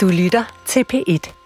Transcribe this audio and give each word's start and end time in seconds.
Du 0.00 0.08
lytter 0.08 0.44
til 0.66 0.84
P1. 0.92 1.39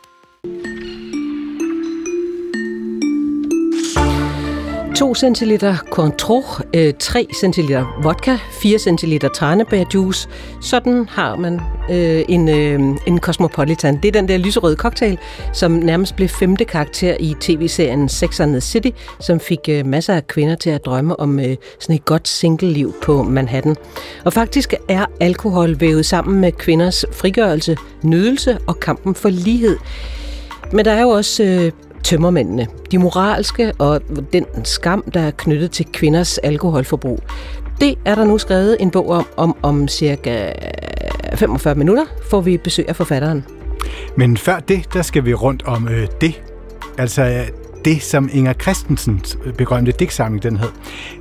2 4.94 5.14
centiliter 5.14 5.76
Cointreau, 5.90 6.44
øh, 6.74 6.94
3 6.98 7.26
centiliter 7.40 8.00
vodka, 8.02 8.36
4 8.52 8.78
centiliter 8.78 9.28
tranebærjuice. 9.28 10.28
Sådan 10.62 11.08
har 11.10 11.36
man 11.36 11.60
øh, 11.90 12.24
en, 12.28 12.48
øh, 12.48 12.96
en 13.06 13.18
Cosmopolitan. 13.18 13.96
Det 13.96 14.08
er 14.08 14.12
den 14.12 14.28
der 14.28 14.38
lyserøde 14.38 14.76
cocktail, 14.76 15.18
som 15.52 15.72
nærmest 15.72 16.16
blev 16.16 16.28
femte 16.28 16.64
karakter 16.64 17.16
i 17.20 17.34
tv-serien 17.40 18.08
Sex 18.08 18.40
and 18.40 18.50
the 18.50 18.60
City, 18.60 18.90
som 19.20 19.40
fik 19.40 19.58
øh, 19.68 19.86
masser 19.86 20.14
af 20.14 20.26
kvinder 20.26 20.54
til 20.54 20.70
at 20.70 20.84
drømme 20.86 21.20
om 21.20 21.40
øh, 21.40 21.56
sådan 21.80 21.96
et 21.96 22.04
godt 22.04 22.28
single-liv 22.28 22.94
på 23.02 23.22
Manhattan. 23.22 23.76
Og 24.24 24.32
faktisk 24.32 24.74
er 24.88 25.06
alkohol 25.20 25.80
vævet 25.80 26.06
sammen 26.06 26.40
med 26.40 26.52
kvinders 26.52 27.04
frigørelse, 27.12 27.76
nydelse 28.02 28.58
og 28.66 28.80
kampen 28.80 29.14
for 29.14 29.28
lighed. 29.28 29.76
Men 30.72 30.84
der 30.84 30.92
er 30.92 31.02
jo 31.02 31.08
også 31.08 31.42
øh, 31.42 31.72
tømmermændene. 32.04 32.66
De 32.90 32.98
moralske 32.98 33.72
og 33.78 34.00
den 34.32 34.44
skam, 34.64 35.04
der 35.14 35.20
er 35.20 35.30
knyttet 35.30 35.70
til 35.70 35.86
kvinders 35.92 36.38
alkoholforbrug. 36.38 37.20
Det 37.80 37.98
er 38.04 38.14
der 38.14 38.24
nu 38.24 38.38
skrevet 38.38 38.76
en 38.80 38.90
bog 38.90 39.08
om, 39.08 39.26
om, 39.36 39.56
om 39.62 39.88
cirka 39.88 40.52
45 41.34 41.74
minutter 41.74 42.04
får 42.30 42.40
vi 42.40 42.56
besøg 42.56 42.88
af 42.88 42.96
forfatteren. 42.96 43.44
Men 44.16 44.36
før 44.36 44.58
det, 44.58 44.94
der 44.94 45.02
skal 45.02 45.24
vi 45.24 45.34
rundt 45.34 45.62
om 45.66 45.88
øh, 45.88 46.06
det. 46.20 46.42
Altså 46.98 47.44
det, 47.84 48.02
som 48.02 48.28
Inger 48.32 48.52
Christensens 48.52 49.38
berømte 49.58 49.92
digtsamling 49.92 50.42
den 50.42 50.56
hed. 50.56 50.68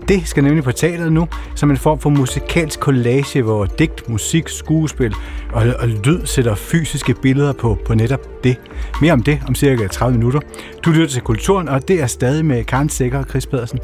Det 0.07 0.27
skal 0.27 0.43
nemlig 0.43 0.63
på 0.63 0.71
teateret 0.71 1.11
nu, 1.11 1.27
som 1.55 1.71
en 1.71 1.77
form 1.77 1.99
for 1.99 2.09
musikalsk 2.09 2.79
collage, 2.79 3.41
hvor 3.41 3.65
digt, 3.65 4.09
musik, 4.09 4.49
skuespil 4.49 5.15
og, 5.53 5.65
og 5.79 5.87
lyd 5.87 6.25
sætter 6.25 6.55
fysiske 6.55 7.13
billeder 7.13 7.53
på, 7.53 7.77
på 7.85 7.93
netop 7.95 8.43
det. 8.43 8.57
Mere 9.01 9.13
om 9.13 9.23
det 9.23 9.39
om 9.47 9.55
cirka 9.55 9.87
30 9.87 10.17
minutter. 10.17 10.39
Du 10.85 10.91
lytter 10.91 11.07
til 11.07 11.21
Kulturen, 11.21 11.69
og 11.69 11.87
det 11.87 12.01
er 12.01 12.07
stadig 12.07 12.45
med 12.45 12.63
Karen 12.63 12.89
Sikker 12.89 13.19
og 13.19 13.25
Chris 13.29 13.45
Pedersen. 13.45 13.79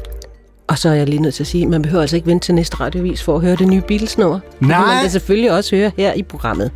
Og 0.68 0.78
så 0.78 0.88
er 0.88 0.94
jeg 0.94 1.08
lige 1.08 1.22
nødt 1.22 1.34
til 1.34 1.42
at 1.42 1.46
sige, 1.46 1.64
at 1.64 1.70
man 1.70 1.82
behøver 1.82 2.00
altså 2.00 2.16
ikke 2.16 2.28
vente 2.28 2.46
til 2.46 2.54
næste 2.54 2.80
radiovis 2.80 3.22
for 3.22 3.34
at 3.36 3.42
høre 3.42 3.56
det 3.56 3.68
nye 3.68 3.82
Beatles-nummer. 3.88 4.40
Nej! 4.60 4.78
Det 4.78 4.86
man 4.86 5.00
kan 5.02 5.10
selvfølgelig 5.10 5.52
også 5.52 5.76
høre 5.76 5.90
her 5.96 6.12
i 6.12 6.22
programmet. 6.22 6.70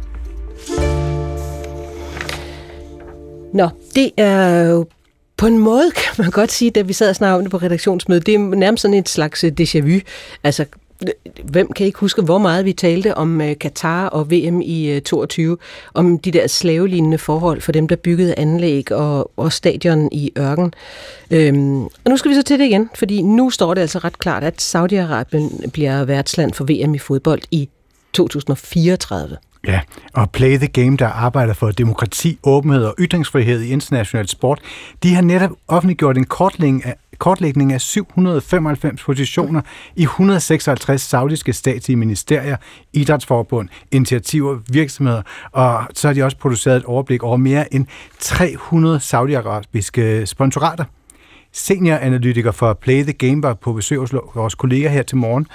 Nå, 3.54 3.68
det 3.94 4.10
er 4.16 4.64
jo 4.64 4.86
på 5.36 5.46
en 5.46 5.58
måde 5.58 5.90
kan 5.90 6.14
man 6.18 6.30
godt 6.30 6.52
sige, 6.52 6.70
da 6.70 6.80
vi 6.80 6.92
sad 6.92 7.08
og 7.08 7.16
snakkede 7.16 7.36
om 7.36 7.42
det 7.42 7.50
på 7.50 7.56
redaktionsmødet, 7.56 8.26
det 8.26 8.34
er 8.34 8.38
nærmest 8.38 8.82
sådan 8.82 8.96
et 8.96 9.08
slags 9.08 9.44
øh, 9.44 9.52
déjà 9.60 9.80
vu. 9.80 10.00
Altså, 10.44 10.64
øh, 11.06 11.12
hvem 11.44 11.72
kan 11.72 11.86
ikke 11.86 11.98
huske, 11.98 12.22
hvor 12.22 12.38
meget 12.38 12.64
vi 12.64 12.72
talte 12.72 13.14
om 13.14 13.40
øh, 13.40 13.58
Katar 13.58 14.06
og 14.06 14.30
VM 14.30 14.60
i 14.60 15.00
22, 15.04 15.56
om 15.94 16.18
de 16.18 16.30
der 16.30 16.46
slavelignende 16.46 17.18
forhold 17.18 17.60
for 17.60 17.72
dem, 17.72 17.88
der 17.88 17.96
byggede 17.96 18.38
anlæg 18.38 18.92
og, 18.92 19.30
og 19.36 19.52
stadion 19.52 20.08
i 20.12 20.32
ørken. 20.38 20.74
Øhm, 21.30 21.84
og 21.84 22.08
nu 22.08 22.16
skal 22.16 22.30
vi 22.30 22.34
så 22.34 22.42
til 22.42 22.58
det 22.58 22.64
igen, 22.64 22.90
fordi 22.94 23.22
nu 23.22 23.50
står 23.50 23.74
det 23.74 23.80
altså 23.80 23.98
ret 23.98 24.18
klart, 24.18 24.44
at 24.44 24.74
Saudi-Arabien 24.74 25.70
bliver 25.70 26.04
værtsland 26.04 26.52
for 26.52 26.64
VM 26.64 26.94
i 26.94 26.98
fodbold 26.98 27.42
i 27.50 27.68
2034. 28.12 29.36
Ja, 29.66 29.80
og 30.14 30.30
Play 30.30 30.56
the 30.56 30.66
Game, 30.66 30.96
der 30.96 31.08
arbejder 31.08 31.54
for 31.54 31.70
demokrati, 31.70 32.38
åbenhed 32.42 32.84
og 32.84 32.94
ytringsfrihed 32.98 33.60
i 33.60 33.68
international 33.68 34.28
sport, 34.28 34.60
de 35.02 35.14
har 35.14 35.22
netop 35.22 35.50
offentliggjort 35.68 36.18
en 36.18 36.24
kortlægning 36.24 36.84
af, 36.84 36.94
kortlægning 37.18 37.72
af 37.72 37.80
795 37.80 39.02
positioner 39.02 39.60
i 39.96 40.02
156 40.02 41.02
saudiske 41.02 41.52
statslige 41.52 41.96
ministerier, 41.96 42.56
idrætsforbund, 42.92 43.68
initiativer, 43.92 44.58
virksomheder, 44.70 45.22
og 45.52 45.84
så 45.94 46.08
har 46.08 46.14
de 46.14 46.22
også 46.22 46.36
produceret 46.36 46.76
et 46.76 46.84
overblik 46.84 47.22
over 47.22 47.36
mere 47.36 47.74
end 47.74 47.86
300 48.18 49.00
saudiarabiske 49.00 50.26
sponsorater. 50.26 50.84
Senioranalytiker 51.52 52.52
for 52.52 52.72
Play 52.72 53.02
the 53.02 53.12
Game 53.12 53.42
var 53.42 53.54
på 53.54 53.72
besøg 53.72 53.98
hos 53.98 54.14
vores 54.34 54.54
kollega 54.54 54.88
her 54.88 55.02
til 55.02 55.16
morgen 55.16 55.46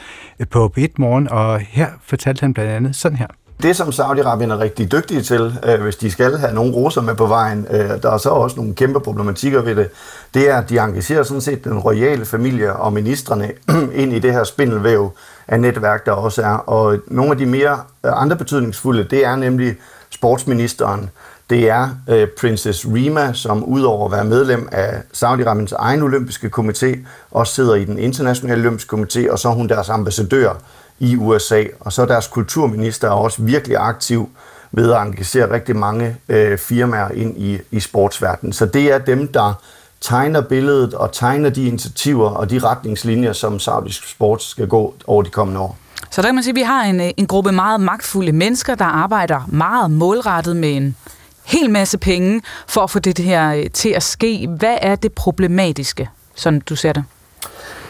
på 0.50 0.73
B1 0.78 0.88
Morgen, 0.97 1.29
og 1.29 1.59
her 1.59 1.88
fortalte 2.01 2.41
han 2.41 2.53
blandt 2.53 2.72
andet 2.72 2.95
sådan 2.95 3.17
her. 3.17 3.28
Det, 3.64 3.75
som 3.75 3.90
Saudi-Arabien 3.90 4.52
er 4.52 4.59
rigtig 4.59 4.92
dygtige 4.92 5.22
til, 5.22 5.59
øh, 5.66 5.81
hvis 5.81 5.96
de 5.96 6.12
skal 6.12 6.38
have 6.38 6.53
nogle 6.53 6.74
roser 6.74 7.02
med 7.02 7.16
på 7.16 7.25
vejen, 7.25 7.68
øh, 7.70 8.02
der 8.02 8.12
er 8.12 8.18
så 8.18 8.30
også 8.30 8.56
nogle 8.56 8.75
kæmpe 8.75 9.00
problematikker 9.00 9.62
ved 9.62 9.75
det, 9.75 9.90
det 10.34 10.50
er, 10.50 10.58
at 10.58 10.70
de 10.70 10.80
engagerer 10.80 11.24
sådan 11.24 11.42
set 11.42 11.64
den 11.64 11.80
royale 11.80 12.25
familie 12.25 12.75
og 12.75 12.94
ministerne 12.94 13.52
ind 14.02 14.14
i 14.14 14.20
det 14.20 14.34
her 14.34 14.44
spindelvæv 14.44 15.12
af 15.47 15.59
netværk, 15.59 16.06
der 16.06 16.12
også 16.12 16.42
er. 16.42 16.53
Og 16.53 16.97
nogle 17.08 17.31
af 17.31 17.38
de 17.38 17.46
mere 17.46 17.80
øh, 18.06 18.22
andre 18.22 18.36
betydningsfulde, 18.36 19.03
det 19.03 19.25
er 19.25 19.36
nemlig 19.36 19.76
sportsministeren, 20.09 21.09
det 21.50 21.70
er 21.70 21.90
øh, 22.09 22.28
Princess 22.41 22.86
Rima, 22.86 23.34
som 23.34 23.64
udover 23.64 24.06
at 24.06 24.12
være 24.12 24.26
medlem 24.26 24.70
af 24.72 25.02
Saudi-Arabiens 25.14 25.76
egen 25.76 26.02
olympiske 26.02 26.52
komité, 26.58 26.97
også 27.31 27.53
sidder 27.53 27.76
i 27.76 27.86
den 27.86 28.00
internationale 28.00 28.62
olympiske 28.62 28.96
komité, 28.96 29.31
og 29.31 29.40
så 29.40 29.50
er 29.50 29.53
hun 29.53 29.70
deres 29.70 29.90
ambassadør 29.90 30.53
i 30.99 31.15
USA. 31.15 31.63
Og 31.79 31.93
så 31.93 32.01
er 32.01 32.05
deres 32.05 32.27
kulturminister 32.27 33.07
er 33.07 33.11
også 33.11 33.41
virkelig 33.41 33.77
aktiv 33.79 34.29
ved 34.71 34.93
at 34.93 35.01
engagere 35.01 35.51
rigtig 35.51 35.75
mange 35.75 36.17
øh, 36.29 36.57
firmaer 36.57 37.09
ind 37.09 37.37
i, 37.37 37.59
i 37.71 37.79
sportsverdenen. 37.79 38.53
Så 38.53 38.65
det 38.65 38.93
er 38.93 38.97
dem, 38.97 39.27
der 39.27 39.53
tegner 40.01 40.41
billedet 40.41 40.93
og 40.93 41.11
tegner 41.11 41.49
de 41.49 41.65
initiativer 41.65 42.29
og 42.29 42.49
de 42.49 42.59
retningslinjer, 42.59 43.33
som 43.33 43.59
saudisk 43.59 44.11
sport 44.11 44.43
skal 44.43 44.67
gå 44.67 44.93
over 45.07 45.23
de 45.23 45.29
kommende 45.29 45.61
år. 45.61 45.77
Så 46.09 46.21
der 46.21 46.27
kan 46.27 46.35
man 46.35 46.43
sige, 46.43 46.51
at 46.51 46.55
vi 46.55 46.61
har 46.61 46.83
en, 46.83 47.01
en 47.17 47.27
gruppe 47.27 47.51
meget 47.51 47.81
magtfulde 47.81 48.31
mennesker, 48.31 48.75
der 48.75 48.85
arbejder 48.85 49.41
meget 49.47 49.91
målrettet 49.91 50.55
med 50.55 50.75
en 50.75 50.95
hel 51.43 51.69
masse 51.69 51.97
penge 51.97 52.41
for 52.67 52.81
at 52.81 52.89
få 52.89 52.99
det 52.99 53.19
her 53.19 53.53
øh, 53.53 53.69
til 53.73 53.89
at 53.89 54.03
ske. 54.03 54.47
Hvad 54.59 54.77
er 54.81 54.95
det 54.95 55.13
problematiske, 55.13 56.09
sådan 56.35 56.59
du 56.59 56.75
ser 56.75 56.93
det? 56.93 57.03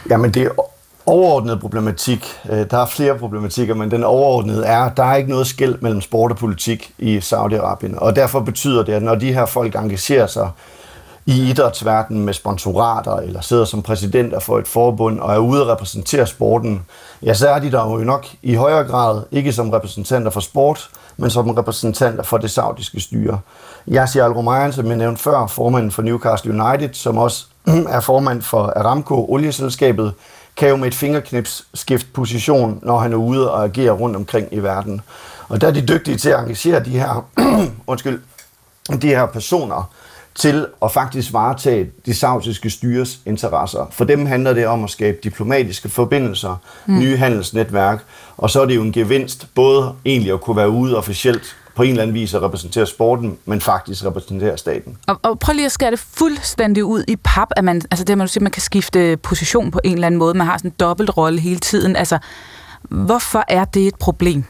Jamen 0.09 0.33
det 0.33 0.51
overordnede 1.09 1.57
problematik, 1.57 2.25
øh, 2.49 2.65
der 2.71 2.77
er 2.77 2.85
flere 2.85 3.17
problematikker, 3.17 3.75
men 3.75 3.91
den 3.91 4.03
overordnede 4.03 4.65
er, 4.65 4.79
at 4.79 4.97
der 4.97 5.03
er 5.03 5.15
ikke 5.15 5.29
noget 5.29 5.47
skæld 5.47 5.77
mellem 5.81 6.01
sport 6.01 6.31
og 6.31 6.37
politik 6.37 6.91
i 6.97 7.17
Saudi-Arabien. 7.17 7.97
Og 7.97 8.15
derfor 8.15 8.39
betyder 8.39 8.83
det, 8.83 8.93
at 8.93 9.03
når 9.03 9.15
de 9.15 9.33
her 9.33 9.45
folk 9.45 9.75
engagerer 9.75 10.27
sig 10.27 10.49
i 11.25 11.49
idrætsverdenen 11.49 12.25
med 12.25 12.33
sponsorater, 12.33 13.15
eller 13.15 13.41
sidder 13.41 13.65
som 13.65 13.81
præsidenter 13.81 14.39
for 14.39 14.59
et 14.59 14.67
forbund 14.67 15.19
og 15.19 15.33
er 15.33 15.37
ude 15.37 15.61
og 15.61 15.67
repræsentere 15.67 16.27
sporten, 16.27 16.85
ja, 17.23 17.33
så 17.33 17.49
er 17.49 17.59
de 17.59 17.71
der 17.71 17.91
jo 17.91 17.97
nok 17.97 18.25
i 18.43 18.55
højere 18.55 18.83
grad 18.83 19.21
ikke 19.31 19.53
som 19.53 19.69
repræsentanter 19.69 20.31
for 20.31 20.39
sport, 20.39 20.89
men 21.17 21.29
som 21.29 21.49
repræsentanter 21.49 22.23
for 22.23 22.37
det 22.37 22.51
saudiske 22.51 22.99
styre. 22.99 23.39
Yassi 23.87 24.19
Al-Romayan, 24.19 24.71
som 24.71 24.87
jeg 24.87 24.97
nævnte 24.97 25.21
før, 25.21 25.47
formanden 25.47 25.91
for 25.91 26.01
Newcastle 26.01 26.63
United, 26.63 26.89
som 26.93 27.17
også 27.17 27.45
er 27.95 27.99
formand 27.99 28.41
for 28.41 28.73
Aramco, 28.75 29.25
olieselskabet, 29.29 30.13
kan 30.59 30.69
jo 30.69 30.75
med 30.75 30.87
et 30.87 30.95
fingerknips 30.95 31.67
skifte 31.73 32.07
position, 32.13 32.79
når 32.83 32.99
han 32.99 33.13
er 33.13 33.17
ude 33.17 33.51
og 33.51 33.63
agerer 33.63 33.91
rundt 33.91 34.15
omkring 34.15 34.47
i 34.51 34.59
verden. 34.59 35.01
Og 35.49 35.61
der 35.61 35.67
er 35.67 35.71
de 35.71 35.87
dygtige 35.87 36.17
til 36.17 36.29
at 36.29 36.39
engagere 36.39 36.83
de 36.85 36.89
her, 36.89 37.25
undskyld, 37.87 38.21
de 39.01 39.07
her 39.07 39.25
personer 39.25 39.91
til 40.35 40.67
at 40.83 40.91
faktisk 40.91 41.33
varetage 41.33 41.91
de 42.05 42.13
saudiske 42.13 42.69
styres 42.69 43.19
interesser. 43.25 43.87
For 43.91 44.05
dem 44.05 44.25
handler 44.25 44.53
det 44.53 44.67
om 44.67 44.83
at 44.83 44.89
skabe 44.89 45.17
diplomatiske 45.23 45.89
forbindelser, 45.89 46.55
mm. 46.85 46.99
nye 46.99 47.17
handelsnetværk, 47.17 48.03
og 48.37 48.49
så 48.49 48.61
er 48.61 48.65
det 48.65 48.75
jo 48.75 48.81
en 48.81 48.91
gevinst 48.91 49.47
både 49.55 49.93
egentlig 50.05 50.33
at 50.33 50.41
kunne 50.41 50.57
være 50.57 50.69
ude 50.69 50.97
officielt 50.97 51.55
på 51.79 51.84
en 51.84 51.90
eller 51.90 52.03
anden 52.03 52.13
vis 52.13 52.34
at 52.34 52.41
repræsentere 52.41 52.85
sporten, 52.85 53.38
men 53.45 53.62
faktisk 53.62 54.06
repræsentere 54.06 54.57
staten. 54.57 54.97
Og, 55.07 55.19
og 55.23 55.40
prøv 55.40 55.53
lige 55.53 55.66
at 55.66 55.72
skære 55.72 55.91
det 55.91 56.00
fuldstændig 56.00 56.85
ud 56.85 57.03
i 57.07 57.16
pap, 57.16 57.47
at 57.57 57.63
man, 57.63 57.81
altså 57.91 58.03
det, 58.03 58.17
man, 58.17 58.28
siger, 58.28 58.44
man 58.44 58.51
kan 58.51 58.62
skifte 58.62 59.17
position 59.17 59.72
på 59.72 59.79
en 59.84 59.94
eller 59.94 60.07
anden 60.07 60.19
måde. 60.19 60.34
Man 60.34 60.47
har 60.47 60.57
sådan 60.57 60.72
en 60.72 60.75
dobbelt 60.79 61.18
rolle 61.18 61.39
hele 61.39 61.59
tiden. 61.59 61.95
Altså, 61.95 62.18
hvorfor 62.81 63.44
er 63.47 63.66
det 63.66 63.88
et 63.88 63.95
problem? 63.95 64.44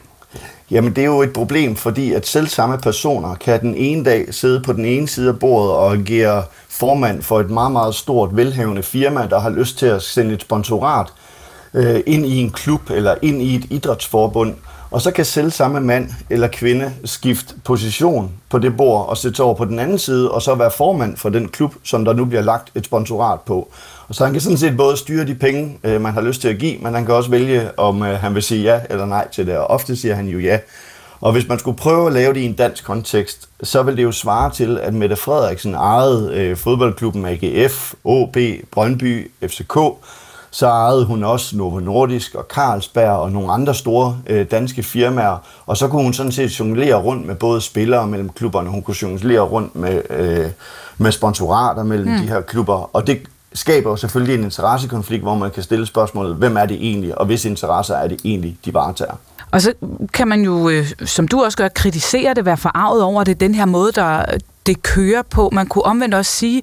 Jamen 0.70 0.96
det 0.96 1.02
er 1.02 1.06
jo 1.06 1.22
et 1.22 1.32
problem, 1.32 1.76
fordi 1.76 2.12
at 2.12 2.26
selv 2.26 2.48
samme 2.48 2.78
personer 2.78 3.34
kan 3.34 3.60
den 3.60 3.74
ene 3.74 4.04
dag 4.04 4.34
sidde 4.34 4.60
på 4.60 4.72
den 4.72 4.84
ene 4.84 5.08
side 5.08 5.28
af 5.28 5.38
bordet 5.38 5.72
og 5.72 5.92
agere 5.92 6.44
formand 6.68 7.22
for 7.22 7.40
et 7.40 7.50
meget, 7.50 7.72
meget 7.72 7.94
stort, 7.94 8.36
velhavende 8.36 8.82
firma, 8.82 9.26
der 9.26 9.40
har 9.40 9.50
lyst 9.50 9.78
til 9.78 9.86
at 9.86 10.02
sende 10.02 10.34
et 10.34 10.40
sponsorat 10.40 11.06
øh, 11.74 12.00
ind 12.06 12.26
i 12.26 12.36
en 12.36 12.50
klub 12.50 12.90
eller 12.90 13.14
ind 13.22 13.42
i 13.42 13.54
et 13.54 13.64
idrætsforbund, 13.70 14.54
og 14.90 15.00
så 15.00 15.10
kan 15.10 15.24
selv 15.24 15.50
samme 15.50 15.80
mand 15.80 16.10
eller 16.30 16.48
kvinde 16.48 16.92
skifte 17.04 17.54
position 17.64 18.32
på 18.48 18.58
det 18.58 18.76
bord 18.76 19.08
og 19.08 19.16
sætte 19.16 19.42
over 19.42 19.54
på 19.54 19.64
den 19.64 19.78
anden 19.78 19.98
side, 19.98 20.30
og 20.30 20.42
så 20.42 20.54
være 20.54 20.70
formand 20.70 21.16
for 21.16 21.28
den 21.28 21.48
klub, 21.48 21.74
som 21.84 22.04
der 22.04 22.12
nu 22.12 22.24
bliver 22.24 22.42
lagt 22.42 22.70
et 22.74 22.84
sponsorat 22.84 23.40
på. 23.40 23.68
Og 24.08 24.14
så 24.14 24.24
han 24.24 24.32
kan 24.32 24.42
sådan 24.42 24.58
set 24.58 24.76
både 24.76 24.96
styre 24.96 25.26
de 25.26 25.34
penge, 25.34 25.78
øh, 25.84 26.00
man 26.00 26.12
har 26.12 26.20
lyst 26.20 26.40
til 26.40 26.48
at 26.48 26.58
give, 26.58 26.78
men 26.78 26.94
han 26.94 27.06
kan 27.06 27.14
også 27.14 27.30
vælge, 27.30 27.78
om 27.78 28.02
øh, 28.02 28.18
han 28.18 28.34
vil 28.34 28.42
sige 28.42 28.62
ja 28.62 28.80
eller 28.90 29.06
nej 29.06 29.28
til 29.28 29.46
det, 29.46 29.56
og 29.56 29.66
ofte 29.66 29.96
siger 29.96 30.14
han 30.14 30.28
jo 30.28 30.38
ja. 30.38 30.58
Og 31.20 31.32
hvis 31.32 31.48
man 31.48 31.58
skulle 31.58 31.76
prøve 31.76 32.06
at 32.06 32.12
lave 32.12 32.34
det 32.34 32.40
i 32.40 32.44
en 32.44 32.52
dansk 32.52 32.84
kontekst, 32.84 33.48
så 33.62 33.82
vil 33.82 33.96
det 33.96 34.02
jo 34.02 34.12
svare 34.12 34.50
til, 34.50 34.78
at 34.78 34.94
Mette 34.94 35.16
Frederiksen 35.16 35.74
ejede 35.74 36.32
øh, 36.34 36.56
fodboldklubben 36.56 37.26
AGF, 37.26 37.94
OB, 38.04 38.36
Brøndby, 38.70 39.30
FCK, 39.42 39.78
så 40.50 40.66
ejede 40.66 41.04
hun 41.04 41.24
også 41.24 41.56
Novo 41.56 41.80
Nordisk 41.80 42.34
og 42.34 42.46
Carlsberg 42.54 43.10
og 43.10 43.32
nogle 43.32 43.52
andre 43.52 43.74
store 43.74 44.18
øh, 44.26 44.46
danske 44.50 44.82
firmaer, 44.82 45.36
og 45.66 45.76
så 45.76 45.88
kunne 45.88 46.02
hun 46.02 46.12
sådan 46.12 46.32
set 46.32 46.60
jonglere 46.60 46.94
rundt 46.94 47.26
med 47.26 47.34
både 47.34 47.60
spillere 47.60 48.06
mellem 48.06 48.28
klubberne, 48.28 48.70
hun 48.70 48.82
kunne 48.82 48.96
jonglere 49.02 49.40
rundt 49.40 49.76
med, 49.76 50.02
øh, 50.10 50.50
med 50.98 51.12
sponsorater 51.12 51.82
mellem 51.82 52.12
mm. 52.12 52.18
de 52.18 52.28
her 52.28 52.40
klubber, 52.40 52.90
og 52.96 53.06
det 53.06 53.18
skaber 53.54 53.90
jo 53.90 53.96
selvfølgelig 53.96 54.34
en 54.34 54.44
interessekonflikt, 54.44 55.22
hvor 55.22 55.34
man 55.34 55.50
kan 55.50 55.62
stille 55.62 55.86
spørgsmålet, 55.86 56.36
hvem 56.36 56.56
er 56.56 56.66
det 56.66 56.76
egentlig, 56.76 57.18
og 57.18 57.26
hvis 57.26 57.44
interesser 57.44 57.94
er 57.94 58.08
det 58.08 58.20
egentlig, 58.24 58.56
de 58.64 58.74
varetager. 58.74 59.14
Og 59.50 59.62
så 59.62 59.72
kan 60.12 60.28
man 60.28 60.42
jo, 60.42 60.68
øh, 60.68 60.86
som 61.04 61.28
du 61.28 61.44
også 61.44 61.58
gør, 61.58 61.68
kritisere 61.68 62.34
det, 62.34 62.44
være 62.44 62.56
forarvet 62.56 63.02
over 63.02 63.24
det, 63.24 63.40
den 63.40 63.54
her 63.54 63.64
måde, 63.64 63.92
der 63.92 64.24
det 64.66 64.82
kører 64.82 65.22
på. 65.22 65.50
Man 65.52 65.66
kunne 65.66 65.84
omvendt 65.84 66.14
også 66.14 66.32
sige, 66.32 66.62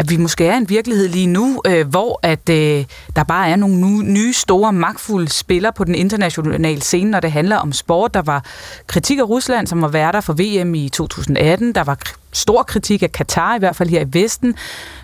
at 0.00 0.10
vi 0.10 0.16
måske 0.16 0.46
er 0.46 0.56
en 0.56 0.68
virkelighed 0.68 1.08
lige 1.08 1.26
nu, 1.26 1.62
øh, 1.66 1.88
hvor 1.88 2.20
at 2.22 2.48
øh, 2.48 2.84
der 3.16 3.24
bare 3.24 3.48
er 3.48 3.56
nogle 3.56 4.02
nye, 4.02 4.32
store, 4.32 4.72
magtfulde 4.72 5.28
spillere 5.28 5.72
på 5.72 5.84
den 5.84 5.94
internationale 5.94 6.80
scene, 6.80 7.10
når 7.10 7.20
det 7.20 7.32
handler 7.32 7.56
om 7.56 7.72
sport. 7.72 8.14
Der 8.14 8.22
var 8.22 8.44
kritik 8.86 9.18
af 9.18 9.28
Rusland, 9.28 9.66
som 9.66 9.82
var 9.82 9.88
værter 9.88 10.20
for 10.20 10.32
VM 10.32 10.74
i 10.74 10.88
2018. 10.88 11.74
Der 11.74 11.84
var 11.84 11.98
stor 12.32 12.62
kritik 12.62 13.02
af 13.02 13.12
Katar, 13.12 13.56
i 13.56 13.58
hvert 13.58 13.76
fald 13.76 13.88
her 13.88 14.00
i 14.00 14.08
Vesten. 14.12 14.54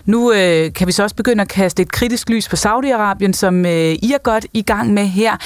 Nu 0.05 0.31
øh, 0.31 0.73
kan 0.73 0.87
vi 0.87 0.91
så 0.91 1.03
også 1.03 1.15
begynde 1.15 1.41
at 1.41 1.47
kaste 1.47 1.81
et 1.81 1.91
kritisk 1.91 2.29
lys 2.29 2.49
på 2.49 2.55
Saudi-Arabien, 2.55 3.33
som 3.33 3.65
øh, 3.65 3.71
I 3.91 4.11
er 4.13 4.23
godt 4.23 4.45
i 4.53 4.61
gang 4.61 4.93
med 4.93 5.05
her. 5.05 5.37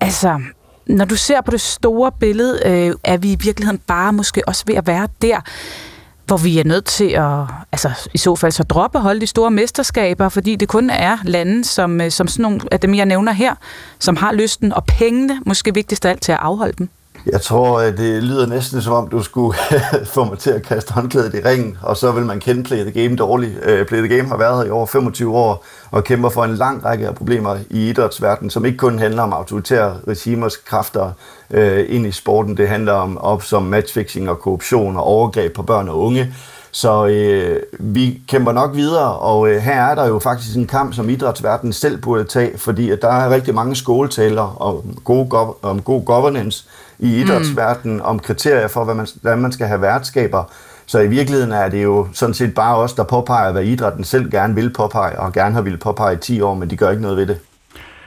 Altså, 0.00 0.40
når 0.86 1.04
du 1.04 1.16
ser 1.16 1.40
på 1.40 1.50
det 1.50 1.60
store 1.60 2.12
billede, 2.20 2.60
øh, 2.64 2.94
er 3.04 3.16
vi 3.16 3.32
i 3.32 3.36
virkeligheden 3.40 3.80
bare 3.86 4.12
måske 4.12 4.48
også 4.48 4.64
ved 4.66 4.74
at 4.74 4.86
være 4.86 5.08
der, 5.22 5.40
hvor 6.26 6.36
vi 6.36 6.58
er 6.58 6.64
nødt 6.64 6.84
til 6.84 7.08
at, 7.08 7.40
altså 7.72 8.08
i 8.14 8.18
så 8.18 8.36
fald 8.36 8.52
så 8.52 8.62
droppe 8.62 8.98
holde 8.98 9.20
de 9.20 9.26
store 9.26 9.50
mesterskaber, 9.50 10.28
fordi 10.28 10.56
det 10.56 10.68
kun 10.68 10.90
er 10.90 11.18
lande, 11.24 11.64
som, 11.64 12.00
øh, 12.00 12.10
som 12.10 12.28
sådan 12.28 12.42
nogle 12.42 12.60
af 12.70 12.80
dem, 12.80 12.94
jeg 12.94 13.06
nævner 13.06 13.32
her, 13.32 13.54
som 13.98 14.16
har 14.16 14.32
lysten 14.32 14.72
og 14.72 14.84
pengene, 14.84 15.40
måske 15.46 15.74
vigtigst 15.74 16.06
af 16.06 16.10
alt, 16.10 16.22
til 16.22 16.32
at 16.32 16.38
afholde 16.38 16.74
dem. 16.78 16.88
Jeg 17.32 17.40
tror, 17.40 17.80
at 17.80 17.98
det 17.98 18.22
lyder 18.22 18.46
næsten 18.46 18.82
som 18.82 18.92
om, 18.92 19.08
du 19.08 19.22
skulle 19.22 19.58
få 20.14 20.24
mig 20.24 20.38
til 20.38 20.50
at 20.50 20.62
kaste 20.62 20.92
håndklædet 20.92 21.34
i 21.34 21.48
ringen, 21.48 21.78
og 21.82 21.96
så 21.96 22.12
vil 22.12 22.24
man 22.24 22.40
kende 22.40 22.62
Play 22.64 22.90
the 22.90 23.02
Game 23.02 23.16
dårligt. 23.16 23.52
Øh, 23.62 23.86
Play 23.86 23.98
the 23.98 24.16
Game 24.16 24.28
har 24.28 24.36
været 24.36 24.56
her 24.56 24.64
i 24.64 24.70
over 24.70 24.86
25 24.86 25.36
år 25.36 25.64
og 25.90 26.04
kæmper 26.04 26.28
for 26.28 26.44
en 26.44 26.54
lang 26.54 26.84
række 26.84 27.08
af 27.08 27.14
problemer 27.14 27.56
i 27.70 27.88
idrætsverdenen, 27.88 28.50
som 28.50 28.64
ikke 28.64 28.78
kun 28.78 28.98
handler 28.98 29.22
om 29.22 29.32
autoritære 29.32 29.96
regimers 30.08 30.56
kræfter 30.56 31.10
øh, 31.50 31.84
ind 31.88 32.06
i 32.06 32.12
sporten. 32.12 32.56
Det 32.56 32.68
handler 32.68 32.92
om 32.92 33.18
op 33.18 33.42
som 33.42 33.62
matchfixing 33.62 34.30
og 34.30 34.38
korruption 34.38 34.96
og 34.96 35.02
overgreb 35.02 35.52
på 35.52 35.62
børn 35.62 35.88
og 35.88 36.00
unge. 36.00 36.34
Så 36.70 37.06
øh, 37.06 37.62
vi 37.72 38.20
kæmper 38.28 38.52
nok 38.52 38.74
videre, 38.74 39.16
og 39.16 39.48
øh, 39.48 39.62
her 39.62 39.82
er 39.82 39.94
der 39.94 40.06
jo 40.06 40.18
faktisk 40.18 40.56
en 40.56 40.66
kamp, 40.66 40.94
som 40.94 41.08
idrætsverdenen 41.08 41.72
selv 41.72 41.98
burde 41.98 42.24
tage, 42.24 42.58
fordi 42.58 42.90
at 42.90 43.02
der 43.02 43.08
er 43.08 43.30
rigtig 43.30 43.54
mange 43.54 43.76
skoletaler 43.76 44.62
om 44.62 44.98
god, 45.04 45.54
om 45.62 45.82
god 45.82 46.04
governance, 46.04 46.66
i 46.98 47.06
mm. 47.06 47.12
idrætsverdenen 47.12 48.00
om 48.00 48.18
kriterier 48.18 48.68
for, 48.68 48.84
hvad 48.84 48.94
man, 48.94 49.06
hvordan 49.20 49.38
man 49.38 49.52
skal 49.52 49.66
have 49.66 49.80
værtskaber. 49.80 50.44
Så 50.86 50.98
i 50.98 51.06
virkeligheden 51.06 51.52
er 51.52 51.68
det 51.68 51.82
jo 51.82 52.08
sådan 52.12 52.34
set 52.34 52.54
bare 52.54 52.76
os, 52.76 52.92
der 52.92 53.04
påpeger, 53.04 53.52
hvad 53.52 53.64
idrætten 53.64 54.04
selv 54.04 54.30
gerne 54.30 54.54
vil 54.54 54.72
påpege, 54.72 55.18
og 55.18 55.32
gerne 55.32 55.54
har 55.54 55.62
ville 55.62 55.78
påpege 55.78 56.14
i 56.14 56.16
10 56.16 56.40
år, 56.40 56.54
men 56.54 56.70
de 56.70 56.76
gør 56.76 56.90
ikke 56.90 57.02
noget 57.02 57.16
ved 57.16 57.26
det. 57.26 57.38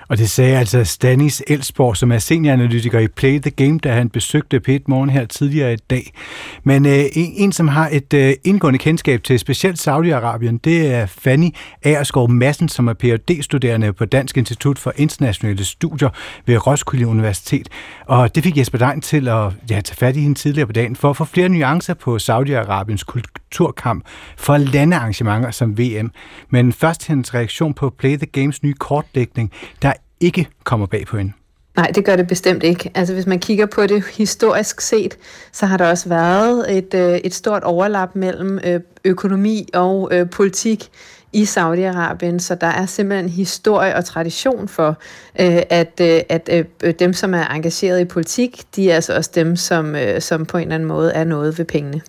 Og 0.09 0.17
det 0.17 0.29
sagde 0.29 0.57
altså 0.57 0.83
Stanis 0.83 1.43
Elsborg, 1.47 1.97
som 1.97 2.11
er 2.11 2.17
senioranalytiker 2.17 2.99
i 2.99 3.07
Play 3.07 3.39
the 3.39 3.51
Game, 3.51 3.79
da 3.79 3.93
han 3.93 4.09
besøgte 4.09 4.59
p 4.59 4.69
Morgen 4.87 5.09
her 5.09 5.25
tidligere 5.25 5.73
i 5.73 5.77
dag. 5.89 6.11
Men 6.63 6.85
øh, 6.85 6.91
en, 7.13 7.33
en, 7.35 7.51
som 7.51 7.67
har 7.67 7.89
et 7.91 8.13
øh, 8.13 8.33
indgående 8.43 8.79
kendskab 8.79 9.23
til 9.23 9.39
specielt 9.39 9.87
Saudi-Arabien, 9.87 10.57
det 10.63 10.93
er 10.93 11.05
Fanny 11.05 11.49
Aerskov 11.83 12.29
Madsen, 12.29 12.69
som 12.69 12.87
er 12.87 12.93
Ph.D.-studerende 12.93 13.91
på 13.91 14.05
Dansk 14.05 14.37
Institut 14.37 14.79
for 14.79 14.93
Internationale 14.95 15.65
Studier 15.65 16.09
ved 16.45 16.67
Roskilde 16.67 17.07
Universitet. 17.07 17.69
Og 18.05 18.35
det 18.35 18.43
fik 18.43 18.57
Jesper 18.57 18.77
Dein 18.77 19.01
til 19.01 19.27
at 19.27 19.51
ja, 19.69 19.81
tage 19.81 19.95
fat 19.95 20.15
i 20.15 20.19
hende 20.19 20.35
tidligere 20.35 20.67
på 20.67 20.73
dagen 20.73 20.95
for 20.95 21.09
at 21.09 21.17
få 21.17 21.25
flere 21.25 21.49
nuancer 21.49 21.93
på 21.93 22.17
Saudi-Arabiens 22.17 23.03
kulturkamp 23.03 24.05
for 24.37 24.57
landearrangementer 24.57 25.51
som 25.51 25.77
VM. 25.77 26.11
Men 26.49 26.73
først 26.73 27.07
hendes 27.07 27.33
reaktion 27.33 27.73
på 27.73 27.89
Play 27.89 28.17
the 28.17 28.25
Games 28.25 28.63
nye 28.63 28.73
kortlægning, 28.73 29.51
der 29.81 29.93
ikke 30.19 30.47
kommer 30.63 30.85
bag 30.85 31.05
på 31.05 31.17
hende. 31.17 31.33
Nej, 31.75 31.91
det 31.95 32.05
gør 32.05 32.15
det 32.15 32.27
bestemt 32.27 32.63
ikke. 32.63 32.91
Altså 32.95 33.13
hvis 33.13 33.25
man 33.25 33.39
kigger 33.39 33.65
på 33.65 33.87
det 33.87 34.03
historisk 34.05 34.81
set, 34.81 35.17
så 35.51 35.65
har 35.65 35.77
der 35.77 35.89
også 35.89 36.09
været 36.09 36.77
et, 36.77 36.93
øh, 36.93 37.17
et 37.17 37.33
stort 37.33 37.63
overlap 37.63 38.15
mellem 38.15 38.59
øh, 38.63 38.79
økonomi 39.05 39.69
og 39.73 40.09
øh, 40.11 40.29
politik 40.29 40.89
i 41.33 41.43
Saudi-Arabien, 41.43 42.39
så 42.39 42.57
der 42.61 42.67
er 42.67 42.85
simpelthen 42.85 43.29
historie 43.29 43.95
og 43.95 44.05
tradition 44.05 44.67
for, 44.67 44.97
at, 45.35 46.01
at 46.01 46.99
dem, 46.99 47.13
som 47.13 47.33
er 47.33 47.47
engageret 47.47 48.01
i 48.01 48.05
politik, 48.05 48.61
de 48.75 48.91
er 48.91 48.95
altså 48.95 49.15
også 49.15 49.31
dem, 49.35 49.55
som, 49.55 49.95
som 50.19 50.45
på 50.45 50.57
en 50.57 50.63
eller 50.63 50.75
anden 50.75 50.87
måde 50.87 51.13
er 51.13 51.23
noget 51.23 51.57
ved 51.57 51.65
pengene. 51.65 52.01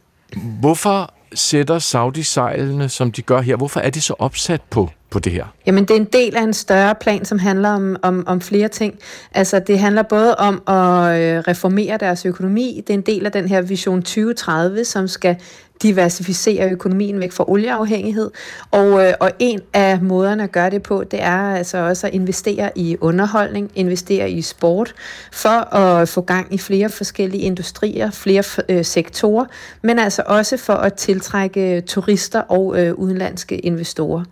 Hvorfor 0.60 1.14
sætter 1.34 1.78
Saudi 1.78 2.22
sejlene, 2.22 2.88
som 2.88 3.12
de 3.12 3.22
gør 3.22 3.40
her? 3.40 3.56
Hvorfor 3.56 3.80
er 3.80 3.90
de 3.90 4.00
så 4.00 4.14
opsat 4.18 4.60
på 4.70 4.90
på 5.10 5.18
det 5.18 5.32
her? 5.32 5.44
Jamen, 5.66 5.84
det 5.84 5.90
er 5.90 6.00
en 6.00 6.04
del 6.04 6.36
af 6.36 6.42
en 6.42 6.54
større 6.54 6.94
plan, 6.94 7.24
som 7.24 7.38
handler 7.38 7.68
om, 7.68 7.96
om, 8.02 8.24
om 8.26 8.40
flere 8.40 8.68
ting. 8.68 8.98
Altså, 9.34 9.58
det 9.58 9.78
handler 9.78 10.02
både 10.02 10.36
om 10.36 10.54
at 10.54 11.20
øh, 11.20 11.38
reformere 11.38 11.96
deres 11.96 12.26
økonomi. 12.26 12.82
Det 12.86 12.90
er 12.90 12.98
en 12.98 13.06
del 13.06 13.26
af 13.26 13.32
den 13.32 13.48
her 13.48 13.60
Vision 13.60 14.02
2030, 14.02 14.84
som 14.84 15.08
skal 15.08 15.36
diversificere 15.82 16.70
økonomien 16.70 17.20
væk 17.20 17.32
fra 17.32 17.44
olieafhængighed. 17.50 18.30
Og, 18.70 19.06
øh, 19.06 19.14
og 19.20 19.30
en 19.38 19.60
af 19.72 20.02
måderne 20.02 20.42
at 20.42 20.52
gøre 20.52 20.70
det 20.70 20.82
på, 20.82 21.04
det 21.04 21.22
er 21.22 21.54
altså 21.54 21.78
også 21.78 22.06
at 22.06 22.14
investere 22.14 22.70
i 22.74 22.96
underholdning, 23.00 23.70
investere 23.74 24.30
i 24.30 24.42
sport, 24.42 24.94
for 25.32 25.74
at 25.74 26.08
få 26.08 26.20
gang 26.20 26.54
i 26.54 26.58
flere 26.58 26.88
forskellige 26.88 27.42
industrier, 27.42 28.10
flere 28.10 28.42
øh, 28.68 28.84
sektorer, 28.84 29.44
men 29.82 29.98
altså 29.98 30.22
også 30.26 30.56
for 30.56 30.72
at 30.72 30.94
tiltrække 30.94 31.76
øh, 31.76 31.82
turister 31.82 32.40
og 32.40 32.80
øh, 32.80 32.94
udenlandske 32.94 33.58
investorer. 33.58 34.24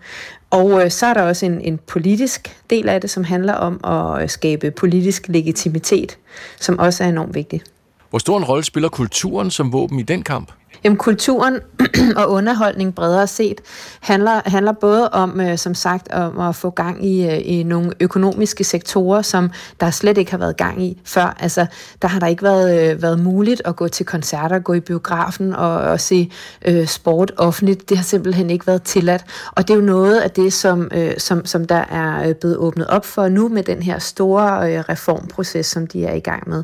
Og 0.50 0.84
øh, 0.84 0.90
så 0.90 1.06
er 1.06 1.14
der 1.14 1.22
også 1.22 1.46
en, 1.46 1.60
en 1.60 1.78
politisk 1.86 2.56
del 2.70 2.88
af 2.88 3.00
det, 3.00 3.10
som 3.10 3.24
handler 3.24 3.54
om 3.54 3.80
at 3.84 4.22
øh, 4.22 4.28
skabe 4.28 4.70
politisk 4.70 5.28
legitimitet, 5.28 6.18
som 6.60 6.78
også 6.78 7.04
er 7.04 7.08
enormt 7.08 7.34
vigtigt. 7.34 7.64
Hvor 8.10 8.18
stor 8.18 8.38
en 8.38 8.44
rolle 8.44 8.64
spiller 8.64 8.88
kulturen 8.88 9.50
som 9.50 9.72
våben 9.72 9.98
i 9.98 10.02
den 10.02 10.22
kamp? 10.22 10.52
Jamen, 10.86 10.96
kulturen 10.96 11.60
og 12.20 12.30
underholdning 12.30 12.94
bredere 12.94 13.26
set 13.26 13.60
handler, 14.00 14.40
handler 14.46 14.72
både 14.72 15.08
om, 15.08 15.40
øh, 15.40 15.58
som 15.58 15.74
sagt, 15.74 16.12
om 16.12 16.38
at 16.38 16.56
få 16.56 16.70
gang 16.70 17.06
i, 17.06 17.26
øh, 17.26 17.40
i 17.44 17.62
nogle 17.62 17.92
økonomiske 18.00 18.64
sektorer, 18.64 19.22
som 19.22 19.50
der 19.80 19.90
slet 19.90 20.18
ikke 20.18 20.30
har 20.30 20.38
været 20.38 20.56
gang 20.56 20.82
i 20.82 21.00
før. 21.04 21.36
Altså, 21.40 21.66
der 22.02 22.08
har 22.08 22.20
der 22.20 22.26
ikke 22.26 22.42
været, 22.42 22.92
øh, 22.92 23.02
været 23.02 23.18
muligt 23.18 23.62
at 23.64 23.76
gå 23.76 23.88
til 23.88 24.06
koncerter, 24.06 24.58
gå 24.58 24.72
i 24.72 24.80
biografen 24.80 25.52
og, 25.54 25.74
og 25.74 26.00
se 26.00 26.32
øh, 26.64 26.86
sport 26.86 27.32
offentligt. 27.36 27.88
Det 27.88 27.96
har 27.96 28.04
simpelthen 28.04 28.50
ikke 28.50 28.66
været 28.66 28.82
tilladt. 28.82 29.24
Og 29.52 29.68
det 29.68 29.74
er 29.74 29.78
jo 29.78 29.84
noget 29.84 30.20
af 30.20 30.30
det, 30.30 30.52
som, 30.52 30.90
øh, 30.94 31.12
som, 31.18 31.46
som 31.46 31.64
der 31.64 31.84
er 31.90 32.28
øh, 32.28 32.34
blevet 32.34 32.56
åbnet 32.56 32.86
op 32.86 33.06
for 33.06 33.28
nu 33.28 33.48
med 33.48 33.62
den 33.62 33.82
her 33.82 33.98
store 33.98 34.72
øh, 34.72 34.80
reformproces, 34.80 35.66
som 35.66 35.86
de 35.86 36.04
er 36.04 36.14
i 36.14 36.20
gang 36.20 36.48
med. 36.48 36.62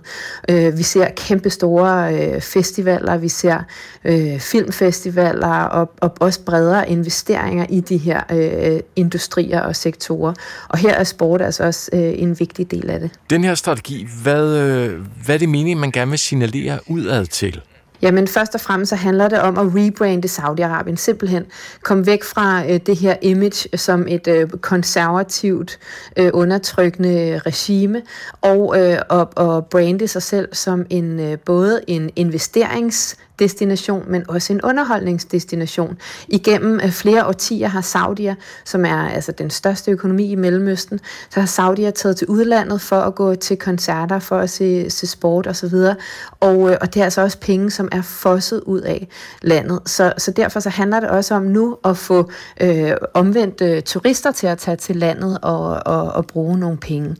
Øh, 0.48 0.78
vi 0.78 0.82
ser 0.82 1.08
kæmpe 1.16 1.50
store 1.50 2.14
øh, 2.14 2.40
festivaler, 2.40 3.16
vi 3.16 3.28
ser 3.28 3.58
øh, 4.04 4.11
filmfestivaler 4.40 5.62
og, 5.62 5.92
og 6.00 6.14
også 6.20 6.40
bredere 6.44 6.90
investeringer 6.90 7.66
i 7.68 7.80
de 7.80 7.96
her 7.96 8.20
øh, 8.30 8.80
industrier 8.96 9.60
og 9.60 9.76
sektorer. 9.76 10.34
Og 10.68 10.78
her 10.78 10.94
er 10.94 11.04
sport 11.04 11.42
altså 11.42 11.64
også 11.64 11.90
øh, 11.92 12.00
en 12.00 12.40
vigtig 12.40 12.70
del 12.70 12.90
af 12.90 13.00
det. 13.00 13.10
Den 13.30 13.44
her 13.44 13.54
strategi, 13.54 14.08
hvad, 14.22 14.56
øh, 14.56 15.00
hvad 15.24 15.34
er 15.34 15.38
det 15.38 15.48
meningen, 15.48 15.80
man 15.80 15.90
gerne 15.90 16.10
vil 16.10 16.18
signalere 16.18 16.78
udad 16.86 17.26
til? 17.26 17.60
Jamen 18.02 18.28
først 18.28 18.54
og 18.54 18.60
fremmest 18.60 18.90
så 18.90 18.96
handler 18.96 19.28
det 19.28 19.40
om 19.40 19.58
at 19.58 19.66
rebrande 19.66 20.28
Saudi-Arabien. 20.28 20.96
Simpelthen 20.96 21.44
komme 21.82 22.06
væk 22.06 22.24
fra 22.24 22.64
øh, 22.64 22.80
det 22.86 22.96
her 22.96 23.16
image 23.22 23.78
som 23.78 24.06
et 24.08 24.28
øh, 24.28 24.48
konservativt, 24.50 25.78
øh, 26.16 26.30
undertrykkende 26.32 27.40
regime, 27.46 28.02
og, 28.40 28.80
øh, 28.80 28.98
og, 29.08 29.30
og 29.36 29.66
brande 29.66 30.08
sig 30.08 30.22
selv 30.22 30.48
som 30.52 30.86
en 30.90 31.20
øh, 31.20 31.38
både 31.38 31.80
en 31.86 32.10
investerings 32.16 33.16
destination, 33.38 34.04
men 34.08 34.24
også 34.28 34.52
en 34.52 34.62
underholdningsdestination. 34.62 35.98
Igennem 36.28 36.80
øh, 36.84 36.90
flere 36.90 37.26
årtier 37.26 37.68
har 37.68 37.80
Saudier, 37.80 38.34
som 38.64 38.84
er 38.84 39.08
altså 39.08 39.32
den 39.32 39.50
største 39.50 39.90
økonomi 39.90 40.30
i 40.30 40.34
Mellemøsten, 40.34 41.00
så 41.30 41.40
har 41.40 41.46
Saudier 41.46 41.90
taget 41.90 42.16
til 42.16 42.26
udlandet 42.26 42.80
for 42.80 42.96
at 42.96 43.14
gå 43.14 43.34
til 43.34 43.56
koncerter, 43.56 44.18
for 44.18 44.38
at 44.38 44.50
se, 44.50 44.90
se 44.90 45.06
sport 45.06 45.46
osv. 45.46 45.74
Og, 45.74 45.94
og, 46.40 46.70
øh, 46.70 46.76
og 46.80 46.94
det 46.94 47.00
er 47.00 47.04
altså 47.04 47.20
også 47.22 47.38
penge, 47.38 47.70
som 47.70 47.88
er 47.92 48.02
fosset 48.02 48.60
ud 48.60 48.80
af 48.80 49.08
landet. 49.42 49.80
Så, 49.86 50.12
så 50.18 50.30
derfor 50.30 50.60
så 50.60 50.70
handler 50.70 51.00
det 51.00 51.08
også 51.08 51.34
om 51.34 51.42
nu 51.42 51.76
at 51.84 51.96
få 51.96 52.30
øh, 52.60 52.92
omvendt 53.14 53.60
øh, 53.60 53.82
turister 53.82 54.32
til 54.32 54.46
at 54.46 54.58
tage 54.58 54.76
til 54.76 54.96
landet 54.96 55.38
og, 55.42 55.82
og, 55.86 56.12
og 56.12 56.26
bruge 56.26 56.58
nogle 56.58 56.78
penge. 56.78 57.16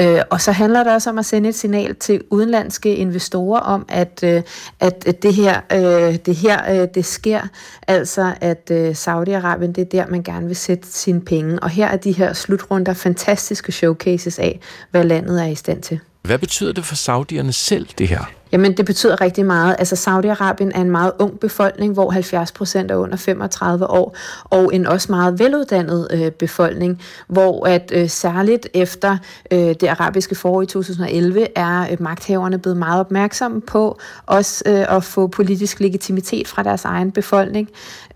Øh, 0.00 0.20
og 0.30 0.40
så 0.40 0.52
handler 0.52 0.84
det 0.84 0.92
også 0.92 1.10
om 1.10 1.18
at 1.18 1.26
sende 1.26 1.48
et 1.48 1.54
signal 1.54 1.94
til 1.94 2.22
udenlandske 2.30 2.96
investorer 2.96 3.60
om, 3.60 3.84
at, 3.88 4.20
øh, 4.24 4.42
at 4.80 5.22
det 5.22 5.34
her 5.34 5.53
her, 5.70 6.08
øh, 6.08 6.16
det 6.26 6.36
her 6.36 6.82
øh, 6.82 6.88
det 6.94 7.04
sker, 7.04 7.40
altså 7.88 8.34
at 8.40 8.70
øh, 8.70 8.90
Saudi-Arabien, 8.90 9.72
det 9.72 9.78
er 9.78 9.84
der, 9.84 10.06
man 10.06 10.22
gerne 10.22 10.46
vil 10.46 10.56
sætte 10.56 10.88
sine 10.88 11.20
penge. 11.20 11.60
Og 11.60 11.70
her 11.70 11.86
er 11.86 11.96
de 11.96 12.12
her 12.12 12.32
slutrunder 12.32 12.92
fantastiske 12.92 13.72
showcases 13.72 14.38
af, 14.38 14.60
hvad 14.90 15.04
landet 15.04 15.42
er 15.42 15.46
i 15.46 15.54
stand 15.54 15.82
til. 15.82 16.00
Hvad 16.22 16.38
betyder 16.38 16.72
det 16.72 16.84
for 16.84 16.94
saudierne 16.94 17.52
selv, 17.52 17.88
det 17.98 18.08
her? 18.08 18.30
Jamen, 18.54 18.76
det 18.76 18.86
betyder 18.86 19.20
rigtig 19.20 19.46
meget. 19.46 19.76
Altså, 19.78 19.94
Saudi-Arabien 19.94 20.70
er 20.74 20.80
en 20.80 20.90
meget 20.90 21.12
ung 21.18 21.40
befolkning, 21.40 21.92
hvor 21.92 22.10
70 22.10 22.52
procent 22.52 22.90
er 22.90 22.96
under 22.96 23.16
35 23.16 23.90
år, 23.90 24.16
og 24.44 24.74
en 24.74 24.86
også 24.86 25.12
meget 25.12 25.38
veluddannet 25.38 26.08
øh, 26.10 26.30
befolkning, 26.30 27.02
hvor 27.26 27.66
at 27.66 27.92
øh, 27.94 28.08
særligt 28.08 28.68
efter 28.74 29.16
øh, 29.50 29.58
det 29.58 29.84
arabiske 29.84 30.34
forår 30.34 30.62
i 30.62 30.66
2011 30.66 31.58
er 31.58 31.86
øh, 31.90 32.02
magthaverne 32.02 32.58
blevet 32.58 32.76
meget 32.76 33.00
opmærksomme 33.00 33.60
på 33.60 33.98
også 34.26 34.62
øh, 34.66 34.96
at 34.96 35.04
få 35.04 35.26
politisk 35.26 35.80
legitimitet 35.80 36.48
fra 36.48 36.62
deres 36.62 36.84
egen 36.84 37.12
befolkning, 37.12 37.68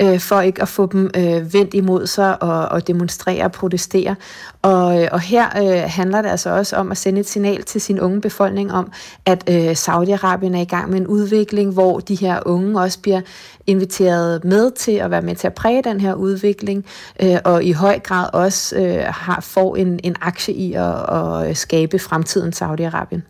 øh, 0.02 0.20
for 0.20 0.40
ikke 0.40 0.62
at 0.62 0.68
få 0.68 0.86
dem 0.86 1.10
øh, 1.16 1.54
vendt 1.54 1.74
imod 1.74 2.06
sig 2.06 2.42
og, 2.42 2.68
og 2.68 2.86
demonstrere 2.86 3.44
og 3.44 3.52
protestere. 3.52 4.16
Og, 4.62 5.02
øh, 5.02 5.08
og 5.12 5.20
her 5.20 5.46
øh, 5.56 5.90
handler 5.90 6.22
det 6.22 6.28
altså 6.28 6.50
også 6.50 6.76
om 6.76 6.90
at 6.90 6.96
sende 6.96 7.20
et 7.20 7.28
signal 7.28 7.62
til 7.62 7.80
sin 7.80 8.00
unge 8.00 8.20
befolkning 8.20 8.72
om, 8.72 8.92
at 9.26 9.44
øh, 9.50 9.70
Saudi-Arabien 9.70 10.27
er 10.32 10.60
i 10.60 10.64
gang 10.64 10.90
med 10.90 11.00
en 11.00 11.06
udvikling, 11.06 11.72
hvor 11.72 12.00
de 12.00 12.14
her 12.14 12.40
unge 12.46 12.80
også 12.80 13.00
bliver 13.00 13.20
inviteret 13.66 14.44
med 14.44 14.70
til 14.70 14.92
at 14.92 15.10
være 15.10 15.22
med 15.22 15.34
til 15.34 15.46
at 15.46 15.54
præge 15.54 15.82
den 15.82 16.00
her 16.00 16.14
udvikling, 16.14 16.84
øh, 17.22 17.36
og 17.44 17.64
i 17.64 17.72
høj 17.72 17.98
grad 17.98 18.28
også 18.32 18.76
øh, 18.76 19.04
har, 19.06 19.40
får 19.40 19.76
en, 19.76 20.00
en 20.04 20.16
aktie 20.20 20.54
i 20.54 20.72
at, 20.72 21.10
at 21.14 21.56
skabe 21.56 21.98
fremtiden 21.98 22.52
Saudi-Arabien. 22.52 23.20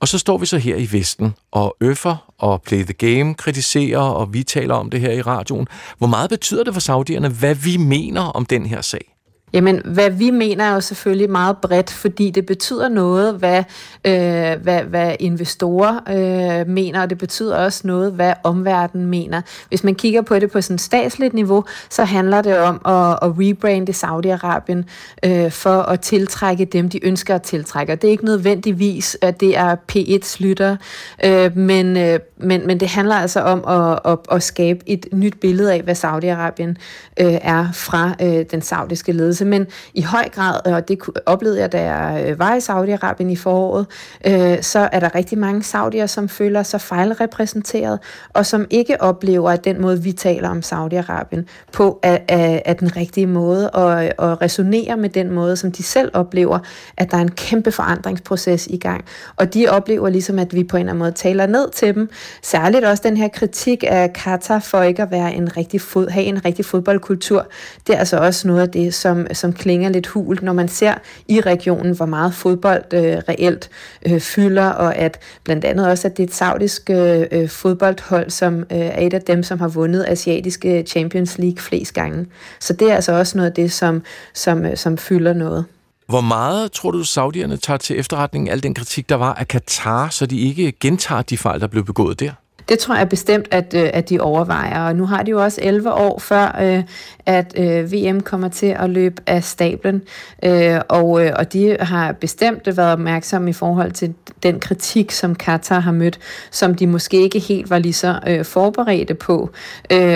Og 0.00 0.08
så 0.08 0.18
står 0.18 0.38
vi 0.38 0.46
så 0.46 0.58
her 0.58 0.76
i 0.76 0.88
Vesten 0.92 1.34
og 1.52 1.76
øffer 1.80 2.32
og 2.38 2.62
play 2.62 2.84
the 2.84 2.92
game, 2.92 3.34
kritiserer, 3.34 3.98
og 3.98 4.34
vi 4.34 4.42
taler 4.42 4.74
om 4.74 4.90
det 4.90 5.00
her 5.00 5.12
i 5.12 5.22
radioen. 5.22 5.66
Hvor 5.98 6.06
meget 6.06 6.30
betyder 6.30 6.64
det 6.64 6.74
for 6.74 6.80
saudierne, 6.80 7.28
hvad 7.28 7.54
vi 7.54 7.76
mener 7.76 8.20
om 8.20 8.46
den 8.46 8.66
her 8.66 8.80
sag? 8.80 9.17
Jamen, 9.52 9.80
hvad 9.84 10.10
vi 10.10 10.30
mener 10.30 10.64
er 10.64 10.74
jo 10.74 10.80
selvfølgelig 10.80 11.30
meget 11.30 11.56
bredt, 11.56 11.90
fordi 11.90 12.30
det 12.30 12.46
betyder 12.46 12.88
noget, 12.88 13.34
hvad, 13.34 13.64
øh, 14.04 14.62
hvad, 14.62 14.82
hvad 14.82 15.16
investorer 15.20 15.98
øh, 16.08 16.68
mener, 16.68 17.02
og 17.02 17.10
det 17.10 17.18
betyder 17.18 17.56
også 17.56 17.80
noget, 17.84 18.12
hvad 18.12 18.32
omverdenen 18.44 19.06
mener. 19.06 19.40
Hvis 19.68 19.84
man 19.84 19.94
kigger 19.94 20.22
på 20.22 20.38
det 20.38 20.50
på 20.50 20.60
sådan 20.60 20.78
statsligt 20.78 21.34
niveau, 21.34 21.64
så 21.90 22.04
handler 22.04 22.42
det 22.42 22.58
om 22.58 22.74
at, 22.86 23.18
at 23.22 23.34
rebrande 23.38 23.92
Saudi-Arabien 23.92 24.84
øh, 25.24 25.50
for 25.50 25.82
at 25.82 26.00
tiltrække 26.00 26.64
dem, 26.64 26.88
de 26.88 27.06
ønsker 27.06 27.34
at 27.34 27.42
tiltrække. 27.42 27.92
Og 27.92 28.02
det 28.02 28.08
er 28.08 28.12
ikke 28.12 28.24
nødvendigvis, 28.24 29.16
at 29.22 29.40
det 29.40 29.56
er 29.56 29.76
P1's 29.92 30.36
lytter, 30.42 30.76
øh, 31.24 31.56
men, 31.56 31.96
øh, 31.96 32.18
men, 32.36 32.66
men 32.66 32.80
det 32.80 32.88
handler 32.88 33.14
altså 33.14 33.40
om 33.40 33.64
at, 33.68 34.12
at, 34.12 34.18
at 34.32 34.42
skabe 34.42 34.80
et 34.86 35.06
nyt 35.12 35.40
billede 35.40 35.74
af, 35.74 35.82
hvad 35.82 35.94
Saudi-Arabien 35.94 36.74
øh, 37.20 37.38
er 37.42 37.72
fra 37.72 38.14
øh, 38.22 38.44
den 38.50 38.62
saudiske 38.62 39.12
ledelse 39.12 39.37
ledelse, 39.38 39.44
men 39.44 39.66
i 39.94 40.02
høj 40.02 40.28
grad, 40.28 40.72
og 40.72 40.88
det 40.88 40.98
oplevede 41.26 41.60
jeg, 41.60 41.72
da 41.72 41.82
jeg 41.82 42.24
øh, 42.26 42.38
var 42.38 42.54
i 42.54 42.58
Saudi-Arabien 42.58 43.30
i 43.30 43.36
foråret, 43.36 43.86
øh, 44.26 44.62
så 44.62 44.88
er 44.92 45.00
der 45.00 45.14
rigtig 45.14 45.38
mange 45.38 45.62
saudier, 45.62 46.06
som 46.06 46.28
føler 46.28 46.62
sig 46.62 46.80
fejlrepræsenteret, 46.80 47.98
og 48.34 48.46
som 48.46 48.66
ikke 48.70 49.00
oplever, 49.00 49.50
at 49.50 49.64
den 49.64 49.80
måde, 49.80 50.02
vi 50.02 50.12
taler 50.12 50.48
om 50.48 50.58
Saudi-Arabien 50.58 51.44
på, 51.72 52.00
er, 52.02 52.18
er, 52.28 52.60
er 52.64 52.74
den 52.74 52.96
rigtige 52.96 53.26
måde, 53.26 53.70
og, 53.70 54.10
og 54.18 54.42
resonerer 54.42 54.96
med 54.96 55.08
den 55.08 55.30
måde, 55.30 55.56
som 55.56 55.72
de 55.72 55.82
selv 55.82 56.10
oplever, 56.14 56.58
at 56.96 57.10
der 57.10 57.16
er 57.16 57.22
en 57.22 57.30
kæmpe 57.30 57.72
forandringsproces 57.72 58.66
i 58.66 58.76
gang. 58.76 59.04
Og 59.36 59.54
de 59.54 59.68
oplever 59.68 60.08
ligesom, 60.08 60.38
at 60.38 60.54
vi 60.54 60.64
på 60.64 60.76
en 60.76 60.80
eller 60.80 60.92
anden 60.92 60.98
måde 60.98 61.12
taler 61.12 61.46
ned 61.46 61.70
til 61.70 61.94
dem. 61.94 62.10
Særligt 62.42 62.84
også 62.84 63.02
den 63.06 63.16
her 63.16 63.28
kritik 63.28 63.84
af 63.86 64.12
Qatar 64.12 64.58
for 64.58 64.82
ikke 64.82 65.02
at 65.02 65.10
være 65.10 65.34
en 65.34 65.56
rigtig 65.56 65.80
fod, 65.80 66.08
have 66.08 66.24
en 66.24 66.44
rigtig 66.44 66.64
fodboldkultur. 66.64 67.46
Det 67.86 67.94
er 67.94 67.98
altså 67.98 68.16
også 68.16 68.48
noget 68.48 68.60
af 68.60 68.68
det, 68.68 68.94
som, 68.94 69.26
som 69.32 69.52
klinger 69.52 69.88
lidt 69.88 70.06
hult, 70.06 70.42
når 70.42 70.52
man 70.52 70.68
ser 70.68 70.94
i 71.28 71.40
regionen, 71.40 71.96
hvor 71.96 72.06
meget 72.06 72.34
fodbold 72.34 72.84
øh, 72.94 73.16
reelt 73.28 73.70
øh, 74.06 74.20
fylder, 74.20 74.68
og 74.68 74.96
at 74.96 75.18
blandt 75.44 75.64
andet 75.64 75.88
også, 75.88 76.08
at 76.08 76.16
det 76.16 76.22
er 76.22 76.26
et 76.26 76.34
saudisk 76.34 76.90
øh, 76.90 77.26
øh, 77.32 77.48
fodboldhold, 77.48 78.30
som 78.30 78.58
øh, 78.58 78.66
er 78.70 79.06
et 79.06 79.14
af 79.14 79.22
dem, 79.22 79.42
som 79.42 79.60
har 79.60 79.68
vundet 79.68 80.04
asiatiske 80.08 80.82
Champions 80.86 81.38
League 81.38 81.58
flest 81.58 81.94
gange. 81.94 82.26
Så 82.60 82.72
det 82.72 82.90
er 82.90 82.94
altså 82.94 83.12
også 83.12 83.38
noget 83.38 83.50
af 83.50 83.54
det, 83.54 83.72
som, 83.72 84.02
som, 84.34 84.64
øh, 84.64 84.76
som 84.76 84.98
fylder 84.98 85.32
noget. 85.32 85.64
Hvor 86.08 86.20
meget 86.20 86.72
tror 86.72 86.90
du, 86.90 87.04
saudierne 87.04 87.56
tager 87.56 87.78
til 87.78 87.98
efterretning 87.98 88.50
al 88.50 88.62
den 88.62 88.74
kritik, 88.74 89.08
der 89.08 89.14
var 89.14 89.34
af 89.34 89.48
Katar, 89.48 90.08
så 90.08 90.26
de 90.26 90.40
ikke 90.40 90.72
gentager 90.80 91.22
de 91.22 91.38
fejl, 91.38 91.60
der 91.60 91.66
blev 91.66 91.84
begået 91.84 92.20
der? 92.20 92.32
Det 92.68 92.78
tror 92.78 92.96
jeg 92.96 93.08
bestemt, 93.08 93.48
at, 93.50 93.74
øh, 93.74 93.90
at 93.92 94.08
de 94.08 94.20
overvejer. 94.20 94.86
Og 94.86 94.96
nu 94.96 95.06
har 95.06 95.22
de 95.22 95.30
jo 95.30 95.42
også 95.42 95.60
11 95.62 95.92
år 95.92 96.18
før, 96.18 96.58
øh, 96.62 96.82
at 97.26 97.54
øh, 97.56 97.92
VM 97.92 98.20
kommer 98.20 98.48
til 98.48 98.66
at 98.66 98.90
løbe 98.90 99.22
af 99.26 99.44
stablen. 99.44 100.02
Øh, 100.44 100.80
og, 100.88 101.24
øh, 101.24 101.32
og 101.36 101.52
de 101.52 101.76
har 101.80 102.12
bestemt 102.12 102.76
været 102.76 102.92
opmærksomme 102.92 103.50
i 103.50 103.52
forhold 103.52 103.92
til 103.92 104.14
den 104.42 104.60
kritik, 104.60 105.12
som 105.12 105.36
Qatar 105.36 105.80
har 105.80 105.92
mødt, 105.92 106.18
som 106.50 106.74
de 106.74 106.86
måske 106.86 107.22
ikke 107.22 107.38
helt 107.38 107.70
var 107.70 107.78
lige 107.78 107.92
så 107.92 108.20
øh, 108.26 108.44
forberedte 108.44 109.14
på. 109.14 109.50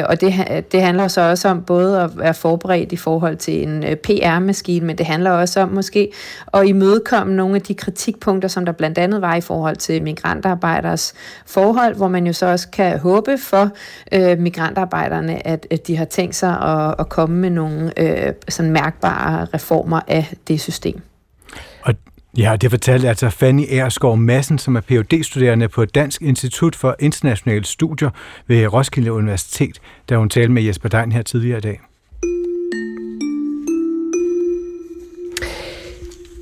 Og 0.04 0.20
det, 0.20 0.34
det 0.72 0.82
handler 0.82 1.08
så 1.08 1.20
også 1.20 1.48
om 1.48 1.62
både 1.62 2.02
at 2.02 2.10
være 2.18 2.34
forberedt 2.34 2.92
i 2.92 2.96
forhold 2.96 3.36
til 3.36 3.62
en 3.62 3.84
PR-maskine, 4.02 4.86
men 4.86 4.98
det 4.98 5.06
handler 5.06 5.30
også 5.30 5.60
om 5.60 5.68
måske 5.68 6.12
at 6.54 6.66
imødekomme 6.66 7.34
nogle 7.34 7.54
af 7.54 7.62
de 7.62 7.74
kritikpunkter, 7.74 8.48
som 8.48 8.64
der 8.64 8.72
blandt 8.72 8.98
andet 8.98 9.20
var 9.20 9.34
i 9.34 9.40
forhold 9.40 9.76
til 9.76 10.02
migrantarbejderes 10.02 11.14
forhold, 11.46 11.94
hvor 11.94 12.08
man 12.08 12.26
jo 12.26 12.32
så 12.42 12.46
også 12.46 12.68
kan 12.70 12.98
håbe 12.98 13.38
for 13.38 13.70
øh, 14.12 14.38
migrantarbejderne, 14.38 15.46
at, 15.46 15.66
at 15.70 15.86
de 15.86 15.96
har 15.96 16.04
tænkt 16.04 16.34
sig 16.34 16.60
at, 16.60 16.94
at 16.98 17.08
komme 17.08 17.36
med 17.36 17.50
nogle 17.50 17.92
øh, 17.96 18.32
sådan 18.48 18.72
mærkbare 18.72 19.44
reformer 19.54 20.00
af 20.08 20.34
det 20.48 20.60
system. 20.60 21.00
Og 21.82 21.94
Ja, 22.36 22.56
det 22.60 22.70
fortalte 22.70 23.08
altså 23.08 23.30
Fanny 23.30 23.64
Erskov 23.68 24.16
Madsen, 24.16 24.58
som 24.58 24.76
er 24.76 24.80
phd 24.80 25.22
studerende 25.24 25.68
på 25.68 25.84
Dansk 25.84 26.22
Institut 26.22 26.76
for 26.76 26.96
Internationale 26.98 27.64
Studier 27.64 28.10
ved 28.46 28.66
Roskilde 28.66 29.12
Universitet, 29.12 29.78
da 30.08 30.16
hun 30.16 30.28
talte 30.28 30.52
med 30.52 30.62
Jesper 30.62 30.88
Dein 30.88 31.12
her 31.12 31.22
tidligere 31.22 31.58
i 31.58 31.60
dag. 31.60 31.80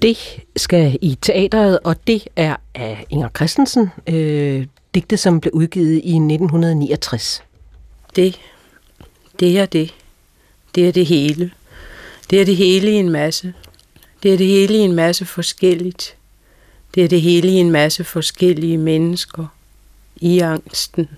Det 0.02 0.16
skal 0.57 0.99
i 1.02 1.19
teateret, 1.23 1.78
og 1.85 1.97
det 2.07 2.28
er 2.37 2.57
af 2.75 3.04
Inger 3.11 3.28
Christensen. 3.28 3.90
Øh, 4.09 4.66
digte, 4.94 5.16
som 5.16 5.40
blev 5.40 5.52
udgivet 5.54 5.92
i 5.92 6.14
1969. 6.16 7.42
Det, 8.16 8.40
det 9.40 9.59
er 9.59 9.66
det. 9.66 9.94
Det 10.75 10.88
er 10.88 10.92
det 10.92 11.06
hele. 11.06 11.50
Det 12.30 12.40
er 12.40 12.44
det 12.44 12.56
hele 12.56 12.90
i 12.90 12.94
en 12.94 13.11
masse. 13.11 13.54
Det 14.23 14.32
er 14.32 14.37
det 14.37 14.47
hele 14.47 14.75
i 14.75 14.78
en 14.78 14.92
masse 14.92 15.25
forskelligt. 15.25 16.16
Det 16.94 17.04
er 17.04 17.09
det 17.09 17.20
hele 17.20 17.49
i 17.49 17.54
en 17.54 17.70
masse 17.70 18.04
forskellige 18.04 18.78
mennesker. 18.78 19.47
I 20.16 20.38
angsten. 20.38 21.09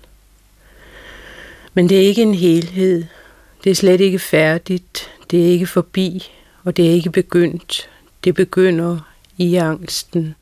Men 1.73 1.89
det 1.89 1.97
er 1.97 2.07
ikke 2.07 2.21
en 2.21 2.35
helhed. 2.35 3.03
Det 3.63 3.69
er 3.69 3.75
slet 3.75 4.01
ikke 4.01 4.19
færdigt. 4.19 5.09
Det 5.31 5.45
er 5.45 5.51
ikke 5.51 5.67
forbi. 5.67 6.31
Og 6.63 6.77
det 6.77 6.87
er 6.87 6.91
ikke 6.91 7.11
begyndt. 7.11 7.89
Det 8.23 8.35
begynder 8.35 8.99
i 9.37 9.55
angsten. 9.55 10.35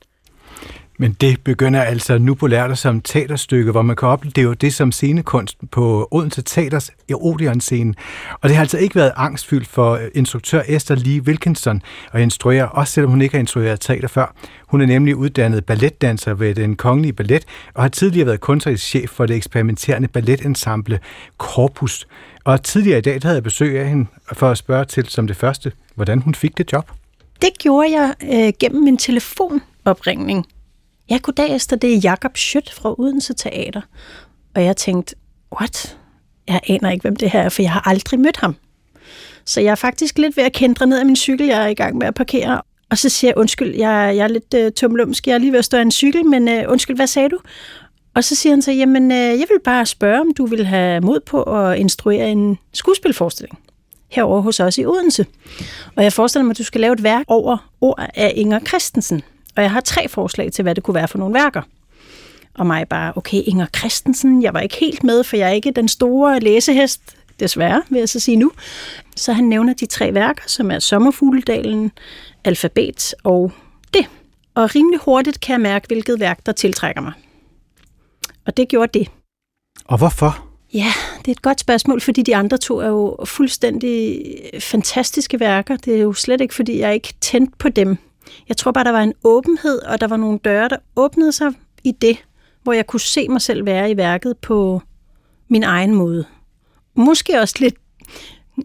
Men 1.01 1.13
det 1.22 1.43
begynder 1.43 1.81
altså 1.81 2.17
nu 2.17 2.34
på 2.36 2.48
lærter 2.48 2.75
som 2.75 3.01
teaterstykke, 3.01 3.72
hvor 3.72 3.81
man 3.81 3.96
kan 3.96 4.08
opleve 4.08 4.55
det 4.55 4.74
som 4.74 4.91
scenekunst 4.91 5.58
på 5.72 6.08
Odense 6.12 6.41
Teaters 6.41 6.91
Odeon-scene. 7.13 7.93
Og 8.41 8.50
det 8.50 8.55
har 8.55 8.63
altså 8.63 8.77
ikke 8.77 8.96
været 8.96 9.12
angstfyldt 9.15 9.67
for 9.67 9.91
øh, 9.91 10.01
instruktør 10.15 10.62
Esther 10.67 10.96
Lee 10.96 11.22
Wilkinson 11.22 11.81
at 12.12 12.22
instruere, 12.22 12.70
også 12.70 12.93
selvom 12.93 13.12
hun 13.12 13.22
ikke 13.22 13.36
har 13.36 13.39
instrueret 13.39 13.79
teater 13.79 14.08
før. 14.08 14.36
Hun 14.67 14.81
er 14.81 14.86
nemlig 14.86 15.15
uddannet 15.15 15.65
balletdanser 15.65 16.34
ved 16.34 16.55
den 16.55 16.75
kongelige 16.75 17.13
ballet, 17.13 17.46
og 17.74 17.84
har 17.84 17.89
tidligere 17.89 18.27
været 18.27 18.39
kunstnerisk 18.39 18.84
chef 18.84 19.10
for 19.10 19.25
det 19.25 19.36
eksperimenterende 19.36 20.08
balletensemble 20.08 21.00
Corpus. 21.38 22.08
Og 22.43 22.63
tidligere 22.63 22.98
i 22.98 23.01
dag 23.01 23.20
havde 23.24 23.36
jeg 23.36 23.43
besøg 23.43 23.79
af 23.79 23.89
hende 23.89 24.05
for 24.34 24.50
at 24.50 24.58
spørge 24.58 24.86
til 24.86 25.10
som 25.10 25.27
det 25.27 25.36
første, 25.36 25.72
hvordan 25.96 26.22
hun 26.22 26.36
fik 26.36 26.58
det 26.58 26.74
job. 26.74 26.91
Det 27.41 27.50
gjorde 27.60 27.91
jeg 27.91 28.13
øh, 28.34 28.53
gennem 28.60 28.84
min 28.84 28.98
telefonopringning 28.98 30.46
Ja, 31.12 31.18
goddag 31.22 31.56
Esther, 31.56 31.77
det 31.77 31.94
er 31.94 31.98
Jakob 31.98 32.38
Schødt 32.38 32.74
fra 32.74 32.96
Odense 33.00 33.34
Teater. 33.34 33.82
Og 34.56 34.63
jeg 34.63 34.77
tænkte, 34.77 35.15
what? 35.60 35.98
Jeg 36.48 36.60
aner 36.68 36.91
ikke, 36.91 37.01
hvem 37.01 37.15
det 37.15 37.30
her 37.30 37.41
er, 37.41 37.50
for 37.50 37.62
jeg 37.62 37.72
har 37.72 37.88
aldrig 37.89 38.20
mødt 38.20 38.38
ham. 38.38 38.56
Så 39.46 39.62
jeg 39.62 39.72
er 39.72 39.75
faktisk 39.75 40.18
lidt 40.18 40.38
ved 40.38 40.44
at 40.44 40.53
kendre 40.53 40.88
ned 40.88 41.00
af 41.00 41.06
min 41.06 41.15
cykel, 41.15 41.48
jeg 41.48 41.63
er 41.63 41.68
i 41.68 41.74
gang 41.74 41.98
med 41.98 42.08
at 42.08 42.13
parkere. 42.13 42.62
Og 42.89 42.98
så 42.98 43.10
siger 43.10 43.30
jeg, 43.30 43.38
undskyld, 43.38 43.75
jeg, 43.75 44.13
jeg 44.15 44.24
er 44.24 44.27
lidt 44.27 44.53
øh, 44.56 44.72
tumlumsk, 44.72 45.27
jeg 45.27 45.34
er 45.34 45.38
lige 45.38 45.51
ved 45.51 45.60
at 45.60 45.65
stå 45.65 45.77
af 45.77 45.82
en 45.82 45.91
cykel, 45.91 46.25
men 46.25 46.48
øh, 46.48 46.63
undskyld, 46.68 46.96
hvad 46.96 47.08
sagde 47.08 47.30
du? 47.30 47.39
Og 48.15 48.24
så 48.24 48.36
siger 48.36 48.53
han 48.53 48.62
så, 48.62 48.72
jamen, 48.72 49.12
øh, 49.12 49.18
jeg 49.18 49.46
vil 49.50 49.60
bare 49.63 49.86
spørge, 49.86 50.22
om 50.22 50.34
du 50.38 50.46
vil 50.46 50.65
have 50.65 51.01
mod 51.01 51.20
på 51.20 51.44
at 51.44 51.77
instruere 51.77 52.32
en 52.32 52.58
skuespilforestilling 52.74 53.60
herover 54.10 54.41
hos 54.41 54.60
os 54.60 54.77
i 54.77 54.86
Odense. 54.86 55.25
Og 55.96 56.03
jeg 56.03 56.13
forestiller 56.13 56.44
mig, 56.44 56.51
at 56.51 56.58
du 56.58 56.63
skal 56.63 56.82
lave 56.82 56.94
et 56.94 57.03
værk 57.03 57.25
over 57.27 57.72
ord 57.82 58.10
af 58.15 58.34
Inger 58.36 58.60
Christensen. 58.60 59.24
Og 59.55 59.63
jeg 59.63 59.72
har 59.72 59.81
tre 59.81 60.08
forslag 60.08 60.51
til, 60.51 60.63
hvad 60.63 60.75
det 60.75 60.84
kunne 60.84 60.96
være 60.96 61.08
for 61.08 61.17
nogle 61.17 61.34
værker. 61.34 61.62
og 62.53 62.67
mig 62.67 62.88
bare, 62.88 63.13
okay, 63.15 63.41
Inger 63.46 63.67
Christensen, 63.77 64.43
jeg 64.43 64.53
var 64.53 64.60
ikke 64.60 64.75
helt 64.75 65.03
med, 65.03 65.24
for 65.24 65.38
jeg 65.38 65.50
er 65.50 65.53
ikke 65.53 65.72
den 65.72 65.88
store 65.88 66.39
læsehest, 66.39 67.01
desværre, 67.39 67.84
vil 67.89 68.00
jeg 68.00 68.10
så 68.10 68.20
sige 68.20 68.38
nu. 68.38 68.51
Så 69.15 69.34
han 69.34 69.43
nævner 69.43 69.74
de 69.74 69.86
tre 69.86 70.13
værker, 70.13 70.43
som 70.48 70.72
er 70.72 70.79
Sommerfugledalen, 70.79 71.91
Alfabet 72.43 73.13
og 73.24 73.51
det. 73.93 74.05
Og 74.55 74.75
rimelig 74.75 75.00
hurtigt 75.00 75.39
kan 75.39 75.53
jeg 75.53 75.62
mærke, 75.62 75.88
hvilket 75.88 76.20
værk, 76.20 76.46
der 76.46 76.51
tiltrækker 76.51 77.01
mig. 77.01 77.13
Og 78.46 78.58
det 78.58 78.67
gjorde 78.67 79.00
det. 79.00 79.08
Og 79.86 79.98
hvorfor? 79.98 80.46
Ja, 80.74 80.93
det 81.20 81.27
er 81.27 81.31
et 81.31 81.41
godt 81.41 81.60
spørgsmål, 81.60 82.01
fordi 82.01 82.22
de 82.22 82.36
andre 82.36 82.58
to 82.58 82.77
er 82.77 82.88
jo 82.88 83.17
fuldstændig 83.25 84.22
fantastiske 84.60 85.39
værker. 85.39 85.77
Det 85.77 85.96
er 85.96 86.01
jo 86.01 86.13
slet 86.13 86.41
ikke, 86.41 86.53
fordi 86.53 86.79
jeg 86.79 86.93
ikke 86.93 87.13
tændte 87.22 87.53
på 87.58 87.70
dem. 87.70 87.98
Jeg 88.50 88.57
tror 88.57 88.71
bare, 88.71 88.83
der 88.83 88.91
var 88.91 89.01
en 89.01 89.13
åbenhed, 89.23 89.81
og 89.81 90.01
der 90.01 90.07
var 90.07 90.17
nogle 90.17 90.39
døre, 90.45 90.69
der 90.69 90.77
åbnede 90.95 91.31
sig 91.31 91.53
i 91.83 91.91
det, 91.91 92.17
hvor 92.63 92.73
jeg 92.73 92.88
kunne 92.88 93.00
se 93.00 93.27
mig 93.29 93.41
selv 93.41 93.65
være 93.65 93.91
i 93.91 93.97
værket 93.97 94.38
på 94.38 94.81
min 95.47 95.63
egen 95.63 95.95
måde. 95.95 96.25
Måske 96.95 97.39
også 97.39 97.55
lidt, 97.59 97.75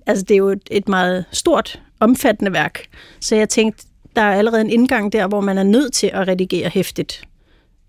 altså 0.06 0.25
det 0.25 0.35
er 0.35 0.38
jo 0.38 0.49
et, 0.49 0.68
et 0.70 0.88
meget 0.88 1.25
stort, 1.32 1.82
omfattende 2.00 2.52
værk, 2.52 2.87
så 3.20 3.37
jeg 3.37 3.49
tænkte, 3.49 3.87
der 4.16 4.23
er 4.23 4.35
allerede 4.35 4.61
en 4.61 4.70
indgang 4.70 5.12
der, 5.12 5.26
hvor 5.26 5.40
man 5.40 5.58
er 5.58 5.62
nødt 5.62 5.92
til 5.92 6.11
at 6.12 6.28
redigere 6.28 6.68
hæftigt. 6.68 7.23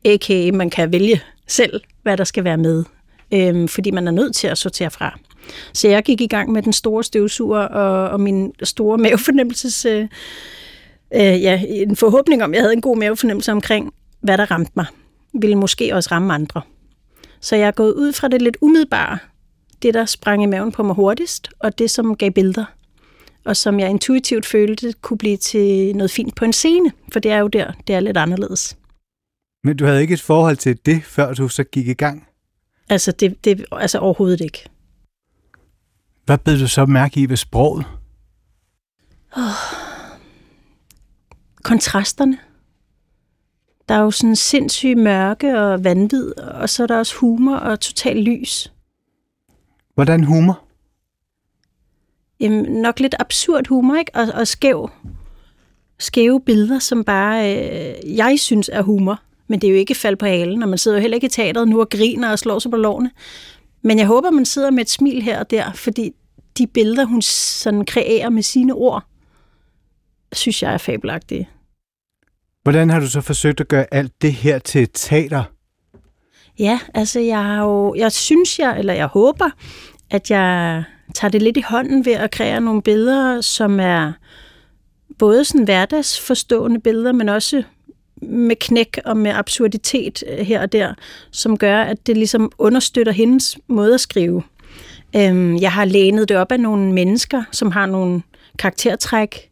A.k.a. 0.05 0.51
man 0.51 0.69
kan 0.69 0.91
vælge 0.91 1.21
selv, 1.47 1.81
hvad 2.03 2.17
der 2.17 2.23
skal 2.23 2.43
være 2.43 2.57
med, 2.57 2.83
øhm, 3.33 3.67
fordi 3.67 3.91
man 3.91 4.07
er 4.07 4.11
nødt 4.11 4.35
til 4.35 4.47
at 4.47 4.57
sortere 4.57 4.91
fra. 4.91 5.19
Så 5.73 5.87
jeg 5.87 6.03
gik 6.03 6.21
i 6.21 6.27
gang 6.27 6.51
med 6.51 6.61
den 6.61 6.73
store 6.73 7.03
støvsuger 7.03 7.59
og, 7.59 8.09
og 8.09 8.19
min 8.19 8.53
store 8.63 8.97
mavefornemmelses... 8.97 9.85
Øh, 9.85 10.07
øh, 11.13 11.21
ja, 11.21 11.63
en 11.67 11.95
forhåbning 11.95 12.43
om, 12.43 12.53
jeg 12.53 12.61
havde 12.61 12.73
en 12.73 12.81
god 12.81 12.97
mavefornemmelse 12.97 13.51
omkring, 13.51 13.93
hvad 14.21 14.37
der 14.37 14.51
ramte 14.51 14.71
mig, 14.75 14.85
ville 15.33 15.55
måske 15.55 15.95
også 15.95 16.09
ramme 16.11 16.33
andre. 16.33 16.61
Så 17.41 17.55
jeg 17.55 17.67
er 17.67 17.71
gået 17.71 17.93
ud 17.93 18.13
fra 18.13 18.27
det 18.27 18.41
lidt 18.41 18.57
umiddelbare, 18.61 19.17
det 19.81 19.93
der 19.93 20.05
sprang 20.05 20.43
i 20.43 20.45
maven 20.45 20.71
på 20.71 20.83
mig 20.83 20.95
hurtigst, 20.95 21.49
og 21.59 21.79
det 21.79 21.91
som 21.91 22.15
gav 22.15 22.31
billeder, 22.31 22.65
og 23.45 23.57
som 23.57 23.79
jeg 23.79 23.89
intuitivt 23.89 24.45
følte 24.45 24.93
kunne 25.01 25.17
blive 25.17 25.37
til 25.37 25.95
noget 25.95 26.11
fint 26.11 26.35
på 26.35 26.45
en 26.45 26.53
scene, 26.53 26.91
for 27.13 27.19
det 27.19 27.31
er 27.31 27.37
jo 27.37 27.47
der, 27.47 27.71
det 27.87 27.95
er 27.95 27.99
lidt 27.99 28.17
anderledes. 28.17 28.77
Men 29.63 29.77
du 29.77 29.85
havde 29.85 30.01
ikke 30.01 30.13
et 30.13 30.21
forhold 30.21 30.57
til 30.57 30.79
det, 30.85 31.03
før 31.03 31.33
du 31.33 31.47
så 31.47 31.63
gik 31.63 31.87
i 31.87 31.93
gang? 31.93 32.27
Altså, 32.89 33.11
det, 33.11 33.45
det, 33.45 33.65
altså 33.71 33.99
overhovedet 33.99 34.41
ikke. 34.41 34.69
Hvad 36.25 36.37
blev 36.37 36.59
du 36.59 36.67
så 36.67 36.85
mærke 36.85 37.19
i 37.19 37.29
ved 37.29 37.37
sproget? 37.37 37.85
Oh. 39.37 39.76
Kontrasterne. 41.67 42.37
Der 43.89 43.95
er 43.95 43.99
jo 43.99 44.11
sådan 44.11 44.35
sindssyg 44.35 44.97
mørke 44.97 45.59
og 45.59 45.83
vanvid, 45.83 46.37
og 46.37 46.69
så 46.69 46.83
er 46.83 46.87
der 46.87 46.97
også 46.97 47.15
humor 47.15 47.55
og 47.55 47.79
total 47.79 48.17
lys. 48.23 48.71
Hvordan 49.93 50.23
humor? 50.23 50.63
Jamen, 52.39 52.81
nok 52.81 52.99
lidt 52.99 53.15
absurd 53.19 53.67
humor, 53.67 53.95
ikke? 53.95 54.11
Og, 54.15 54.27
og 54.33 54.47
skæv, 54.47 54.89
skæve 55.99 56.41
billeder, 56.41 56.79
som 56.79 57.03
bare 57.03 57.55
øh, 57.55 58.17
jeg 58.17 58.39
synes 58.39 58.69
er 58.73 58.81
humor. 58.81 59.19
Men 59.47 59.61
det 59.61 59.67
er 59.67 59.71
jo 59.71 59.77
ikke 59.77 59.95
fald 59.95 60.15
på 60.15 60.25
halen, 60.25 60.63
og 60.63 60.69
man 60.69 60.77
sidder 60.77 60.97
jo 60.97 61.01
heller 61.01 61.15
ikke 61.15 61.27
i 61.27 61.29
teateret 61.29 61.67
nu 61.67 61.79
og 61.79 61.89
griner 61.89 62.31
og 62.31 62.39
slår 62.39 62.59
sig 62.59 62.71
på 62.71 62.77
lårene. 62.77 63.11
Men 63.81 63.99
jeg 63.99 64.07
håber, 64.07 64.31
man 64.31 64.45
sidder 64.45 64.71
med 64.71 64.81
et 64.81 64.89
smil 64.89 65.21
her 65.21 65.39
og 65.39 65.51
der, 65.51 65.73
fordi 65.73 66.11
de 66.57 66.67
billeder, 66.67 67.05
hun 67.05 67.21
sådan 67.21 67.85
kreerer 67.85 68.29
med 68.29 68.43
sine 68.43 68.73
ord, 68.73 69.03
synes 70.33 70.63
jeg 70.63 70.73
er 70.73 70.77
fabelagtige. 70.77 71.49
Hvordan 72.67 72.89
har 72.89 72.99
du 72.99 73.07
så 73.07 73.21
forsøgt 73.21 73.59
at 73.59 73.67
gøre 73.67 73.85
alt 73.91 74.21
det 74.21 74.33
her 74.33 74.59
til 74.59 74.89
teater? 74.93 75.43
Ja, 76.59 76.79
altså 76.93 77.19
jeg 77.19 77.43
har 77.43 77.63
jo, 77.63 77.95
jeg 77.95 78.11
synes 78.11 78.59
jeg, 78.59 78.79
eller 78.79 78.93
jeg 78.93 79.05
håber, 79.05 79.49
at 80.11 80.31
jeg 80.31 80.83
tager 81.15 81.31
det 81.31 81.41
lidt 81.41 81.57
i 81.57 81.63
hånden 81.67 82.05
ved 82.05 82.13
at 82.13 82.31
kreere 82.31 82.61
nogle 82.61 82.81
billeder, 82.81 83.41
som 83.41 83.79
er 83.79 84.11
både 85.19 85.45
sådan 85.45 85.63
hverdagsforstående 85.63 86.79
billeder, 86.79 87.11
men 87.11 87.29
også 87.29 87.63
med 88.21 88.55
knæk 88.55 88.99
og 89.05 89.17
med 89.17 89.31
absurditet 89.31 90.23
øh, 90.27 90.37
her 90.37 90.61
og 90.61 90.71
der, 90.71 90.93
som 91.31 91.57
gør, 91.57 91.81
at 91.81 92.07
det 92.07 92.17
ligesom 92.17 92.51
understøtter 92.57 93.11
hendes 93.11 93.57
måde 93.67 93.93
at 93.93 94.01
skrive. 94.01 94.43
Øhm, 95.15 95.57
jeg 95.57 95.71
har 95.71 95.85
lænet 95.85 96.29
det 96.29 96.37
op 96.37 96.51
af 96.51 96.59
nogle 96.59 96.93
mennesker, 96.93 97.43
som 97.51 97.71
har 97.71 97.85
nogle 97.85 98.21
karaktertræk, 98.59 99.49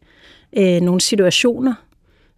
øh, 0.56 0.80
nogle 0.80 1.00
situationer, 1.00 1.74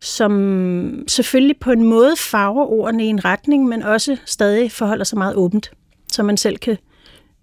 som 0.01 1.05
selvfølgelig 1.09 1.57
på 1.61 1.71
en 1.71 1.85
måde 1.85 2.15
farver 2.17 2.67
ordene 2.67 3.05
i 3.05 3.09
en 3.09 3.25
retning, 3.25 3.67
men 3.69 3.83
også 3.83 4.17
stadig 4.25 4.73
forholder 4.73 5.05
sig 5.05 5.19
meget 5.19 5.35
åbent, 5.35 5.71
så 6.13 6.23
man 6.23 6.37
selv 6.37 6.59
kan 6.59 6.77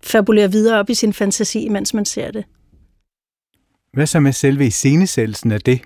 fabulere 0.03 0.51
videre 0.51 0.79
op 0.79 0.89
i 0.89 0.93
sin 0.93 1.13
fantasi, 1.13 1.69
mens 1.69 1.93
man 1.93 2.05
ser 2.05 2.31
det. 2.31 2.45
Hvad 3.93 4.05
så 4.05 4.19
med 4.19 4.31
selve 4.31 4.65
iscenesættelsen 4.65 5.51
af 5.51 5.61
det? 5.61 5.81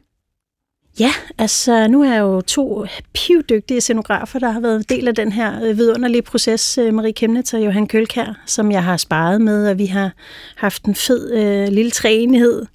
Ja, 0.99 1.11
altså 1.37 1.87
nu 1.87 2.03
er 2.03 2.13
jeg 2.13 2.19
jo 2.19 2.41
to 2.41 2.85
pivdygtige 3.13 3.81
scenografer, 3.81 4.39
der 4.39 4.51
har 4.51 4.59
været 4.59 4.89
del 4.89 5.07
af 5.07 5.15
den 5.15 5.31
her 5.31 5.65
øh, 5.65 5.77
vidunderlige 5.77 6.21
proces, 6.21 6.77
øh, 6.77 6.93
Marie 6.93 7.13
Kemnitz 7.13 7.53
og 7.53 7.65
Johan 7.65 7.87
Kølkær, 7.87 8.41
som 8.45 8.71
jeg 8.71 8.83
har 8.83 8.97
sparet 8.97 9.41
med, 9.41 9.69
og 9.69 9.77
vi 9.77 9.85
har 9.85 10.11
haft 10.55 10.83
en 10.83 10.95
fed 10.95 11.31
øh, 11.31 11.67
lille 11.73 11.91
træenighed, 11.91 12.65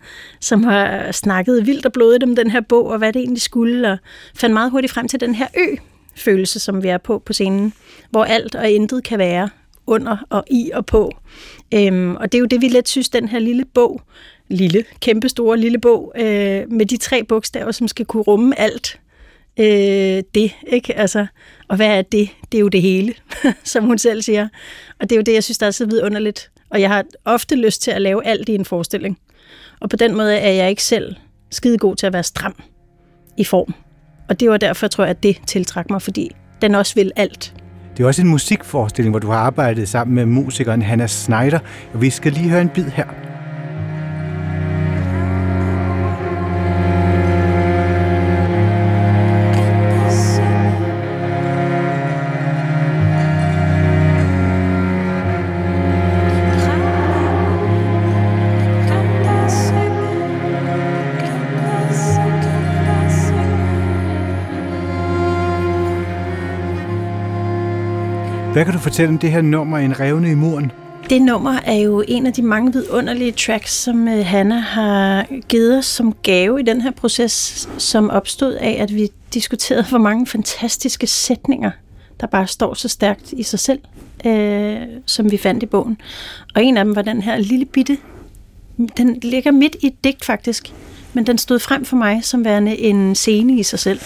som 0.40 0.64
har 0.64 1.12
snakket 1.12 1.66
vildt 1.66 1.86
og 1.86 1.92
blodigt 1.92 2.24
om 2.24 2.36
den 2.36 2.50
her 2.50 2.60
bog, 2.60 2.86
og 2.86 2.98
hvad 2.98 3.12
det 3.12 3.20
egentlig 3.20 3.42
skulle, 3.42 3.90
og 3.90 3.98
fandt 4.34 4.54
meget 4.54 4.70
hurtigt 4.70 4.92
frem 4.92 5.08
til 5.08 5.20
den 5.20 5.34
her 5.34 5.46
ø-følelse, 5.56 6.60
som 6.60 6.82
vi 6.82 6.88
er 6.88 6.98
på 6.98 7.18
på 7.18 7.32
scenen, 7.32 7.72
hvor 8.10 8.24
alt 8.24 8.54
og 8.54 8.70
intet 8.70 9.04
kan 9.04 9.18
være 9.18 9.48
under 9.86 10.16
og 10.30 10.44
i 10.50 10.70
og 10.74 10.86
på. 10.86 11.10
Øhm, 11.74 12.16
og 12.16 12.32
det 12.32 12.38
er 12.38 12.40
jo 12.40 12.46
det, 12.46 12.60
vi 12.60 12.68
let 12.68 12.88
synes, 12.88 13.08
den 13.08 13.28
her 13.28 13.38
lille 13.38 13.64
bog 13.74 14.00
lille, 14.48 14.84
kæmpe 15.00 15.28
store 15.28 15.58
lille 15.58 15.78
bog 15.78 16.12
øh, 16.16 16.72
med 16.72 16.86
de 16.86 16.96
tre 16.96 17.24
bogstaver, 17.24 17.72
som 17.72 17.88
skal 17.88 18.06
kunne 18.06 18.22
rumme 18.22 18.60
alt 18.60 19.00
øh, 19.58 20.22
det. 20.34 20.54
Ikke? 20.66 20.94
Altså, 20.94 21.26
og 21.68 21.76
hvad 21.76 21.86
er 21.86 22.02
det? 22.02 22.28
Det 22.52 22.58
er 22.58 22.60
jo 22.60 22.68
det 22.68 22.82
hele, 22.82 23.14
som 23.64 23.84
hun 23.84 23.98
selv 23.98 24.22
siger. 24.22 24.48
Og 25.00 25.10
det 25.10 25.12
er 25.12 25.16
jo 25.16 25.22
det, 25.22 25.32
jeg 25.32 25.44
synes, 25.44 25.58
der 25.58 25.66
er 25.66 25.70
så 25.70 25.86
vidunderligt. 25.86 26.50
Og 26.70 26.80
jeg 26.80 26.90
har 26.90 27.04
ofte 27.24 27.56
lyst 27.56 27.82
til 27.82 27.90
at 27.90 28.02
lave 28.02 28.26
alt 28.26 28.48
i 28.48 28.54
en 28.54 28.64
forestilling. 28.64 29.18
Og 29.80 29.90
på 29.90 29.96
den 29.96 30.16
måde 30.16 30.36
er 30.36 30.50
jeg 30.50 30.70
ikke 30.70 30.82
selv 30.82 31.16
skide 31.50 31.78
god 31.78 31.96
til 31.96 32.06
at 32.06 32.12
være 32.12 32.22
stram 32.22 32.62
i 33.36 33.44
form. 33.44 33.74
Og 34.28 34.40
det 34.40 34.50
var 34.50 34.56
derfor, 34.56 34.88
tror 34.88 35.04
jeg, 35.04 35.10
at 35.10 35.22
det 35.22 35.36
tiltrak 35.46 35.90
mig, 35.90 36.02
fordi 36.02 36.30
den 36.62 36.74
også 36.74 36.94
vil 36.94 37.12
alt. 37.16 37.54
Det 37.96 38.02
er 38.02 38.06
også 38.06 38.22
en 38.22 38.28
musikforestilling, 38.28 39.12
hvor 39.12 39.18
du 39.18 39.26
har 39.26 39.38
arbejdet 39.38 39.88
sammen 39.88 40.14
med 40.14 40.26
musikeren 40.26 40.82
Hannah 40.82 41.08
Schneider, 41.08 41.58
og 41.94 42.00
vi 42.02 42.10
skal 42.10 42.32
lige 42.32 42.48
høre 42.48 42.60
en 42.60 42.68
bid 42.68 42.84
her. 42.84 43.33
Hvad 68.54 68.64
kan 68.64 68.74
du 68.74 68.78
fortælle 68.78 69.08
om 69.08 69.18
det 69.18 69.30
her 69.30 69.42
nummer, 69.42 69.78
En 69.78 70.00
revne 70.00 70.30
i 70.30 70.34
muren? 70.34 70.72
Det 71.10 71.22
nummer 71.22 71.60
er 71.64 71.74
jo 71.74 72.04
en 72.08 72.26
af 72.26 72.32
de 72.32 72.42
mange 72.42 72.72
vidunderlige 72.72 73.32
tracks, 73.32 73.72
som 73.72 74.08
øh, 74.08 74.26
Hanna 74.26 74.58
har 74.58 75.26
givet 75.48 75.78
os 75.78 75.86
som 75.86 76.14
gave 76.22 76.60
i 76.60 76.62
den 76.62 76.80
her 76.80 76.90
proces, 76.90 77.68
som 77.78 78.10
opstod 78.10 78.52
af, 78.52 78.76
at 78.80 78.94
vi 78.94 79.08
diskuterede, 79.34 79.84
hvor 79.88 79.98
mange 79.98 80.26
fantastiske 80.26 81.06
sætninger, 81.06 81.70
der 82.20 82.26
bare 82.26 82.46
står 82.46 82.74
så 82.74 82.88
stærkt 82.88 83.32
i 83.32 83.42
sig 83.42 83.58
selv, 83.58 83.78
øh, 84.26 84.76
som 85.06 85.30
vi 85.30 85.36
fandt 85.36 85.62
i 85.62 85.66
bogen. 85.66 86.00
Og 86.54 86.64
en 86.64 86.76
af 86.76 86.84
dem 86.84 86.96
var 86.96 87.02
den 87.02 87.22
her 87.22 87.36
lille 87.36 87.64
bitte, 87.64 87.96
den 88.96 89.18
ligger 89.22 89.50
midt 89.50 89.76
i 89.80 89.86
et 89.86 90.04
digt 90.04 90.24
faktisk, 90.24 90.72
men 91.12 91.26
den 91.26 91.38
stod 91.38 91.58
frem 91.58 91.84
for 91.84 91.96
mig 91.96 92.24
som 92.24 92.44
værende 92.44 92.78
en 92.78 93.14
scene 93.14 93.58
i 93.58 93.62
sig 93.62 93.78
selv. 93.78 94.00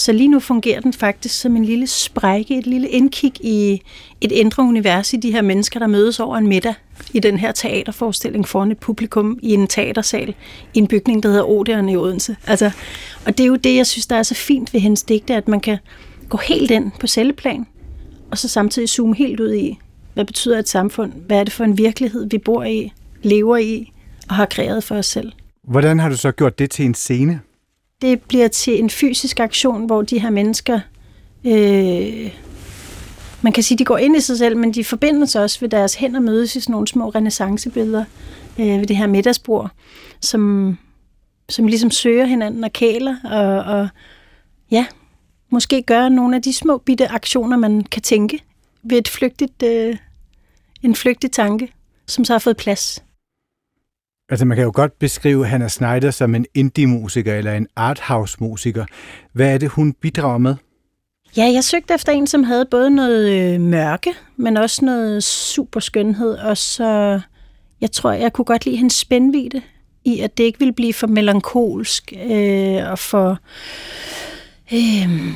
Så 0.00 0.12
lige 0.12 0.28
nu 0.28 0.40
fungerer 0.40 0.80
den 0.80 0.92
faktisk 0.92 1.40
som 1.40 1.56
en 1.56 1.64
lille 1.64 1.86
sprække, 1.86 2.58
et 2.58 2.66
lille 2.66 2.88
indkig 2.88 3.32
i 3.40 3.82
et 4.20 4.32
indre 4.32 4.62
univers 4.62 5.12
i 5.12 5.16
de 5.16 5.32
her 5.32 5.42
mennesker, 5.42 5.80
der 5.80 5.86
mødes 5.86 6.20
over 6.20 6.36
en 6.36 6.46
middag 6.46 6.74
i 7.12 7.20
den 7.20 7.38
her 7.38 7.52
teaterforestilling 7.52 8.48
foran 8.48 8.70
et 8.70 8.78
publikum 8.78 9.38
i 9.42 9.54
en 9.54 9.66
teatersal 9.66 10.34
i 10.74 10.78
en 10.78 10.86
bygning, 10.86 11.22
der 11.22 11.28
hedder 11.28 11.44
Odeon 11.44 11.88
i 11.88 11.96
Odense. 11.96 12.36
Altså, 12.46 12.70
og 13.26 13.38
det 13.38 13.44
er 13.44 13.48
jo 13.48 13.56
det, 13.56 13.76
jeg 13.76 13.86
synes, 13.86 14.06
der 14.06 14.16
er 14.16 14.22
så 14.22 14.34
fint 14.34 14.74
ved 14.74 14.80
hendes 14.80 15.02
digte, 15.02 15.34
at 15.34 15.48
man 15.48 15.60
kan 15.60 15.78
gå 16.28 16.38
helt 16.38 16.70
ind 16.70 16.90
på 17.00 17.06
celleplan, 17.06 17.66
og 18.30 18.38
så 18.38 18.48
samtidig 18.48 18.88
zoome 18.88 19.14
helt 19.14 19.40
ud 19.40 19.54
i, 19.54 19.78
hvad 20.14 20.24
betyder 20.24 20.58
et 20.58 20.68
samfund? 20.68 21.12
Hvad 21.26 21.40
er 21.40 21.44
det 21.44 21.52
for 21.52 21.64
en 21.64 21.78
virkelighed, 21.78 22.28
vi 22.30 22.38
bor 22.38 22.64
i, 22.64 22.92
lever 23.22 23.56
i 23.56 23.92
og 24.28 24.34
har 24.34 24.46
kreeret 24.46 24.84
for 24.84 24.94
os 24.94 25.06
selv? 25.06 25.32
Hvordan 25.64 25.98
har 25.98 26.08
du 26.08 26.16
så 26.16 26.32
gjort 26.32 26.58
det 26.58 26.70
til 26.70 26.84
en 26.84 26.94
scene? 26.94 27.40
Det 28.02 28.22
bliver 28.22 28.48
til 28.48 28.78
en 28.78 28.90
fysisk 28.90 29.40
aktion, 29.40 29.86
hvor 29.86 30.02
de 30.02 30.20
her 30.20 30.30
mennesker 30.30 30.80
øh, 31.44 32.30
man 33.42 33.52
kan 33.52 33.62
sige, 33.62 33.78
de 33.78 33.84
går 33.84 33.98
ind 33.98 34.16
i 34.16 34.20
sig 34.20 34.38
selv, 34.38 34.56
men 34.56 34.74
de 34.74 34.84
forbinder 34.84 35.26
sig 35.26 35.42
også 35.42 35.60
ved 35.60 35.68
deres 35.68 35.94
hænder 35.94 36.20
mødes 36.20 36.56
i 36.56 36.60
sådan 36.60 36.72
nogle 36.72 36.88
små 36.88 37.08
renaissancebilleder 37.08 38.04
øh, 38.58 38.66
ved 38.66 38.86
det 38.86 38.96
her 38.96 39.06
middagsbord, 39.06 39.70
som, 40.20 40.78
som 41.48 41.66
ligesom 41.66 41.90
søger 41.90 42.24
hinanden 42.24 42.64
og 42.64 42.72
kæler, 42.72 43.16
og, 43.24 43.74
og 43.74 43.88
ja, 44.70 44.86
måske 45.50 45.82
gør 45.82 46.08
nogle 46.08 46.36
af 46.36 46.42
de 46.42 46.52
små 46.52 46.78
bitte 46.78 47.08
aktioner, 47.08 47.56
man 47.56 47.84
kan 47.84 48.02
tænke 48.02 48.42
ved 48.82 48.98
et 48.98 49.08
flygtigt, 49.08 49.62
øh, 49.62 49.96
en 50.82 50.94
flygtig 50.94 51.32
tanke, 51.32 51.72
som 52.06 52.24
så 52.24 52.32
har 52.34 52.38
fået 52.38 52.56
plads. 52.56 53.02
Altså 54.30 54.44
man 54.44 54.56
kan 54.56 54.64
jo 54.64 54.72
godt 54.74 54.98
beskrive 54.98 55.46
Hannah 55.46 55.70
Snyder 55.70 56.10
som 56.10 56.34
en 56.34 56.46
indie-musiker 56.54 57.34
eller 57.34 57.52
en 57.52 57.66
arthouse-musiker. 57.76 58.84
Hvad 59.32 59.54
er 59.54 59.58
det, 59.58 59.68
hun 59.68 59.92
bidrager 59.92 60.38
med? 60.38 60.54
Ja, 61.36 61.50
jeg 61.54 61.64
søgte 61.64 61.94
efter 61.94 62.12
en, 62.12 62.26
som 62.26 62.44
havde 62.44 62.66
både 62.70 62.90
noget 62.90 63.54
øh, 63.54 63.60
mørke, 63.60 64.14
men 64.36 64.56
også 64.56 64.84
noget 64.84 65.24
super 65.24 65.80
skønhed, 65.80 66.34
og 66.34 66.56
så, 66.56 67.20
jeg 67.80 67.90
tror, 67.90 68.12
jeg 68.12 68.32
kunne 68.32 68.44
godt 68.44 68.64
lide 68.64 68.76
hendes 68.76 68.94
spændvide 68.94 69.62
i, 70.04 70.20
at 70.20 70.38
det 70.38 70.44
ikke 70.44 70.58
ville 70.58 70.72
blive 70.72 70.94
for 70.94 71.06
melankolsk 71.06 72.12
øh, 72.30 72.90
og 72.90 72.98
for... 72.98 73.38
Øh, 74.72 75.34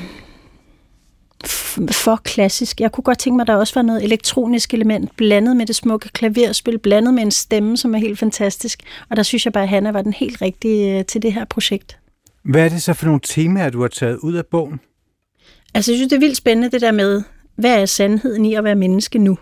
for 1.91 2.17
klassisk. 2.17 2.81
Jeg 2.81 2.93
kunne 2.93 3.03
godt 3.03 3.19
tænke 3.19 3.37
mig, 3.37 3.43
at 3.43 3.47
der 3.47 3.55
også 3.55 3.75
var 3.75 3.83
noget 3.83 4.05
elektronisk 4.05 4.75
element, 4.75 5.17
blandet 5.17 5.57
med 5.57 5.67
det 5.67 5.77
smukke 5.77 6.09
klaverspil, 6.09 6.79
blandet 6.79 7.15
med 7.15 7.23
en 7.23 7.31
stemme, 7.31 7.77
som 7.77 7.95
er 7.95 7.99
helt 7.99 8.19
fantastisk. 8.19 8.83
Og 9.11 9.17
der 9.17 9.23
synes 9.23 9.45
jeg 9.45 9.53
bare, 9.53 9.63
at 9.63 9.69
Hanna 9.69 9.91
var 9.91 10.03
den 10.03 10.13
helt 10.13 10.43
rigtige 10.43 10.99
øh, 10.99 11.05
til 11.05 11.23
det 11.23 11.33
her 11.33 11.45
projekt. 11.45 11.99
Hvad 12.43 12.65
er 12.65 12.69
det 12.69 12.83
så 12.83 12.93
for 12.93 13.07
nogle 13.07 13.21
temaer, 13.25 13.71
du 13.71 13.81
har 13.81 13.89
taget 13.89 14.17
ud 14.17 14.35
af 14.35 14.47
bogen? 14.47 14.81
Altså, 15.75 15.93
jeg 15.93 15.99
synes, 15.99 16.09
det 16.09 16.17
er 16.17 16.21
vildt 16.21 16.37
spændende, 16.37 16.71
det 16.71 16.81
der 16.81 16.93
med, 16.93 17.23
hvad 17.57 17.81
er 17.81 17.87
sandheden 17.87 18.45
i 18.45 18.55
at 18.55 18.65
være 18.65 18.75
menneske 18.75 19.19
nu? 19.19 19.39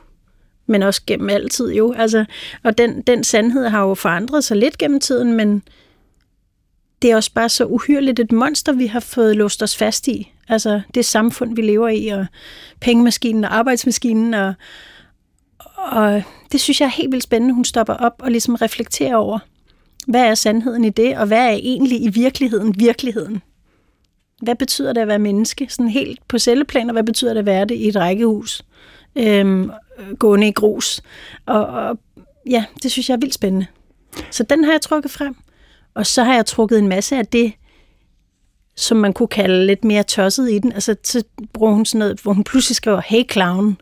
Men 0.67 0.83
også 0.83 1.03
gennem 1.07 1.31
altid 1.31 1.73
jo. 1.73 1.93
Altså, 1.93 2.25
og 2.63 2.79
den, 2.79 3.03
den 3.03 3.25
sandhed 3.25 3.69
har 3.69 3.83
jo 3.83 3.95
forandret 3.95 4.45
sig 4.45 4.57
lidt 4.57 4.79
gennem 4.79 5.01
tiden, 5.01 5.33
men 5.33 5.63
det 7.03 7.11
er 7.11 7.17
også 7.17 7.33
bare 7.33 7.49
så 7.49 7.65
uhyrligt 7.65 8.21
et 8.21 8.33
monster, 8.33 8.73
vi 8.73 8.87
har 8.87 9.01
fået 9.01 9.37
låst 9.37 9.63
os 9.63 9.77
fast 9.77 10.09
i. 10.09 10.32
Altså 10.49 10.81
det 10.95 11.05
samfund, 11.05 11.57
vi 11.57 11.63
lever 11.63 11.89
i, 11.89 12.09
og 12.09 12.27
pengemaskinen 12.81 13.45
og 13.45 13.57
arbejdsmaskinen, 13.57 14.35
og, 14.35 14.55
og 15.77 16.23
det 16.53 16.61
synes 16.61 16.81
jeg 16.81 16.87
er 16.87 16.91
helt 16.91 17.13
vildt 17.13 17.25
spændende, 17.25 17.55
hun 17.55 17.65
stopper 17.65 17.95
op 17.95 18.15
og 18.19 18.31
ligesom 18.31 18.55
reflekterer 18.55 19.17
over, 19.17 19.39
hvad 20.07 20.25
er 20.27 20.35
sandheden 20.35 20.85
i 20.85 20.91
det, 20.91 21.19
og 21.19 21.27
hvad 21.27 21.47
er 21.47 21.53
egentlig 21.53 22.03
i 22.03 22.09
virkeligheden 22.09 22.75
virkeligheden? 22.79 23.43
Hvad 24.43 24.55
betyder 24.55 24.93
det 24.93 25.01
at 25.01 25.09
være 25.09 25.19
menneske? 25.19 25.67
Sådan 25.71 25.89
helt 25.89 26.29
på 26.29 26.39
celleplan, 26.39 26.89
og 26.89 26.93
hvad 26.93 27.05
betyder 27.05 27.33
det 27.35 27.41
at 27.41 27.47
være 27.47 27.65
det 27.65 27.75
i 27.75 27.89
et 27.89 27.97
rækkehus? 27.97 28.63
Øhm, 29.17 29.71
gående 30.19 30.49
i 30.49 30.53
grus. 30.53 31.01
Og, 31.47 31.67
og 31.67 31.99
ja, 32.51 32.65
det 32.83 32.91
synes 32.91 33.09
jeg 33.09 33.15
er 33.15 33.21
vildt 33.21 33.35
spændende. 33.35 33.67
Så 34.31 34.43
den 34.43 34.65
har 34.65 34.73
jeg 34.73 34.81
trukket 34.81 35.11
frem. 35.11 35.37
Og 35.95 36.07
så 36.07 36.25
har 36.25 36.35
jeg 36.35 36.47
trukket 36.47 36.79
en 36.79 36.89
masse 36.89 37.17
af 37.17 37.27
det, 37.27 37.53
som 38.77 38.97
man 38.97 39.13
kunne 39.13 39.29
kalde 39.29 39.67
lidt 39.67 39.85
mere 39.85 40.03
tosset 40.03 40.51
i 40.51 40.59
den. 40.59 40.73
Altså, 40.73 40.97
så 41.05 41.25
bruger 41.53 41.73
hun 41.73 41.87
sådan 41.87 41.99
noget, 41.99 42.21
hvor 42.21 42.33
hun 42.33 42.45
pludselig 42.45 42.77
skriver, 42.77 43.01
hey 43.07 43.23
clown. 43.33 43.77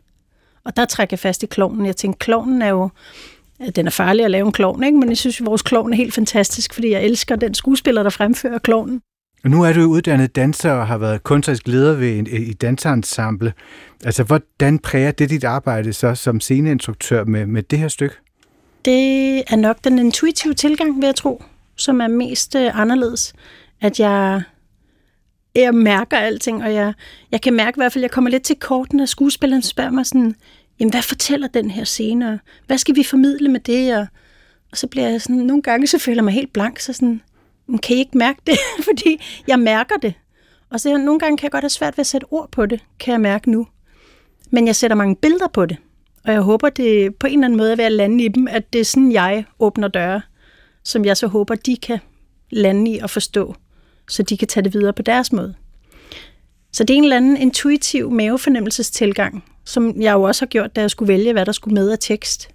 Og 0.63 0.77
der 0.77 0.85
trækker 0.85 1.13
jeg 1.13 1.19
fast 1.19 1.43
i 1.43 1.45
klovnen. 1.45 1.85
Jeg 1.85 1.95
tænkte, 1.95 2.19
klovnen 2.19 2.61
er 2.61 2.69
jo, 2.69 2.89
den 3.75 3.87
er 3.87 3.91
farlig 3.91 4.25
at 4.25 4.31
lave 4.31 4.45
en 4.45 4.51
klovn, 4.51 4.83
ikke? 4.83 4.97
men 4.97 5.09
jeg 5.09 5.17
synes, 5.17 5.41
at 5.41 5.45
vores 5.45 5.61
klovn 5.61 5.93
er 5.93 5.97
helt 5.97 6.13
fantastisk, 6.13 6.73
fordi 6.73 6.91
jeg 6.91 7.03
elsker 7.03 7.35
den 7.35 7.53
skuespiller, 7.53 8.03
der 8.03 8.09
fremfører 8.09 8.57
klovnen. 8.57 9.01
Nu 9.43 9.63
er 9.63 9.73
du 9.73 9.81
uddannet 9.81 10.35
danser 10.35 10.71
og 10.71 10.87
har 10.87 10.97
været 10.97 11.23
kunstnerisk 11.23 11.67
leder 11.67 11.93
ved 11.93 12.17
en, 12.17 12.27
i 12.27 12.53
danserensemble. 12.53 13.53
Altså, 14.05 14.23
hvordan 14.23 14.79
præger 14.79 15.11
det 15.11 15.29
dit 15.29 15.43
arbejde 15.43 15.93
så 15.93 16.15
som 16.15 16.39
sceneinstruktør 16.39 17.23
med, 17.23 17.45
med 17.45 17.63
det 17.63 17.79
her 17.79 17.87
stykke? 17.87 18.15
Det 18.85 19.37
er 19.47 19.55
nok 19.55 19.77
den 19.83 19.99
intuitive 19.99 20.53
tilgang, 20.53 20.95
vil 20.95 21.05
jeg 21.05 21.15
tro, 21.15 21.43
som 21.75 22.01
er 22.01 22.07
mest 22.07 22.55
øh, 22.55 22.79
anderledes. 22.79 23.33
At 23.81 23.99
jeg 23.99 24.43
jeg 25.55 25.73
mærker 25.73 26.17
alting, 26.17 26.63
og 26.63 26.73
jeg, 26.73 26.93
jeg 27.31 27.41
kan 27.41 27.53
mærke 27.53 27.77
i 27.77 27.79
hvert 27.79 27.93
fald, 27.93 28.03
at 28.03 28.07
jeg 28.07 28.11
kommer 28.11 28.29
lidt 28.29 28.43
til 28.43 28.55
korten, 28.55 28.97
når 28.97 29.05
skuespilleren 29.05 29.61
spørger 29.61 29.91
mig 29.91 30.05
sådan, 30.05 30.35
jamen 30.79 30.91
hvad 30.91 31.01
fortæller 31.01 31.47
den 31.47 31.71
her 31.71 31.83
scene, 31.83 32.31
og 32.31 32.39
hvad 32.67 32.77
skal 32.77 32.95
vi 32.95 33.03
formidle 33.03 33.49
med 33.49 33.59
det, 33.59 33.97
og, 33.97 34.07
og 34.71 34.77
så 34.77 34.87
bliver 34.87 35.09
jeg 35.09 35.21
sådan, 35.21 35.35
nogle 35.35 35.61
gange 35.61 35.87
så 35.87 35.97
føler 35.97 36.17
jeg 36.17 36.23
mig 36.23 36.33
helt 36.33 36.53
blank, 36.53 36.79
så 36.79 36.93
sådan, 36.93 37.21
kan 37.83 37.95
I 37.95 37.99
ikke 37.99 38.17
mærke 38.17 38.41
det? 38.47 38.57
Fordi 38.89 39.21
jeg 39.47 39.59
mærker 39.59 39.95
det. 39.95 40.13
Og 40.69 40.79
så 40.79 40.97
nogle 40.97 41.19
gange 41.19 41.37
kan 41.37 41.43
jeg 41.43 41.51
godt 41.51 41.63
have 41.63 41.69
svært 41.69 41.97
ved 41.97 42.01
at 42.01 42.07
sætte 42.07 42.25
ord 42.31 42.49
på 42.51 42.65
det, 42.65 42.79
kan 42.99 43.11
jeg 43.11 43.21
mærke 43.21 43.51
nu. 43.51 43.67
Men 44.51 44.67
jeg 44.67 44.75
sætter 44.75 44.95
mange 44.95 45.15
billeder 45.15 45.47
på 45.47 45.65
det, 45.65 45.77
og 46.25 46.31
jeg 46.33 46.41
håber, 46.41 46.69
det 46.69 47.15
på 47.15 47.27
en 47.27 47.33
eller 47.33 47.45
anden 47.45 47.57
måde 47.57 47.71
er 47.71 47.75
ved 47.75 47.85
at 47.85 47.91
lande 47.91 48.23
i 48.23 48.27
dem, 48.27 48.47
at 48.47 48.73
det 48.73 48.81
er 48.81 48.85
sådan, 48.85 49.11
jeg 49.11 49.45
åbner 49.59 49.87
døre, 49.87 50.21
som 50.83 51.05
jeg 51.05 51.17
så 51.17 51.27
håber, 51.27 51.55
de 51.55 51.77
kan 51.77 51.99
lande 52.49 52.91
i 52.91 52.99
og 52.99 53.09
forstå 53.09 53.55
så 54.11 54.23
de 54.23 54.37
kan 54.37 54.47
tage 54.47 54.63
det 54.63 54.73
videre 54.73 54.93
på 54.93 55.01
deres 55.01 55.31
måde. 55.31 55.53
Så 56.71 56.83
det 56.83 56.93
er 56.93 56.97
en 56.97 57.03
eller 57.03 57.17
anden 57.17 57.37
intuitiv 57.37 58.11
mavefornemmelsestilgang, 58.11 59.43
som 59.65 60.01
jeg 60.01 60.13
jo 60.13 60.23
også 60.23 60.45
har 60.45 60.47
gjort, 60.47 60.75
da 60.75 60.81
jeg 60.81 60.91
skulle 60.91 61.13
vælge, 61.13 61.33
hvad 61.33 61.45
der 61.45 61.51
skulle 61.51 61.73
med 61.73 61.89
af 61.89 61.97
tekst. 61.99 62.49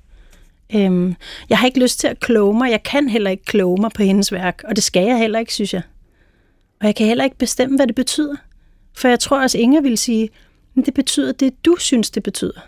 Øhm, 0.74 1.14
jeg 1.48 1.58
har 1.58 1.66
ikke 1.66 1.80
lyst 1.80 2.00
til 2.00 2.08
at 2.08 2.20
kloge 2.20 2.58
mig. 2.58 2.70
Jeg 2.70 2.82
kan 2.82 3.08
heller 3.08 3.30
ikke 3.30 3.44
kloge 3.44 3.80
mig 3.80 3.90
på 3.94 4.02
hendes 4.02 4.32
værk, 4.32 4.62
og 4.68 4.76
det 4.76 4.84
skal 4.84 5.06
jeg 5.06 5.18
heller 5.18 5.38
ikke, 5.38 5.54
synes 5.54 5.74
jeg. 5.74 5.82
Og 6.80 6.86
jeg 6.86 6.94
kan 6.94 7.06
heller 7.06 7.24
ikke 7.24 7.38
bestemme, 7.38 7.76
hvad 7.76 7.86
det 7.86 7.94
betyder. 7.94 8.36
For 8.94 9.08
jeg 9.08 9.20
tror 9.20 9.42
også, 9.42 9.58
Inger 9.58 9.80
vil 9.80 9.98
sige, 9.98 10.28
det 10.76 10.94
betyder 10.94 11.32
det, 11.32 11.64
du 11.64 11.76
synes, 11.78 12.10
det 12.10 12.22
betyder. 12.22 12.60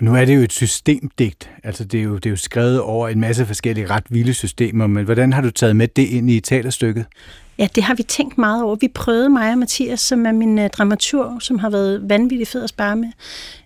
Nu 0.00 0.14
er 0.14 0.24
det 0.24 0.36
jo 0.36 0.40
et 0.40 0.52
systemdigt, 0.52 1.50
altså 1.64 1.84
det 1.84 2.00
er, 2.00 2.04
jo, 2.04 2.14
det 2.14 2.26
er 2.26 2.30
jo 2.30 2.36
skrevet 2.36 2.80
over 2.80 3.08
en 3.08 3.20
masse 3.20 3.46
forskellige 3.46 3.86
ret 3.86 4.04
vilde 4.08 4.34
systemer, 4.34 4.86
men 4.86 5.04
hvordan 5.04 5.32
har 5.32 5.42
du 5.42 5.50
taget 5.50 5.76
med 5.76 5.88
det 5.88 6.08
ind 6.08 6.30
i 6.30 6.40
teaterstykket? 6.40 7.06
Ja, 7.58 7.68
det 7.74 7.82
har 7.82 7.94
vi 7.94 8.02
tænkt 8.02 8.38
meget 8.38 8.62
over. 8.62 8.76
Vi 8.76 8.88
prøvede 8.88 9.28
mig 9.28 9.52
og 9.52 9.58
Mathias, 9.58 10.00
som 10.00 10.26
er 10.26 10.32
min 10.32 10.58
uh, 10.58 10.66
dramaturg, 10.66 11.42
som 11.42 11.58
har 11.58 11.70
været 11.70 12.08
vanvittigt 12.08 12.50
fed 12.50 12.62
at 12.62 12.68
spare 12.68 12.96
med. 12.96 13.08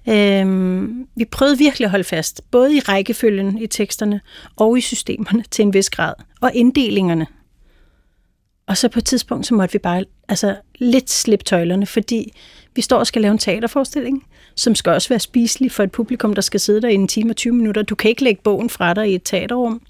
Øhm, 0.09 1.07
vi 1.17 1.25
prøvede 1.25 1.59
virkelig 1.59 1.85
at 1.85 1.91
holde 1.91 2.05
fast, 2.05 2.43
både 2.51 2.77
i 2.77 2.81
rækkefølgen 2.81 3.59
i 3.59 3.67
teksterne 3.67 4.21
og 4.57 4.79
i 4.79 4.81
systemerne 4.81 5.45
til 5.51 5.63
en 5.63 5.75
vis 5.75 5.91
grad, 5.91 6.15
og 6.41 6.51
inddelingerne. 6.55 7.27
Og 8.67 8.77
så 8.77 8.89
på 8.89 8.99
et 8.99 9.05
tidspunkt, 9.05 9.47
så 9.47 9.55
måtte 9.55 9.73
vi 9.73 9.79
bare 9.79 10.05
altså, 10.29 10.57
lidt 10.79 11.11
slippe 11.11 11.45
tøjlerne, 11.45 11.87
fordi 11.87 12.33
vi 12.79 12.83
står 12.83 12.99
og 12.99 13.07
skal 13.07 13.23
lave 13.23 13.33
en 13.33 13.39
teaterforestilling, 13.39 14.27
som 14.55 14.75
skal 14.75 14.93
også 14.93 15.09
være 15.09 15.19
spiselig 15.19 15.73
for 15.73 15.83
et 15.83 15.93
publikum, 15.93 16.35
der 16.35 16.43
skal 16.43 16.61
sidde 16.61 16.83
der 16.83 16.89
i 16.89 16.95
en 16.95 17.09
time 17.09 17.31
og 17.31 17.37
20 17.37 17.55
minutter. 17.55 17.83
Du 17.83 17.95
kan 17.95 18.09
ikke 18.09 18.25
lægge 18.25 18.41
bogen 18.45 18.71
fra 18.71 18.95
dig 18.95 19.11
i 19.11 19.15
et 19.15 19.23
teaterrum. 19.25 19.81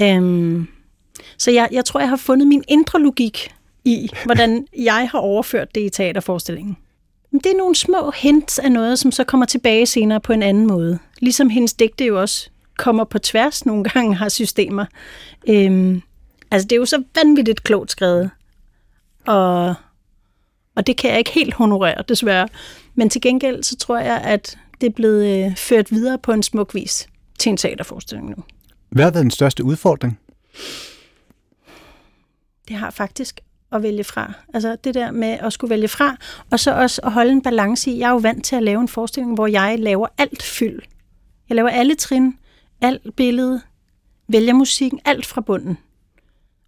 Øhm, 0.00 0.66
så 1.38 1.50
jeg, 1.50 1.68
jeg 1.72 1.84
tror, 1.84 2.00
jeg 2.00 2.08
har 2.08 2.16
fundet 2.16 2.48
min 2.48 2.64
indre 2.68 3.00
logik 3.00 3.54
i, 3.84 4.10
hvordan 4.24 4.66
jeg 4.90 5.08
har 5.12 5.18
overført 5.18 5.74
det 5.74 5.80
i 5.80 5.88
teaterforestillingen. 5.88 6.76
Det 7.32 7.46
er 7.46 7.58
nogle 7.58 7.76
små 7.76 8.10
hints 8.10 8.58
af 8.58 8.72
noget, 8.72 8.98
som 8.98 9.12
så 9.12 9.24
kommer 9.24 9.46
tilbage 9.46 9.86
senere 9.86 10.20
på 10.20 10.32
en 10.32 10.42
anden 10.42 10.66
måde. 10.66 10.98
Ligesom 11.20 11.50
hendes 11.50 11.72
digte 11.72 12.04
jo 12.04 12.20
også 12.20 12.50
kommer 12.78 13.04
på 13.04 13.18
tværs 13.18 13.66
nogle 13.66 13.84
gange 13.84 14.14
har 14.14 14.28
systemer. 14.28 14.84
Øhm, 15.48 16.02
altså, 16.50 16.66
det 16.66 16.72
er 16.72 16.80
jo 16.80 16.86
så 16.86 17.02
vanvittigt 17.14 17.62
klogt 17.62 17.90
skrevet. 17.90 18.30
Og 19.26 19.74
og 20.78 20.86
det 20.86 20.96
kan 20.96 21.10
jeg 21.10 21.18
ikke 21.18 21.30
helt 21.30 21.54
honorere, 21.54 22.02
desværre. 22.08 22.48
Men 22.94 23.10
til 23.10 23.20
gengæld, 23.20 23.62
så 23.62 23.76
tror 23.76 23.98
jeg, 23.98 24.20
at 24.20 24.58
det 24.80 24.86
er 24.86 24.90
blevet 24.90 25.46
øh, 25.46 25.56
ført 25.56 25.90
videre 25.90 26.18
på 26.18 26.32
en 26.32 26.42
smuk 26.42 26.74
vis 26.74 27.08
til 27.38 27.50
en 27.50 27.56
teaterforestilling 27.56 28.28
nu. 28.28 28.36
Hvad 28.88 29.04
har 29.04 29.10
været 29.10 29.22
den 29.22 29.30
største 29.30 29.64
udfordring? 29.64 30.18
Det 32.68 32.76
har 32.76 32.90
faktisk 32.90 33.40
at 33.72 33.82
vælge 33.82 34.04
fra. 34.04 34.32
Altså 34.54 34.76
det 34.84 34.94
der 34.94 35.10
med 35.10 35.28
at 35.28 35.52
skulle 35.52 35.70
vælge 35.70 35.88
fra, 35.88 36.16
og 36.50 36.60
så 36.60 36.74
også 36.74 37.00
at 37.04 37.12
holde 37.12 37.32
en 37.32 37.42
balance 37.42 37.90
i. 37.90 37.98
Jeg 37.98 38.06
er 38.06 38.12
jo 38.12 38.16
vant 38.16 38.44
til 38.44 38.56
at 38.56 38.62
lave 38.62 38.80
en 38.80 38.88
forestilling, 38.88 39.34
hvor 39.34 39.46
jeg 39.46 39.76
laver 39.78 40.06
alt 40.18 40.42
fyld. 40.42 40.82
Jeg 41.48 41.56
laver 41.56 41.68
alle 41.68 41.94
trin, 41.94 42.38
alt 42.80 43.16
billede, 43.16 43.60
vælger 44.28 44.52
musikken, 44.52 45.00
alt 45.04 45.26
fra 45.26 45.40
bunden. 45.40 45.78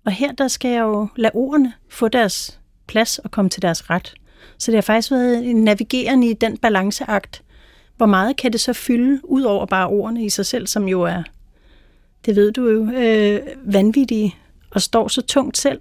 Og 0.07 0.13
her 0.13 0.33
der 0.33 0.49
skal 0.49 0.71
jeg 0.71 0.81
jo 0.81 1.09
lade 1.17 1.33
ordene 1.35 1.73
få 1.91 2.09
deres 2.09 2.60
plads 2.91 3.19
og 3.19 3.31
komme 3.31 3.49
til 3.49 3.63
deres 3.63 3.91
ret. 3.91 4.15
Så 4.59 4.71
det 4.71 4.77
har 4.77 4.83
faktisk 4.83 5.11
været 5.11 5.57
navigerende 5.57 6.31
i 6.31 6.33
den 6.33 6.57
balanceakt. 6.57 7.43
Hvor 7.97 8.07
meget 8.07 8.37
kan 8.37 8.53
det 8.53 8.61
så 8.61 8.73
fylde, 8.73 9.21
ud 9.25 9.43
over 9.43 9.67
bare 9.67 9.89
ordene 9.89 10.25
i 10.25 10.29
sig 10.29 10.47
selv, 10.47 10.67
som 10.67 10.89
jo 10.89 11.03
er, 11.03 11.23
det 12.27 12.37
ved 12.37 12.53
du 12.53 12.69
jo, 12.69 12.93
øh, 12.93 13.41
vanvittige 13.65 14.37
og 14.71 14.83
står 14.83 15.09
så 15.09 15.23
tungt 15.23 15.59
selv. 15.59 15.81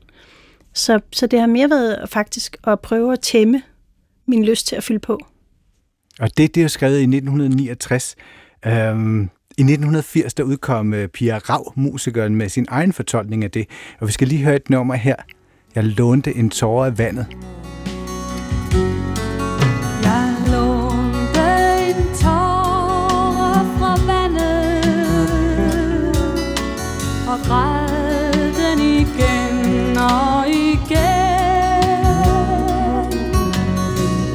Så, 0.73 0.99
så 1.11 1.27
det 1.27 1.39
har 1.39 1.47
mere 1.47 1.69
været 1.69 2.09
faktisk 2.09 2.57
at 2.67 2.79
prøve 2.79 3.13
at 3.13 3.19
tæmme 3.19 3.61
min 4.27 4.45
lyst 4.45 4.67
til 4.67 4.75
at 4.75 4.83
fylde 4.83 4.99
på. 4.99 5.19
Og 6.19 6.37
det, 6.37 6.55
det 6.55 6.63
er 6.63 6.67
skrevet 6.67 6.99
i 6.99 7.03
1969. 7.03 8.15
Øhm, 8.65 9.21
I 9.57 9.61
1980 9.61 10.33
der 10.33 10.43
udkom 10.43 10.93
øh, 10.93 11.07
Pia 11.07 11.37
Rav, 11.37 11.73
musikeren, 11.75 12.35
med 12.35 12.49
sin 12.49 12.65
egen 12.69 12.93
fortolkning 12.93 13.43
af 13.43 13.51
det. 13.51 13.65
Og 13.99 14.07
vi 14.07 14.11
skal 14.11 14.27
lige 14.27 14.43
høre 14.43 14.55
et 14.55 14.69
nummer 14.69 14.95
her. 14.95 15.15
Jeg 15.75 15.83
lånte 15.83 16.35
en 16.35 16.49
tårer 16.49 16.85
af 16.85 16.97
vandet. 16.97 17.25
Jeg 20.03 20.35
lånte 20.51 21.47
en 21.89 22.15
tårer 22.21 24.07
vandet 24.07 24.85
og 27.27 27.37
græd 27.47 28.79
igen 28.79 29.97
og 29.97 30.49
igen. 30.49 30.99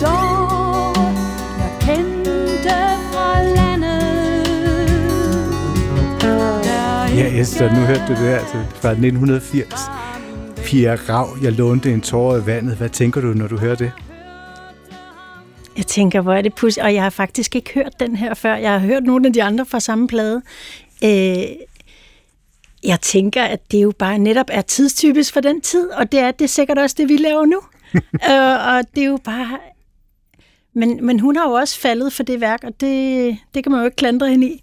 Dog 0.01 0.97
jeg 1.59 1.73
kendte 1.81 2.71
fra. 3.13 3.35
Ja, 7.17 7.39
yes, 7.39 7.49
så 7.49 7.65
nu 7.65 7.81
hørte 7.81 8.03
du 8.09 8.13
det 8.13 8.19
her 8.19 8.39
altså, 8.39 8.57
fra 8.81 8.91
1980. 8.91 9.94
Pia 10.75 10.95
Rav, 10.95 11.37
jeg 11.43 11.53
lånte 11.53 11.93
en 11.93 12.01
tårer 12.01 12.43
i 12.43 12.47
vandet. 12.47 12.77
Hvad 12.77 12.89
tænker 12.89 13.21
du, 13.21 13.27
når 13.27 13.49
du 13.49 13.59
hører 13.59 13.75
det? 13.75 13.93
Jeg 15.77 15.87
tænker, 15.87 16.21
hvor 16.21 16.33
er 16.33 16.43
det 16.43 16.55
pudsigt, 16.55 16.85
og 16.85 16.95
jeg 16.95 17.03
har 17.03 17.11
faktisk 17.11 17.57
ikke 17.57 17.75
hørt 17.75 18.01
den 18.01 18.17
her 18.17 18.35
før. 18.35 18.55
Jeg 18.55 18.73
har 18.73 18.79
hørt 18.79 19.03
nogle 19.03 19.27
af 19.27 19.33
de 19.33 19.43
andre 19.43 19.67
fra 19.67 19.81
samme 19.81 20.09
plade. 20.09 20.43
Øh, 21.05 21.47
jeg 22.85 23.01
tænker, 23.03 23.43
at 23.43 23.73
det 23.73 23.83
jo 23.83 23.93
bare 23.99 24.19
netop 24.19 24.47
er 24.49 24.63
tidstypisk 24.63 25.33
for 25.33 25.41
den 25.41 25.61
tid, 25.61 25.91
og 25.91 26.13
det 26.13 26.21
er 26.21 26.31
det 26.31 26.45
er 26.45 26.49
sikkert 26.49 26.79
også 26.79 26.97
det, 26.99 27.09
vi 27.09 27.17
laver 27.17 27.45
nu. 27.45 27.61
øh, 28.31 28.75
og 28.75 28.83
det 28.95 29.03
er 29.03 29.09
jo 29.09 29.19
bare... 29.25 29.59
Men, 30.75 31.07
men 31.07 31.21
hun 31.21 31.37
har 31.37 31.49
jo 31.49 31.53
også 31.53 31.81
faldet 31.81 32.13
for 32.13 32.23
det 32.23 32.41
værk, 32.41 32.65
og 32.65 32.81
det, 32.81 33.37
det 33.55 33.63
kan 33.63 33.73
man 33.73 33.81
jo 33.81 33.85
ikke 33.85 33.97
klandre 33.97 34.31
hende 34.31 34.47
i. 34.47 34.61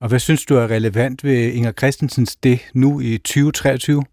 Og 0.00 0.08
hvad 0.08 0.18
synes 0.18 0.44
du 0.44 0.56
er 0.56 0.70
relevant 0.70 1.24
ved 1.24 1.52
Inger 1.52 1.72
Christensens 1.72 2.36
det 2.36 2.60
nu 2.74 3.00
i 3.00 3.18
2023? 3.18 4.04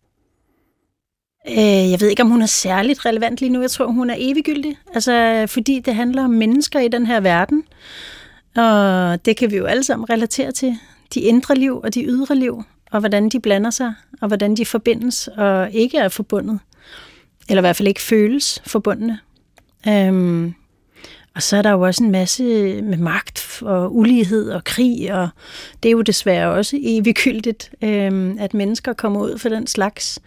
Øh, 1.50 1.92
jeg 1.92 2.02
ved 2.02 2.10
ikke, 2.10 2.24
om 2.24 2.30
hun 2.30 2.42
er 2.42 2.46
særligt 2.46 3.06
relevant 3.06 3.40
lige 3.40 3.50
nu. 3.50 3.62
Jeg 3.62 3.72
tror, 3.72 3.86
hun 3.86 4.10
er 4.10 4.16
eviggyldig. 4.18 4.78
Altså, 4.94 5.46
fordi 5.48 5.80
det 5.80 5.96
handler 5.96 6.24
om 6.24 6.30
mennesker 6.30 6.80
i 6.80 6.88
den 6.88 7.06
her 7.06 7.20
verden. 7.20 7.64
Og 8.56 9.26
det 9.26 9.38
kan 9.38 9.52
vi 9.52 9.58
jo 9.58 9.66
alle 9.66 9.84
sammen 9.84 10.10
relatere 10.10 10.52
til. 10.52 10.78
De 11.14 11.20
indre 11.22 11.56
liv 11.56 11.80
og 11.84 11.94
de 11.94 12.04
ydre 12.04 12.36
liv. 12.36 12.64
Og 12.92 13.00
hvordan 13.00 13.30
de 13.30 13.40
blander 13.40 13.70
sig. 13.70 13.94
Og 14.22 14.28
hvordan 14.28 14.56
de 14.56 14.66
forbindes 14.66 15.28
og 15.28 15.72
ikke 15.72 15.98
er 15.98 16.10
forbundet. 16.10 16.60
Eller 17.50 17.62
i 17.62 17.66
hvert 17.66 17.76
fald 17.76 17.88
ikke 17.88 18.02
føles 18.02 18.62
forbundne. 18.66 19.20
Øhm, 19.88 20.54
og 21.36 21.44
så 21.44 21.58
er 21.58 21.62
der 21.62 21.72
jo 21.72 21.82
også 21.82 22.04
en 22.04 22.12
masse 22.12 22.44
med 22.82 22.98
magt 22.98 23.60
og 23.62 23.96
ulighed 23.96 24.50
og 24.50 24.64
krig, 24.64 25.14
og 25.14 25.30
det 25.84 25.90
er 25.90 25.92
jo 25.92 26.02
desværre 26.02 26.52
også 26.52 26.80
eviggyldigt, 26.82 27.72
øhm, 27.82 28.38
at 28.40 28.54
mennesker 28.54 28.94
kommer 28.94 29.22
ud 29.22 29.38
for 29.38 29.50
den 29.50 29.68
slags 29.68 30.20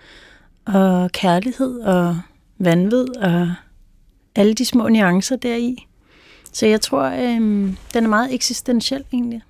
og 0.74 1.12
kærlighed 1.12 1.80
og 1.80 2.18
vanvid 2.58 3.16
og 3.16 3.54
alle 4.36 4.54
de 4.54 4.64
små 4.64 4.88
nuancer 4.88 5.36
deri. 5.36 5.86
Så 6.52 6.66
jeg 6.66 6.80
tror, 6.80 7.04
øhm, 7.04 7.76
den 7.94 8.04
er 8.04 8.08
meget 8.08 8.34
eksistentiel 8.34 9.04
egentlig. 9.12 9.42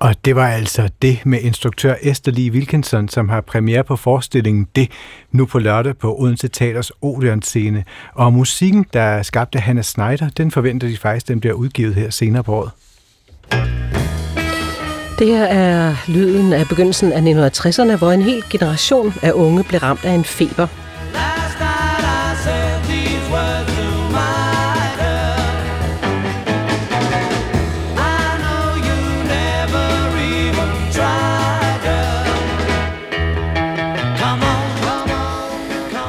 Og 0.00 0.24
det 0.24 0.36
var 0.36 0.48
altså 0.48 0.88
det 1.02 1.26
med 1.26 1.40
instruktør 1.40 1.94
Esther 2.02 2.32
Lee 2.32 2.50
Wilkinson, 2.50 3.08
som 3.08 3.28
har 3.28 3.40
premiere 3.40 3.84
på 3.84 3.96
forestillingen 3.96 4.68
Det 4.76 4.90
nu 5.32 5.46
på 5.46 5.58
lørdag 5.58 5.98
på 5.98 6.16
Odense 6.18 6.48
Teaters 6.48 6.90
Odeon 7.00 7.42
scene. 7.42 7.84
Og 8.14 8.32
musikken, 8.32 8.86
der 8.92 9.22
skabte 9.22 9.58
skabt 9.58 9.64
Hannah 9.64 9.84
Snyder, 9.84 10.28
den 10.36 10.50
forventer 10.50 10.88
de 10.88 10.96
faktisk, 10.96 11.28
den 11.28 11.40
bliver 11.40 11.54
udgivet 11.54 11.94
her 11.94 12.10
senere 12.10 12.44
på 12.44 12.54
året. 12.54 12.70
Det 15.18 15.26
her 15.26 15.44
er 15.44 15.94
lyden 16.08 16.52
af 16.52 16.68
begyndelsen 16.68 17.12
af 17.12 17.20
1960'erne, 17.20 17.96
hvor 17.96 18.12
en 18.12 18.22
hel 18.22 18.44
generation 18.50 19.14
af 19.22 19.32
unge 19.32 19.64
blev 19.64 19.80
ramt 19.80 20.04
af 20.04 20.10
en 20.12 20.24
feber. 20.24 20.66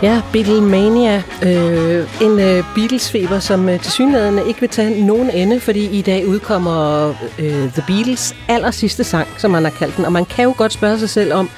Ja, 0.06 0.22
Beatlemania. 0.34 1.24
Øh, 1.44 2.22
en 2.22 2.40
øh, 2.40 2.64
Beatles-feber, 2.76 3.40
som 3.40 3.70
øh, 3.70 3.80
til 3.80 3.92
synligheden 3.92 4.48
ikke 4.48 4.60
vil 4.60 4.70
tage 4.70 5.06
nogen 5.06 5.30
ende, 5.30 5.60
fordi 5.60 5.86
i 6.00 6.02
dag 6.02 6.28
udkommer 6.28 7.10
øh, 7.40 7.72
The 7.74 7.84
Beatles 7.88 8.36
aller 8.48 8.72
sidste 8.72 9.04
sang, 9.04 9.28
som 9.38 9.52
man 9.52 9.64
har 9.64 9.72
kaldt 9.72 9.98
den. 9.98 10.06
Og 10.06 10.12
man 10.12 10.26
kan 10.26 10.44
jo 10.44 10.54
godt 10.58 10.74
spørge 10.74 11.00
sig 11.00 11.10
selv 11.10 11.34
om, 11.34 11.50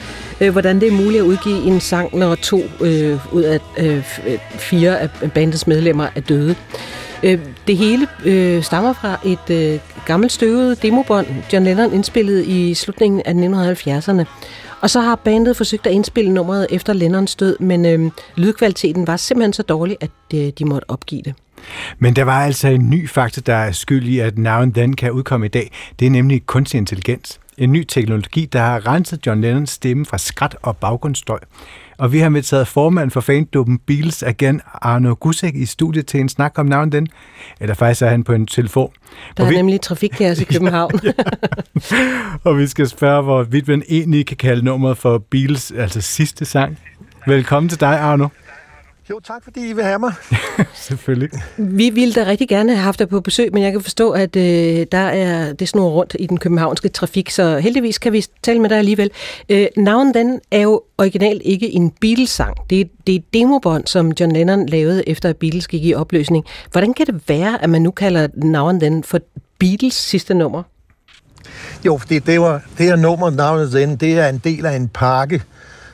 øh, 0.41 0.51
hvordan 0.51 0.79
det 0.79 0.87
er 0.87 0.91
muligt 0.91 1.21
at 1.21 1.27
udgive 1.27 1.63
en 1.63 1.79
sang, 1.79 2.17
når 2.17 2.35
to 2.35 2.61
øh, 2.81 3.33
ud 3.33 3.41
af 3.41 3.59
øh, 3.77 3.97
øh 3.97 4.03
fire 4.49 4.99
af 4.99 5.31
bandets 5.31 5.67
medlemmer 5.67 6.07
er 6.15 6.21
døde. 6.21 6.55
Øh, 7.23 7.39
det 7.67 7.77
hele 7.77 8.07
øh, 8.25 8.63
stammer 8.63 8.93
fra 8.93 9.19
et 9.25 9.49
øh, 9.49 9.79
gammelt 10.05 10.31
støvet 10.31 10.81
demobånd, 10.81 11.27
John 11.53 11.65
Lennon 11.65 11.93
indspillede 11.93 12.45
i 12.45 12.73
slutningen 12.73 13.21
af 13.25 13.33
1970'erne. 13.33 14.25
Og 14.81 14.89
så 14.89 15.01
har 15.01 15.15
bandet 15.15 15.57
forsøgt 15.57 15.87
at 15.87 15.93
indspille 15.93 16.33
nummeret 16.33 16.67
efter 16.69 16.93
Lennons 16.93 17.35
død, 17.35 17.59
men 17.59 17.85
øh, 17.85 18.11
lydkvaliteten 18.35 19.07
var 19.07 19.17
simpelthen 19.17 19.53
så 19.53 19.63
dårlig, 19.63 19.97
at 20.01 20.11
øh, 20.33 20.51
de 20.59 20.65
måtte 20.65 20.89
opgive 20.89 21.21
det. 21.21 21.35
Men 21.99 22.15
der 22.15 22.23
var 22.23 22.45
altså 22.45 22.67
en 22.67 22.89
ny 22.89 23.09
faktor, 23.09 23.41
der 23.41 23.55
er 23.55 23.71
skyld 23.71 24.07
i, 24.07 24.19
at 24.19 24.37
Now 24.37 24.61
and 24.61 24.73
Then 24.73 24.95
kan 24.95 25.11
udkomme 25.11 25.45
i 25.45 25.49
dag. 25.49 25.71
Det 25.99 26.05
er 26.05 26.09
nemlig 26.09 26.45
kunstig 26.45 26.77
intelligens. 26.77 27.39
En 27.57 27.71
ny 27.71 27.83
teknologi, 27.83 28.45
der 28.45 28.59
har 28.59 28.87
renset 28.87 29.27
John 29.27 29.41
Lennons 29.41 29.69
stemme 29.69 30.05
fra 30.05 30.17
skrat 30.17 30.57
og 30.61 30.77
baggrundsstøj. 30.77 31.39
Og 31.97 32.11
vi 32.11 32.19
har 32.19 32.29
med 32.29 32.41
taget 32.41 32.67
formand 32.67 33.11
for 33.11 33.21
fandubben 33.21 33.79
Beatles 33.87 34.23
igen, 34.29 34.61
Arno 34.73 35.15
Gusek, 35.19 35.55
i 35.55 35.65
studiet 35.65 36.05
til 36.05 36.19
en 36.19 36.29
snak 36.29 36.59
om 36.59 36.65
navn 36.65 36.91
den. 36.91 37.07
Eller 37.59 37.75
faktisk 37.75 38.01
er 38.01 38.09
han 38.09 38.23
på 38.23 38.33
en 38.33 38.47
telefon. 38.47 38.91
Der 39.37 39.45
er 39.45 39.49
vi... 39.49 39.55
nemlig 39.55 39.81
trafikkaos 39.81 40.41
i 40.41 40.43
København. 40.53 40.99
ja. 41.03 41.11
og 42.43 42.57
vi 42.57 42.67
skal 42.67 42.87
spørge, 42.87 43.23
hvorvidt 43.23 43.67
man 43.67 43.83
egentlig 43.89 44.25
kan 44.25 44.37
kalde 44.37 44.65
nummeret 44.65 44.97
for 44.97 45.17
Beatles, 45.17 45.71
altså 45.71 46.01
sidste 46.01 46.45
sang. 46.45 46.79
Velkommen 47.27 47.69
til 47.69 47.79
dig, 47.79 47.99
Arno. 47.99 48.27
Jo, 49.09 49.19
tak 49.23 49.43
fordi 49.43 49.69
I 49.69 49.73
vil 49.73 49.83
have 49.83 49.99
mig. 49.99 50.13
Selvfølgelig. 50.73 51.29
Vi 51.57 51.89
ville 51.89 52.13
da 52.13 52.25
rigtig 52.25 52.49
gerne 52.49 52.71
have 52.71 52.83
haft 52.83 52.99
dig 52.99 53.09
på 53.09 53.21
besøg, 53.21 53.53
men 53.53 53.63
jeg 53.63 53.71
kan 53.71 53.81
forstå, 53.81 54.11
at 54.11 54.35
øh, 54.35 54.85
der 54.91 54.97
er 54.97 55.53
det 55.53 55.69
snor 55.69 55.89
rundt 55.89 56.15
i 56.19 56.25
den 56.25 56.37
københavnske 56.37 56.89
trafik, 56.89 57.29
så 57.29 57.59
heldigvis 57.59 57.97
kan 57.97 58.13
vi 58.13 58.25
tale 58.43 58.59
med 58.59 58.69
dig 58.69 58.77
alligevel. 58.77 59.11
Øh, 59.49 59.67
navnet 59.77 60.15
den 60.15 60.39
er 60.51 60.61
jo 60.61 60.81
originalt 60.97 61.41
ikke 61.45 61.73
en 61.73 61.91
Beatles-sang. 61.91 62.57
Det 62.69 62.81
er, 62.81 62.85
det 63.07 63.15
er 63.15 63.19
et 63.19 63.33
demobånd, 63.33 63.87
som 63.87 64.11
John 64.19 64.31
Lennon 64.31 64.65
lavede 64.65 65.09
efter 65.09 65.29
at 65.29 65.37
Beatles 65.37 65.67
gik 65.67 65.85
i 65.85 65.93
opløsning. 65.93 66.45
Hvordan 66.71 66.93
kan 66.93 67.05
det 67.05 67.21
være, 67.27 67.63
at 67.63 67.69
man 67.69 67.81
nu 67.81 67.91
kalder 67.91 68.27
navnet 68.35 68.81
den 68.81 69.03
for 69.03 69.19
Beatles 69.59 69.93
sidste 69.93 70.33
nummer? 70.33 70.63
Jo, 71.85 71.99
det, 72.09 72.25
det, 72.25 72.41
var, 72.41 72.61
det 72.77 72.85
her 72.85 72.95
nummer, 72.95 73.29
navnet 73.29 73.73
den, 73.73 73.95
det 73.95 74.19
er 74.19 74.27
en 74.29 74.37
del 74.37 74.65
af 74.65 74.75
en 74.75 74.87
pakke, 74.87 75.43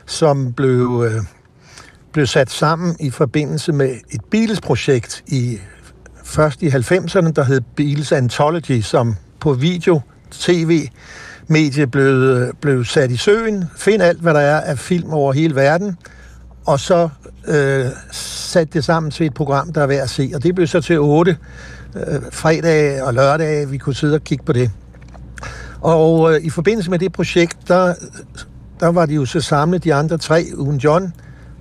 som 0.05 0.53
blev... 0.53 1.05
Øh, 1.07 1.23
blev 2.13 2.25
sat 2.27 2.51
sammen 2.51 2.95
i 2.99 3.09
forbindelse 3.09 3.71
med 3.71 3.95
et 4.09 4.21
Beatles-projekt 4.31 5.23
i 5.27 5.59
først 6.23 6.61
i 6.61 6.67
90'erne, 6.67 7.31
der 7.31 7.43
hed 7.43 7.61
Beatles 7.75 8.11
Anthology, 8.11 8.81
som 8.81 9.15
på 9.39 9.53
video, 9.53 10.01
tv, 10.31 10.87
medie 11.47 11.87
blev, 11.87 12.53
blev 12.61 12.85
sat 12.85 13.11
i 13.11 13.17
søen. 13.17 13.65
Find 13.77 14.01
alt, 14.01 14.19
hvad 14.19 14.33
der 14.33 14.39
er 14.39 14.61
af 14.61 14.79
film 14.79 15.09
over 15.09 15.33
hele 15.33 15.55
verden, 15.55 15.97
og 16.65 16.79
så 16.79 17.09
øh, 17.47 17.85
sat 18.11 18.73
det 18.73 18.83
sammen 18.83 19.11
til 19.11 19.25
et 19.25 19.33
program, 19.33 19.73
der 19.73 19.81
er 19.81 19.87
værd 19.87 20.03
at 20.03 20.09
se. 20.09 20.31
Og 20.35 20.43
det 20.43 20.55
blev 20.55 20.67
så 20.67 20.81
til 20.81 20.99
8 20.99 21.37
øh, 21.95 22.21
fredag 22.31 23.03
og 23.03 23.13
lørdag, 23.13 23.71
vi 23.71 23.77
kunne 23.77 23.95
sidde 23.95 24.15
og 24.15 24.23
kigge 24.23 24.45
på 24.45 24.53
det. 24.53 24.71
Og 25.81 26.33
øh, 26.33 26.41
i 26.41 26.49
forbindelse 26.49 26.89
med 26.89 26.99
det 26.99 27.13
projekt, 27.13 27.57
der, 27.67 27.93
der 28.79 28.87
var 28.87 29.05
de 29.05 29.13
jo 29.13 29.25
så 29.25 29.41
samlet, 29.41 29.83
de 29.83 29.93
andre 29.93 30.17
tre, 30.17 30.45
uden 30.55 30.77
John, 30.77 31.13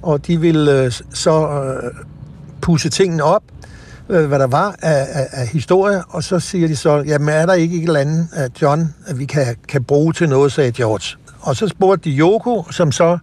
og 0.03 0.27
de 0.27 0.41
ville 0.41 0.85
øh, 0.85 0.93
så 1.15 1.49
øh, 1.49 1.91
pusse 2.61 2.89
tingene 2.89 3.23
op, 3.23 3.43
øh, 4.09 4.27
hvad 4.27 4.39
der 4.39 4.47
var 4.47 4.77
af, 4.83 5.07
af, 5.13 5.29
af 5.33 5.47
historie, 5.47 6.03
og 6.09 6.23
så 6.23 6.41
siger 6.41 6.69
de 6.69 6.77
så, 6.77 6.97
jamen 7.07 7.29
er 7.29 7.47
der 7.47 7.55
ikke 7.55 7.77
et 7.77 7.83
eller 7.83 8.01
andet, 8.01 8.29
at 8.33 8.63
John, 8.63 8.95
at 9.07 9.19
vi 9.19 9.25
kan, 9.25 9.57
kan 9.69 9.85
bruge 9.85 10.13
til 10.13 10.29
noget, 10.29 10.53
sagde 10.53 10.73
George. 10.73 11.19
Og 11.41 11.57
så 11.57 11.69
spurgte 11.69 12.11
de 12.11 12.17
Yoko, 12.17 12.65
som 12.71 12.93
så 12.93 13.19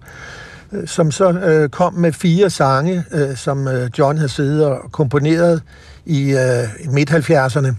øh, 0.71 0.87
som 0.87 1.11
så 1.11 1.31
øh, 1.31 1.69
kom 1.69 1.93
med 1.93 2.13
fire 2.13 2.49
sange, 2.49 3.03
øh, 3.11 3.35
som 3.35 3.67
øh, 3.67 3.89
John 3.99 4.17
havde 4.17 4.29
siddet 4.29 4.65
og 4.65 4.91
komponeret 4.91 5.61
i 6.05 6.31
øh, 6.31 6.93
midt-70'erne. 6.93 7.73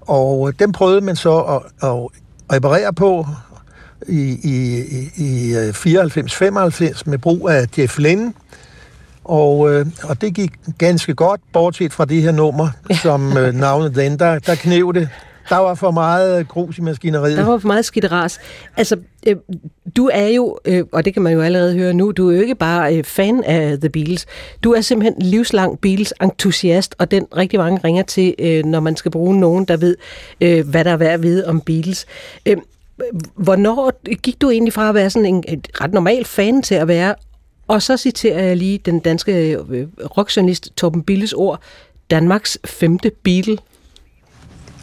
Og 0.00 0.48
øh, 0.48 0.54
dem 0.58 0.72
prøvede 0.72 1.00
man 1.00 1.16
så 1.16 1.38
at, 1.38 1.62
at 1.88 2.08
reparere 2.52 2.92
på 2.92 3.26
i, 4.08 4.38
i, 4.44 4.82
i 5.16 5.54
94-95 5.54 6.84
øh, 6.84 6.92
med 7.06 7.18
brug 7.18 7.48
af 7.48 7.66
Jeff 7.78 7.98
Lynne. 7.98 8.32
Og, 9.24 9.72
øh, 9.72 9.86
og 10.04 10.20
det 10.20 10.34
gik 10.34 10.52
ganske 10.78 11.14
godt, 11.14 11.40
bortset 11.52 11.92
fra 11.92 12.04
det 12.04 12.22
her 12.22 12.32
nummer, 12.32 12.68
som 13.02 13.36
øh, 13.36 13.54
navnet 13.54 13.94
den, 13.94 14.18
der, 14.18 14.38
der 14.38 14.54
knæv 14.54 14.92
det. 14.94 15.08
Der 15.48 15.56
var 15.56 15.74
for 15.74 15.90
meget 15.90 16.48
grus 16.48 16.78
i 16.78 16.80
maskineriet. 16.80 17.38
Der 17.38 17.44
var 17.44 17.58
for 17.58 17.66
meget 17.66 17.84
skidteras. 17.84 18.38
Altså, 18.76 18.96
øh, 19.26 19.36
du 19.96 20.10
er 20.12 20.26
jo, 20.26 20.58
øh, 20.64 20.84
og 20.92 21.04
det 21.04 21.14
kan 21.14 21.22
man 21.22 21.32
jo 21.32 21.40
allerede 21.40 21.74
høre 21.74 21.94
nu, 21.94 22.12
du 22.12 22.30
er 22.30 22.34
jo 22.34 22.40
ikke 22.40 22.54
bare 22.54 22.96
øh, 22.96 23.04
fan 23.04 23.44
af 23.44 23.78
The 23.78 23.88
Beatles. 23.88 24.26
Du 24.64 24.72
er 24.72 24.80
simpelthen 24.80 25.22
livslang 25.22 25.80
Beatles-entusiast, 25.80 26.94
og 26.98 27.10
den 27.10 27.26
rigtig 27.36 27.58
mange 27.58 27.80
ringer 27.84 28.02
til, 28.02 28.34
øh, 28.38 28.64
når 28.64 28.80
man 28.80 28.96
skal 28.96 29.10
bruge 29.10 29.40
nogen, 29.40 29.64
der 29.64 29.76
ved, 29.76 29.96
øh, 30.40 30.68
hvad 30.68 30.84
der 30.84 30.90
er 30.90 30.96
værd 30.96 31.14
at 31.14 31.22
vide 31.22 31.46
om 31.46 31.60
Beatles. 31.60 32.06
Øh, 32.46 32.56
Hvornår 33.34 34.14
gik 34.16 34.40
du 34.40 34.50
egentlig 34.50 34.72
fra 34.72 34.88
at 34.88 34.94
være 34.94 35.10
sådan 35.10 35.26
en 35.26 35.62
ret 35.80 35.92
normal 35.92 36.24
fan 36.24 36.62
til 36.62 36.74
at 36.74 36.88
være, 36.88 37.14
og 37.68 37.82
så 37.82 37.96
citerer 37.96 38.42
jeg 38.42 38.56
lige 38.56 38.78
den 38.78 39.00
danske 39.00 39.50
øh, 39.52 39.86
rockjournalist 40.18 40.76
Torben 40.76 41.02
Billes 41.02 41.32
ord, 41.32 41.60
Danmarks 42.10 42.58
femte 42.64 43.10
Beatle. 43.24 43.58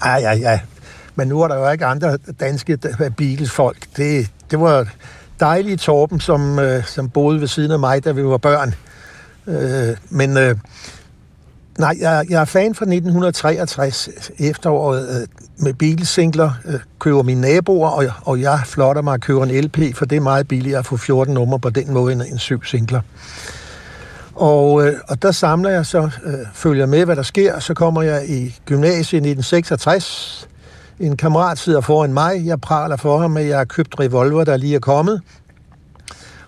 Ej, 0.02 0.20
ja, 0.22 0.34
ja. 0.34 0.60
Men 1.16 1.28
nu 1.28 1.42
er 1.42 1.48
der 1.48 1.56
jo 1.56 1.72
ikke 1.72 1.86
andre 1.86 2.18
danske 2.40 2.78
øh, 3.02 3.12
Beatles-folk. 3.12 3.88
Det, 3.98 4.32
det 4.52 4.60
var 4.60 4.88
dejlige 5.40 5.78
Torben, 5.78 6.20
som, 6.20 6.60
øh, 6.60 6.86
som 6.86 7.10
boede 7.10 7.42
ved 7.42 7.48
siden 7.48 7.72
af 7.72 7.80
mig, 7.80 8.06
da 8.06 8.12
vi 8.12 8.24
var 8.24 8.38
børn. 8.38 8.76
Øh, 9.48 9.98
men 10.10 10.38
øh, 10.38 10.56
nej, 11.80 11.96
jeg, 12.00 12.26
jeg 12.30 12.42
er 12.42 12.46
fan 12.46 12.76
fra 12.76 12.86
1963 12.86 14.08
øh, 14.08 14.48
efteråret 14.48 15.28
med 15.58 15.74
bilsingler, 15.74 16.52
Øh, 16.66 16.80
køber 17.00 17.24
mine 17.24 17.42
naboer, 17.42 17.90
og, 17.90 18.06
og 18.26 18.42
jeg 18.42 18.60
flotter 18.66 19.02
mig 19.02 19.14
at 19.14 19.22
købe 19.22 19.44
en 19.44 19.64
LP, 19.64 19.96
for 19.96 20.06
det 20.06 20.16
er 20.16 20.22
meget 20.22 20.48
billigere 20.48 20.80
at 20.80 20.86
få 20.86 20.98
14 20.98 21.34
numre 21.34 21.60
på 21.60 21.70
den 21.70 21.94
måde 21.94 22.14
end 22.14 22.22
en 22.22 22.40
syv 22.40 22.64
singler. 22.64 23.02
Og, 24.36 24.88
øh, 24.88 24.94
og 25.08 25.22
der 25.22 25.32
samler 25.32 25.70
jeg 25.70 25.86
så, 25.86 26.10
øh, 26.26 26.34
følger 26.54 26.86
med, 26.86 27.06
hvad 27.06 27.16
der 27.16 27.24
sker, 27.24 27.60
så 27.60 27.74
kommer 27.74 28.02
jeg 28.02 28.30
i 28.30 28.56
gymnasiet 28.66 29.14
i 29.26 29.30
1966. 29.30 30.50
En 31.00 31.18
kammerat 31.18 31.58
sidder 31.58 31.82
foran 31.82 32.14
mig, 32.14 32.46
jeg 32.46 32.62
praler 32.62 32.98
for 32.98 33.20
ham, 33.20 33.38
at 33.38 33.48
jeg 33.48 33.58
har 33.58 33.66
købt 33.66 34.00
revolver, 34.00 34.44
der 34.44 34.58
lige 34.58 34.76
er 34.76 34.80
kommet. 34.80 35.22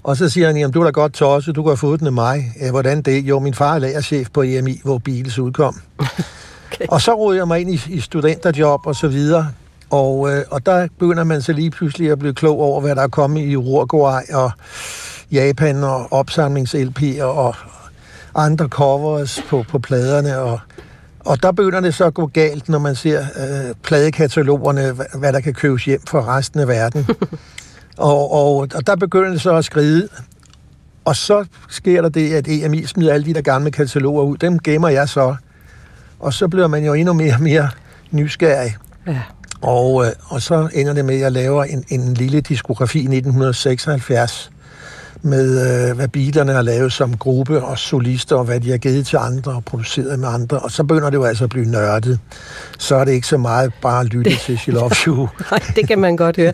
Og 0.04 0.18
så 0.18 0.30
siger 0.30 0.48
han, 0.48 0.58
jamen 0.58 0.74
du 0.74 0.80
er 0.82 0.84
da 0.84 0.92
godt 0.92 1.14
tosset, 1.14 1.56
du 1.56 1.64
kan 1.64 1.78
få 1.78 1.98
den 1.98 2.08
af 2.08 2.14
mig. 2.14 2.54
Ja, 2.62 2.72
hvordan 2.72 3.02
det? 3.02 3.24
Jo, 3.24 3.40
min 3.40 3.54
far 3.54 3.76
er 3.76 3.80
lagerchef 3.80 4.28
på 4.34 4.42
EMI, 4.42 4.82
hvor 4.84 4.98
Beatles 4.98 5.40
udkom. 5.40 5.76
okay. 6.76 6.88
Og 6.90 7.02
så 7.02 7.14
råder 7.14 7.38
jeg 7.38 7.48
mig 7.48 7.62
ind 7.62 7.72
i, 7.72 7.82
i 7.88 8.00
studenterjob 8.00 8.88
og 8.88 8.96
så 8.96 9.08
videre. 9.08 9.48
Og, 9.90 10.32
øh, 10.32 10.44
og 10.52 10.66
der 10.66 10.88
begynder 11.00 11.24
man 11.24 11.42
så 11.42 11.54
lige 11.54 11.72
pludselig 11.72 12.12
at 12.12 12.20
blive 12.20 12.34
klog 12.34 12.60
over, 12.60 12.82
hvad 12.82 12.96
der 12.96 13.02
er 13.02 13.08
kommet 13.08 13.42
i 13.42 13.56
Uruguay 13.56 14.22
og 14.34 14.52
Japan 15.32 15.84
og 15.84 16.14
opsamlings-LP 16.14 17.22
og, 17.22 17.56
andre 18.36 18.68
covers 18.68 19.42
på, 19.50 19.66
på 19.70 19.80
pladerne, 19.80 20.38
og, 20.38 20.60
og 21.20 21.44
der 21.44 21.52
begynder 21.52 21.80
det 21.80 21.96
så 21.96 22.06
at 22.06 22.14
gå 22.14 22.26
galt, 22.26 22.70
når 22.70 22.80
man 22.80 22.96
ser 22.96 23.20
øh, 23.20 23.76
pladekatalogerne, 23.84 24.92
hvad, 24.92 25.06
hvad 25.20 25.34
der 25.34 25.40
kan 25.40 25.54
købes 25.54 25.86
hjem 25.86 26.02
for 26.08 26.28
resten 26.28 26.60
af 26.60 26.68
verden. 26.68 27.08
og, 27.98 28.32
og, 28.32 28.56
og 28.56 28.88
der 28.88 28.96
begynder 28.96 29.30
det 29.30 29.42
så 29.42 29.56
at 29.56 29.66
skride. 29.66 30.08
Og 31.06 31.16
så 31.16 31.46
sker 31.70 32.02
der 32.02 32.10
det, 32.10 32.34
at 32.34 32.48
EMI 32.48 32.86
smider 32.86 33.14
alle 33.14 33.26
de 33.26 33.34
der 33.34 33.42
gamle 33.42 33.72
kataloger 33.72 34.24
ud. 34.24 34.38
Dem 34.38 34.60
gemmer 34.60 34.90
jeg 34.90 35.10
så. 35.10 35.36
Og 36.20 36.34
så 36.34 36.48
bliver 36.48 36.68
man 36.68 36.86
jo 36.86 36.94
endnu 36.94 37.14
mere 37.14 37.34
og 37.34 37.42
mere 37.42 37.70
nysgerrig. 38.12 38.76
Ja. 39.08 39.22
Og, 39.62 40.06
øh, 40.06 40.12
og 40.28 40.42
så 40.42 40.70
ender 40.74 40.94
det 40.94 41.06
med, 41.06 41.16
at 41.16 41.22
jeg 41.22 41.32
laver 41.32 41.64
en, 41.64 41.84
en 41.90 42.14
lille 42.14 42.42
diskografi 42.42 43.00
i 43.00 43.02
1976, 43.02 44.52
med, 45.26 45.90
øh, 45.90 45.96
hvad 45.96 46.08
Beaterne 46.08 46.52
har 46.52 46.62
lavet 46.62 46.94
som 46.94 47.18
gruppe 47.18 47.64
og 47.64 47.78
solister, 47.78 48.36
og 48.36 48.46
hvad 48.46 48.60
de 48.60 48.72
har 48.72 48.78
givet 48.78 49.08
til 49.08 49.18
andre 49.18 49.52
og 49.52 49.66
produceret 49.66 50.20
med 50.20 50.28
andre. 50.28 50.60
Og 50.60 50.72
så 50.72 50.84
begynder 50.84 51.10
det 51.10 51.18
jo 51.18 51.24
altså 51.24 51.44
at 51.44 51.50
blive 51.50 51.66
nørdet. 51.66 52.20
Så 52.80 52.96
er 52.96 53.06
det 53.06 53.12
ikke 53.12 53.28
så 53.28 53.38
meget 53.38 53.74
bare 53.82 54.02
at 54.02 54.14
lytte 54.14 54.36
til 54.36 54.58
She 54.58 54.72
Loves 54.72 54.98
You. 54.98 55.28
Nej, 55.52 55.60
det 55.76 55.88
kan 55.88 56.00
man 56.00 56.18
godt 56.18 56.38
høre. 56.38 56.54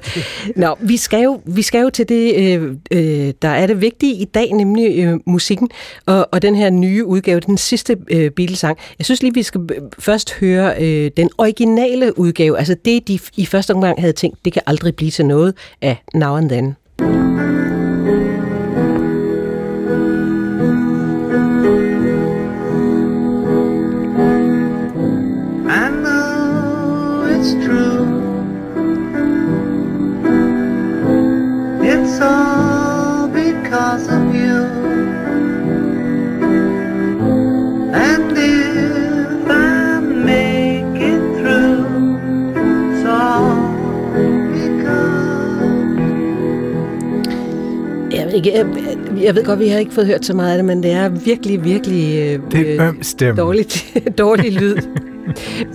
Nå, 0.56 0.76
vi 0.80 0.98
skal 0.98 1.24
jo, 1.24 1.42
vi 1.46 1.62
skal 1.62 1.82
jo 1.82 1.90
til 1.90 2.10
det, 2.10 2.36
øh, 2.36 2.76
øh, 2.92 3.34
der 3.42 3.50
er 3.50 3.68
det 3.68 3.82
vigtige 3.82 4.16
i 4.16 4.26
dag, 4.26 4.52
nemlig 4.54 5.06
øh, 5.06 5.20
musikken. 5.26 5.70
Og, 6.06 6.30
og 6.32 6.42
den 6.42 6.56
her 6.56 6.70
nye 6.70 7.06
udgave, 7.06 7.40
den 7.40 7.58
sidste 7.58 7.98
øh, 8.12 8.32
Beatles-sang. 8.32 8.78
Jeg 9.00 9.06
synes 9.06 9.22
lige, 9.22 9.34
vi 9.34 9.44
skal 9.44 9.62
øh, 9.62 9.82
først 10.00 10.34
høre 10.34 10.76
øh, 10.82 11.12
den 11.18 11.30
originale 11.38 12.20
udgave. 12.20 12.58
Altså 12.58 12.76
det, 12.86 13.08
de 13.08 13.20
i 13.36 13.46
første 13.46 13.74
omgang 13.74 14.02
havde 14.02 14.14
tænkt, 14.14 14.46
det 14.46 14.54
kan 14.54 14.62
aldrig 14.66 14.96
blive 14.96 15.12
til 15.12 15.26
noget 15.26 15.54
af 15.82 16.04
Now 16.14 16.38
and 16.38 16.50
Then. 16.50 16.76
Ikke, 48.46 48.58
jeg, 48.58 48.66
jeg 49.24 49.36
ved 49.36 49.46
godt, 49.46 49.60
vi 49.60 49.68
har 49.68 49.80
ikke 49.80 49.94
fået 49.94 50.08
hørt 50.08 50.26
så 50.26 50.34
meget 50.34 50.52
af 50.52 50.58
det, 50.58 50.66
men 50.66 50.84
det 50.84 50.92
er 50.92 51.10
virkelig, 51.10 51.64
virkelig 51.64 52.20
øh, 52.20 52.40
det 52.52 52.80
er 53.22 53.34
dårligt, 53.36 53.98
dårlig 54.18 54.54
lyd. 54.54 54.76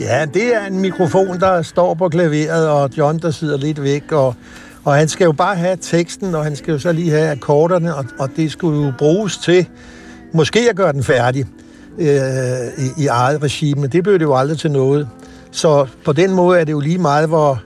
ja, 0.00 0.26
det 0.34 0.54
er 0.54 0.66
en 0.70 0.80
mikrofon, 0.80 1.40
der 1.40 1.62
står 1.62 1.94
på 1.94 2.08
klaveret, 2.08 2.68
og 2.68 2.90
John, 2.98 3.18
der 3.18 3.30
sidder 3.30 3.58
lidt 3.58 3.82
væk, 3.82 4.12
og, 4.12 4.34
og 4.86 4.94
han 4.94 5.08
skal 5.08 5.24
jo 5.24 5.32
bare 5.32 5.56
have 5.56 5.78
teksten, 5.80 6.34
og 6.34 6.44
han 6.44 6.56
skal 6.56 6.72
jo 6.72 6.78
så 6.78 6.92
lige 6.92 7.10
have 7.10 7.30
akkorderne, 7.30 7.94
og, 7.94 8.04
og 8.18 8.30
det 8.36 8.52
skulle 8.52 8.86
jo 8.86 8.92
bruges 8.98 9.36
til 9.36 9.66
måske 10.32 10.70
at 10.70 10.76
gøre 10.76 10.92
den 10.92 11.04
færdig 11.04 11.46
øh, 11.98 12.08
i, 12.78 13.02
i 13.02 13.06
eget 13.06 13.42
regime, 13.42 13.80
men 13.80 13.90
det 13.90 14.02
blev 14.02 14.18
det 14.18 14.24
jo 14.24 14.36
aldrig 14.36 14.58
til 14.58 14.70
noget. 14.70 15.08
Så 15.50 15.86
på 16.04 16.12
den 16.12 16.32
måde 16.34 16.60
er 16.60 16.64
det 16.64 16.72
jo 16.72 16.80
lige 16.80 16.98
meget, 16.98 17.28
hvor, 17.28 17.62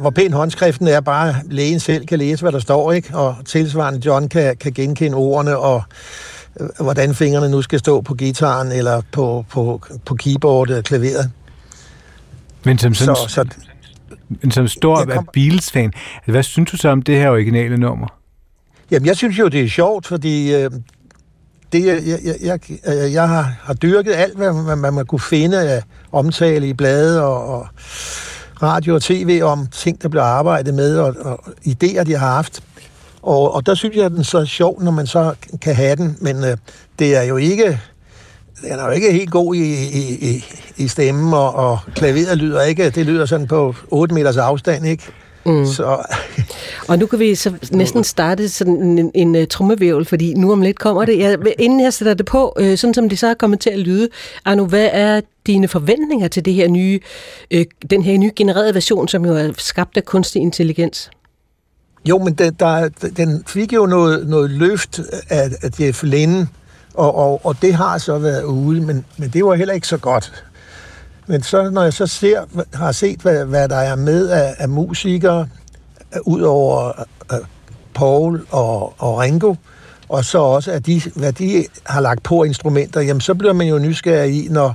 hvor 0.00 0.10
pæn 0.10 0.32
håndskriften 0.32 0.88
er, 0.88 1.00
bare 1.00 1.34
lægen 1.50 1.80
selv 1.80 2.06
kan 2.06 2.18
læse, 2.18 2.42
hvad 2.42 2.52
der 2.52 2.58
står, 2.58 2.92
ikke? 2.92 3.16
Og 3.16 3.36
tilsvarende 3.44 4.06
John 4.06 4.28
kan, 4.28 4.56
kan 4.56 4.72
genkende 4.72 5.16
ordene, 5.16 5.56
og 5.58 5.82
øh, 6.60 6.68
hvordan 6.80 7.14
fingrene 7.14 7.48
nu 7.48 7.62
skal 7.62 7.78
stå 7.78 8.00
på 8.00 8.14
gitaren, 8.14 8.72
eller 8.72 9.02
på, 9.12 9.44
på, 9.50 9.82
på 10.04 10.14
keyboardet 10.14 10.78
og 10.78 10.84
klaveret. 10.84 11.30
Men 12.64 12.78
som, 12.78 12.94
sådan, 12.94 13.16
så, 13.16 13.28
så, 13.28 13.44
men 14.28 14.50
som 14.50 14.68
stor 14.68 15.04
kom... 15.04 15.28
Beatles-fan, 15.32 15.92
altså, 16.16 16.30
hvad 16.30 16.42
synes 16.42 16.70
du 16.70 16.76
så 16.76 16.88
om 16.88 17.02
det 17.02 17.16
her 17.16 17.30
originale 17.30 17.76
nummer? 17.76 18.06
Jamen, 18.90 19.06
jeg 19.06 19.16
synes 19.16 19.38
jo, 19.38 19.48
det 19.48 19.62
er 19.62 19.68
sjovt, 19.68 20.06
fordi 20.06 20.54
øh, 20.54 20.70
det, 21.72 21.86
jeg, 21.86 22.02
jeg, 22.06 22.18
jeg, 22.42 22.60
jeg, 22.86 23.12
jeg 23.12 23.28
har, 23.28 23.54
har 23.62 23.74
dyrket 23.74 24.12
alt, 24.12 24.36
hvad 24.36 24.52
man, 24.52 24.78
man, 24.78 24.94
man 24.94 25.06
kunne 25.06 25.20
finde 25.20 25.70
af 25.70 25.82
omtale 26.12 26.68
i 26.68 26.72
blade 26.72 27.24
og, 27.24 27.46
og 27.48 27.68
radio 28.62 28.94
og 28.94 29.02
tv 29.02 29.40
om 29.44 29.66
ting, 29.66 30.02
der 30.02 30.08
bliver 30.08 30.24
arbejdet 30.24 30.74
med, 30.74 30.98
og, 30.98 31.14
og 31.20 31.40
idéer, 31.66 32.02
de 32.02 32.16
har 32.16 32.34
haft. 32.34 32.62
Og, 33.22 33.54
og 33.54 33.66
der 33.66 33.74
synes 33.74 33.96
jeg, 33.96 34.04
at 34.04 34.12
den 34.12 34.24
så 34.24 34.38
er 34.38 34.44
sjov, 34.44 34.82
når 34.82 34.90
man 34.90 35.06
så 35.06 35.34
kan 35.62 35.74
have 35.74 35.96
den, 35.96 36.16
men 36.20 36.44
øh, 36.44 36.56
det 36.98 37.16
er 37.16 37.22
jo 37.22 37.36
ikke... 37.36 37.80
Den 38.62 38.72
er 38.72 38.84
jo 38.84 38.90
ikke 38.90 39.12
helt 39.12 39.30
god 39.30 39.54
i, 39.54 39.74
i, 39.74 40.30
i, 40.30 40.44
i 40.76 40.88
stemmen, 40.88 41.34
og, 41.34 41.54
og 41.54 41.78
klaveret 41.94 42.38
lyder 42.38 42.62
ikke... 42.62 42.90
Det 42.90 43.06
lyder 43.06 43.26
sådan 43.26 43.46
på 43.46 43.74
8 43.90 44.14
meters 44.14 44.36
afstand, 44.36 44.86
ikke? 44.86 45.02
Mm. 45.46 45.66
Så. 45.66 45.96
og 46.88 46.98
nu 46.98 47.06
kan 47.06 47.18
vi 47.18 47.34
så 47.34 47.52
næsten 47.72 48.04
starte 48.04 48.48
sådan 48.48 48.82
en, 48.82 48.98
en, 48.98 49.10
en 49.14 49.36
uh, 49.36 49.44
trummevævel, 49.50 50.04
fordi 50.04 50.34
nu 50.34 50.52
om 50.52 50.62
lidt 50.62 50.78
kommer 50.78 51.04
det. 51.04 51.18
Jeg, 51.18 51.38
inden 51.58 51.80
jeg 51.80 51.92
sætter 51.92 52.14
det 52.14 52.26
på, 52.26 52.56
uh, 52.60 52.74
sådan 52.74 52.94
som 52.94 53.08
det 53.08 53.18
så 53.18 53.26
er 53.26 53.34
kommet 53.34 53.60
til 53.60 53.70
at 53.70 53.78
lyde, 53.78 54.08
Arno, 54.44 54.64
hvad 54.64 54.88
er 54.92 55.20
dine 55.46 55.68
forventninger 55.68 56.28
til 56.28 56.44
det 56.44 56.54
her 56.54 56.68
nye, 56.68 57.00
uh, 57.54 57.60
den 57.90 58.02
her 58.02 58.18
nye 58.18 58.30
genererede 58.36 58.74
version, 58.74 59.08
som 59.08 59.24
jo 59.24 59.36
er 59.36 59.52
skabt 59.58 59.96
af 59.96 60.04
kunstig 60.04 60.42
intelligens? 60.42 61.10
Jo, 62.08 62.18
men 62.18 62.34
den, 62.34 62.56
der, 62.60 62.88
den 63.16 63.44
fik 63.46 63.72
jo 63.72 63.86
noget, 63.86 64.28
noget 64.28 64.50
løft 64.50 65.00
af, 65.30 65.50
af 65.62 65.80
Jeff 65.80 66.02
Lynne, 66.02 66.48
og, 66.96 67.14
og, 67.14 67.46
og 67.46 67.56
det 67.62 67.74
har 67.74 67.98
så 67.98 68.18
været 68.18 68.42
ude, 68.42 68.80
men, 68.80 69.04
men 69.16 69.30
det 69.30 69.44
var 69.44 69.54
heller 69.54 69.74
ikke 69.74 69.88
så 69.88 69.96
godt. 69.96 70.44
Men 71.26 71.42
så, 71.42 71.70
når 71.70 71.82
jeg 71.82 71.92
så 71.92 72.06
ser, 72.06 72.40
har 72.74 72.92
set, 72.92 73.20
hvad, 73.20 73.44
hvad 73.44 73.68
der 73.68 73.76
er 73.76 73.96
med 73.96 74.28
af, 74.28 74.54
af 74.58 74.68
musikere, 74.68 75.48
ud 76.22 76.40
over 76.40 76.92
uh, 77.32 77.38
Paul 77.94 78.46
og, 78.50 78.94
og 78.98 79.18
Ringo, 79.18 79.54
og 80.08 80.24
så 80.24 80.38
også, 80.38 80.72
at 80.72 80.86
de, 80.86 81.02
hvad 81.14 81.32
de 81.32 81.64
har 81.84 82.00
lagt 82.00 82.22
på 82.22 82.42
instrumenter, 82.42 83.00
jamen 83.00 83.20
så 83.20 83.34
bliver 83.34 83.52
man 83.52 83.66
jo 83.66 83.78
nysgerrig 83.78 84.44
i, 84.44 84.48
når, 84.48 84.74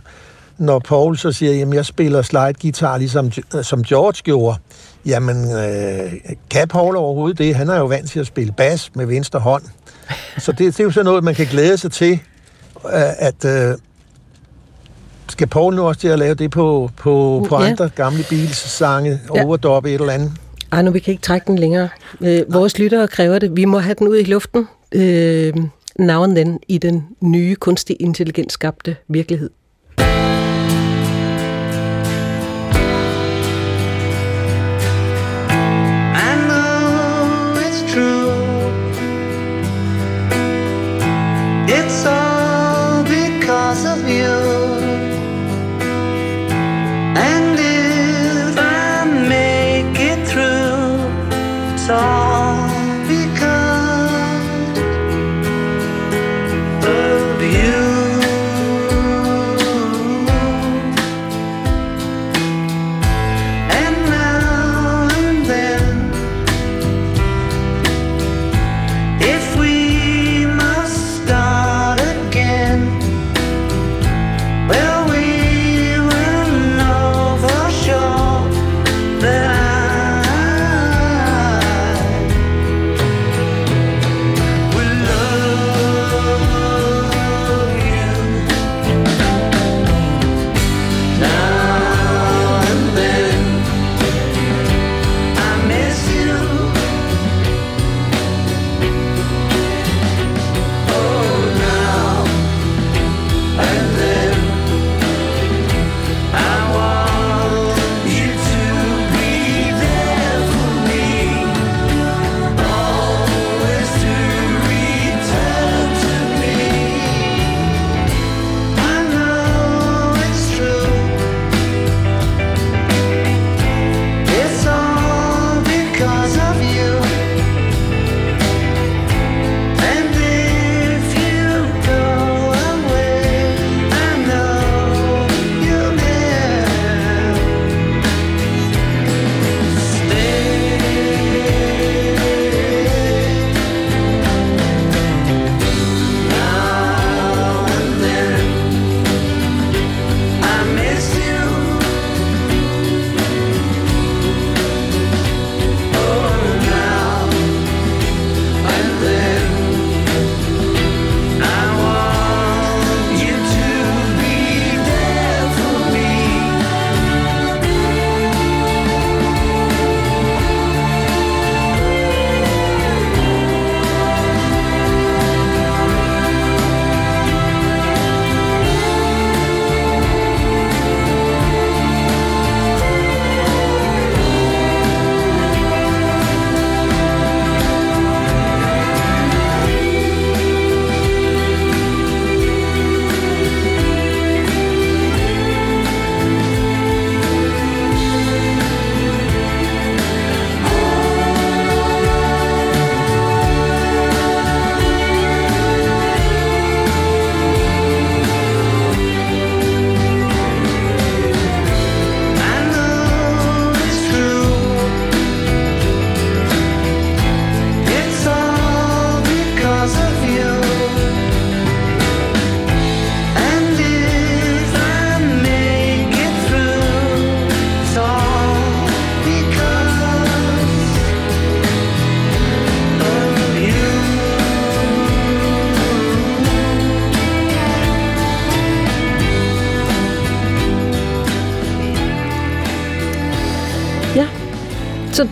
når 0.57 0.79
Paul 0.79 1.17
så 1.17 1.31
siger, 1.31 1.53
jamen 1.53 1.73
jeg 1.73 1.85
spiller 1.85 2.21
slide-guitar, 2.21 2.97
ligesom 2.97 3.31
øh, 3.55 3.63
som 3.63 3.83
George 3.83 4.21
gjorde. 4.23 4.57
Jamen, 5.05 5.51
øh, 5.51 6.13
kan 6.49 6.67
Paul 6.67 6.95
overhovedet 6.95 7.37
det? 7.37 7.55
Han 7.55 7.69
er 7.69 7.77
jo 7.77 7.85
vant 7.85 8.09
til 8.09 8.19
at 8.19 8.27
spille 8.27 8.53
bas 8.57 8.91
med 8.95 9.05
venstre 9.05 9.39
hånd. 9.39 9.63
Så 10.37 10.51
det, 10.51 10.59
det 10.59 10.79
er 10.79 10.83
jo 10.83 10.91
sådan 10.91 11.05
noget, 11.05 11.23
man 11.23 11.35
kan 11.35 11.45
glæde 11.45 11.77
sig 11.77 11.91
til, 11.91 12.19
at, 13.17 13.45
øh, 13.45 13.77
skal 15.29 15.47
Paul 15.47 15.75
nu 15.75 15.87
også 15.87 16.01
til 16.01 16.07
at 16.07 16.19
lave 16.19 16.35
det 16.35 16.51
på, 16.51 16.89
på, 16.97 17.45
på 17.49 17.61
ja. 17.61 17.69
andre 17.69 17.89
gamle 17.89 18.23
Beatles-sange, 18.29 19.19
ja. 19.35 19.45
overdub 19.45 19.85
et 19.85 19.93
eller 19.93 20.13
andet? 20.13 20.31
Ej, 20.71 20.81
nu 20.81 20.91
vi 20.91 20.99
kan 20.99 21.11
ikke 21.11 21.23
trække 21.23 21.47
den 21.47 21.59
længere. 21.59 21.89
Øh, 22.21 22.53
vores 22.53 22.79
lyttere 22.79 23.07
kræver 23.07 23.39
det. 23.39 23.55
Vi 23.55 23.65
må 23.65 23.79
have 23.79 23.95
den 23.99 24.07
ud 24.07 24.17
i 24.17 24.23
luften. 24.23 24.67
Øh, 24.91 25.53
now 25.99 26.23
and 26.23 26.35
then 26.35 26.59
i 26.67 26.77
den 26.77 27.07
nye 27.21 27.55
kunstig 27.55 27.97
intelligens 27.99 28.53
skabte 28.53 28.95
virkelighed. 29.07 29.49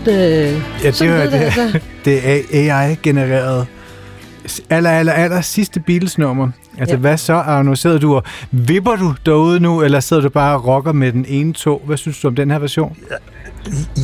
Så 0.06 0.12
øh, 0.12 0.18
Ja, 0.18 0.88
det, 0.88 0.96
sådan 0.96 1.14
er, 1.14 1.24
lød 1.24 1.32
det, 1.32 1.38
altså. 1.38 1.62
det, 1.74 1.82
det 2.06 2.30
er 2.30 2.42
AI-genereret 2.82 3.68
aller, 4.70 4.90
aller, 4.90 5.14
aller 5.14 5.42
sidste 5.42 5.80
Beatles-nummer. 5.80 6.52
Altså, 6.78 6.94
Ja. 6.94 6.98
ja. 6.98 6.98
hvad 6.98 7.18
så, 7.18 7.34
Arno? 7.34 7.76
Sidder 7.76 7.98
du 8.00 8.16
og 8.16 8.24
vipper 8.52 8.96
du 8.96 9.16
derude 9.26 9.60
nu, 9.60 9.82
eller 9.82 10.00
sidder 10.00 10.22
du 10.24 10.30
bare 10.30 10.56
og 10.56 10.68
rocker 10.68 10.92
med 10.92 11.12
den 11.12 11.26
ene 11.28 11.54
tog? 11.54 11.82
Hvad 11.86 11.98
synes 11.98 12.20
du 12.20 12.28
om 12.28 12.36
den 12.36 12.52
her 12.52 12.60
version? 12.60 12.98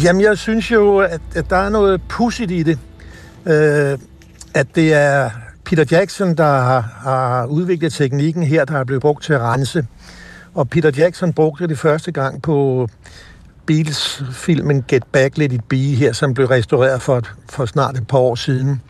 Jamen, 0.04 0.22
jeg 0.22 0.38
synes 0.38 0.72
jo, 0.72 0.98
at, 0.98 1.22
at 1.36 1.50
der 1.50 1.58
er 1.58 1.70
noget 1.70 2.02
pudsigt 2.10 2.52
i 2.52 2.64
det. 2.64 2.80
Øh, 3.46 3.98
at 4.54 4.68
det 4.76 4.94
er 4.94 5.30
Peter 5.66 5.86
Jackson, 5.92 6.36
der 6.36 6.44
har, 6.62 6.82
har 7.04 7.46
udviklet 7.46 7.94
teknikken 7.94 8.44
her, 8.44 8.66
der 8.66 8.78
er 8.80 8.84
blevet 8.84 9.02
brugt 9.02 9.24
til 9.24 9.34
at 9.34 9.42
rense. 9.42 9.86
Og 10.54 10.70
Peter 10.70 10.92
Jackson 10.98 11.34
brugte 11.34 11.68
det 11.68 11.80
første 11.80 12.12
gang 12.12 12.42
på 12.42 12.88
Beatles-filmen 13.66 14.84
Get 14.88 15.04
Back, 15.12 15.38
Let 15.38 15.52
It 15.52 15.64
Be 15.64 15.78
her, 15.78 16.14
som 16.14 16.34
blev 16.34 16.48
restaureret 16.48 17.02
for, 17.02 17.22
for 17.50 17.66
snart 17.66 17.98
et 17.98 18.08
par 18.08 18.18
år 18.18 18.36
siden. 18.36 18.82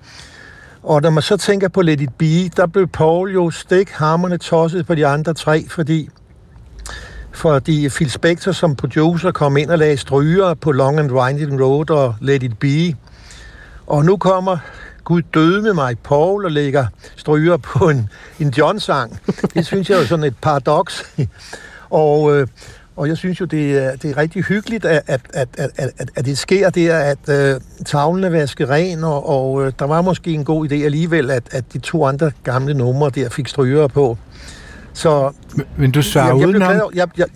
Og 0.84 1.02
når 1.02 1.10
man 1.10 1.24
så 1.24 1.38
tænker 1.38 1.68
på 1.68 1.82
Let 1.82 2.02
It 2.02 2.14
Be, 2.14 2.50
der 2.56 2.68
blev 2.68 2.88
Paul 2.88 3.34
jo 3.34 3.50
stik 3.50 3.90
hammerne 3.90 4.38
tosset 4.38 4.86
på 4.86 4.96
de 4.96 5.08
andre 5.08 5.34
tre, 5.34 5.66
fordi 5.70 6.10
fordi 7.32 7.90
Phil 7.90 8.12
Spector 8.12 8.52
som 8.52 8.76
producer 8.76 9.32
kom 9.32 9.58
ind 9.58 9.70
og 9.70 9.78
lagde 9.78 9.98
stryger 9.98 10.54
på 10.54 10.72
Long 10.72 11.00
and 11.00 11.12
Winding 11.12 11.62
Road 11.62 11.90
og 11.90 12.16
Let 12.22 12.44
It 12.44 12.60
Be. 12.60 12.96
Og 13.88 14.06
nu 14.06 14.18
kommer 14.18 14.58
Gud 15.04 15.22
døde 15.34 15.62
med 15.62 15.74
mig, 15.74 15.98
Paul, 16.04 16.46
og 16.46 16.52
lægger 16.52 16.88
stryger 17.16 17.58
på 17.58 17.90
en, 17.90 18.10
en 18.40 18.50
John-sang. 18.58 19.20
Det 19.54 19.66
synes 19.66 19.90
jeg 19.90 20.02
er 20.02 20.06
sådan 20.06 20.26
et 20.26 20.36
paradoks. 20.42 21.14
og, 21.90 22.38
øh, 22.38 22.48
og 22.96 23.08
jeg 23.08 23.18
synes 23.18 23.42
jo, 23.42 23.46
det 23.46 23.78
er, 23.86 23.96
det 23.96 24.12
er 24.12 24.18
rigtig 24.18 24.44
hyggeligt, 24.44 24.86
at, 24.86 25.02
at, 25.08 25.22
at, 25.34 25.50
at, 25.58 25.70
at, 25.98 26.10
at 26.16 26.26
det 26.26 26.38
sker 26.38 26.70
der, 26.70 26.98
at 26.98 27.18
øh, 27.30 27.62
tavlen 27.86 28.24
er 28.24 28.30
vasket 28.30 28.70
ren, 28.70 29.04
og, 29.04 29.30
og 29.30 29.66
øh, 29.66 29.72
der 29.80 29.86
var 29.86 30.02
måske 30.02 30.32
en 30.32 30.44
god 30.46 30.70
idé 30.72 30.76
alligevel, 30.76 31.32
at, 31.32 31.44
at 31.52 31.64
de 31.74 31.78
to 31.80 32.06
andre 32.06 32.32
gamle 32.44 32.74
numre 32.74 33.10
der 33.10 33.30
fik 33.30 33.48
stryger 33.48 33.88
på. 33.88 34.18
Så 34.94 35.32
Men, 35.56 35.66
men 35.78 35.92
du 35.92 36.02
svarer 36.02 36.26
jeg, 36.28 36.40
jeg, 36.40 36.48
blev 36.50 36.50
udenom. 36.62 36.74
glad- 36.76 36.90
jeg, 36.96 37.08
jeg, 37.18 37.28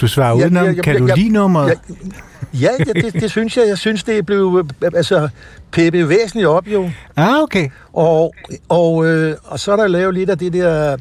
Du 0.00 0.06
svarer 0.08 0.38
Ja, 0.38 0.44
udenom. 0.44 0.64
ja, 0.64 0.72
jeg- 0.72 0.82
kan 0.84 0.96
du 0.98 1.06
jeg- 1.06 1.16
lide 1.16 1.28
nummeret? 1.28 1.78
Ja, 2.60 2.68
ja, 2.86 2.92
det, 2.92 3.12
det 3.14 3.30
synes 3.30 3.56
jeg. 3.56 3.64
Jeg 3.68 3.78
synes, 3.78 4.04
det 4.04 4.26
blevet 4.26 4.64
øh, 4.82 4.90
altså, 4.96 5.28
peppet 5.70 6.08
væsentligt 6.08 6.46
op, 6.48 6.66
jo. 6.66 6.90
Ah, 7.16 7.42
okay. 7.42 7.68
Og, 7.92 8.34
og, 8.68 9.06
øh, 9.06 9.36
og 9.44 9.60
så 9.60 9.72
er 9.72 9.76
der 9.76 9.86
lavet 9.88 10.14
lidt 10.14 10.30
af 10.30 10.38
det 10.38 10.52
der 10.52 10.96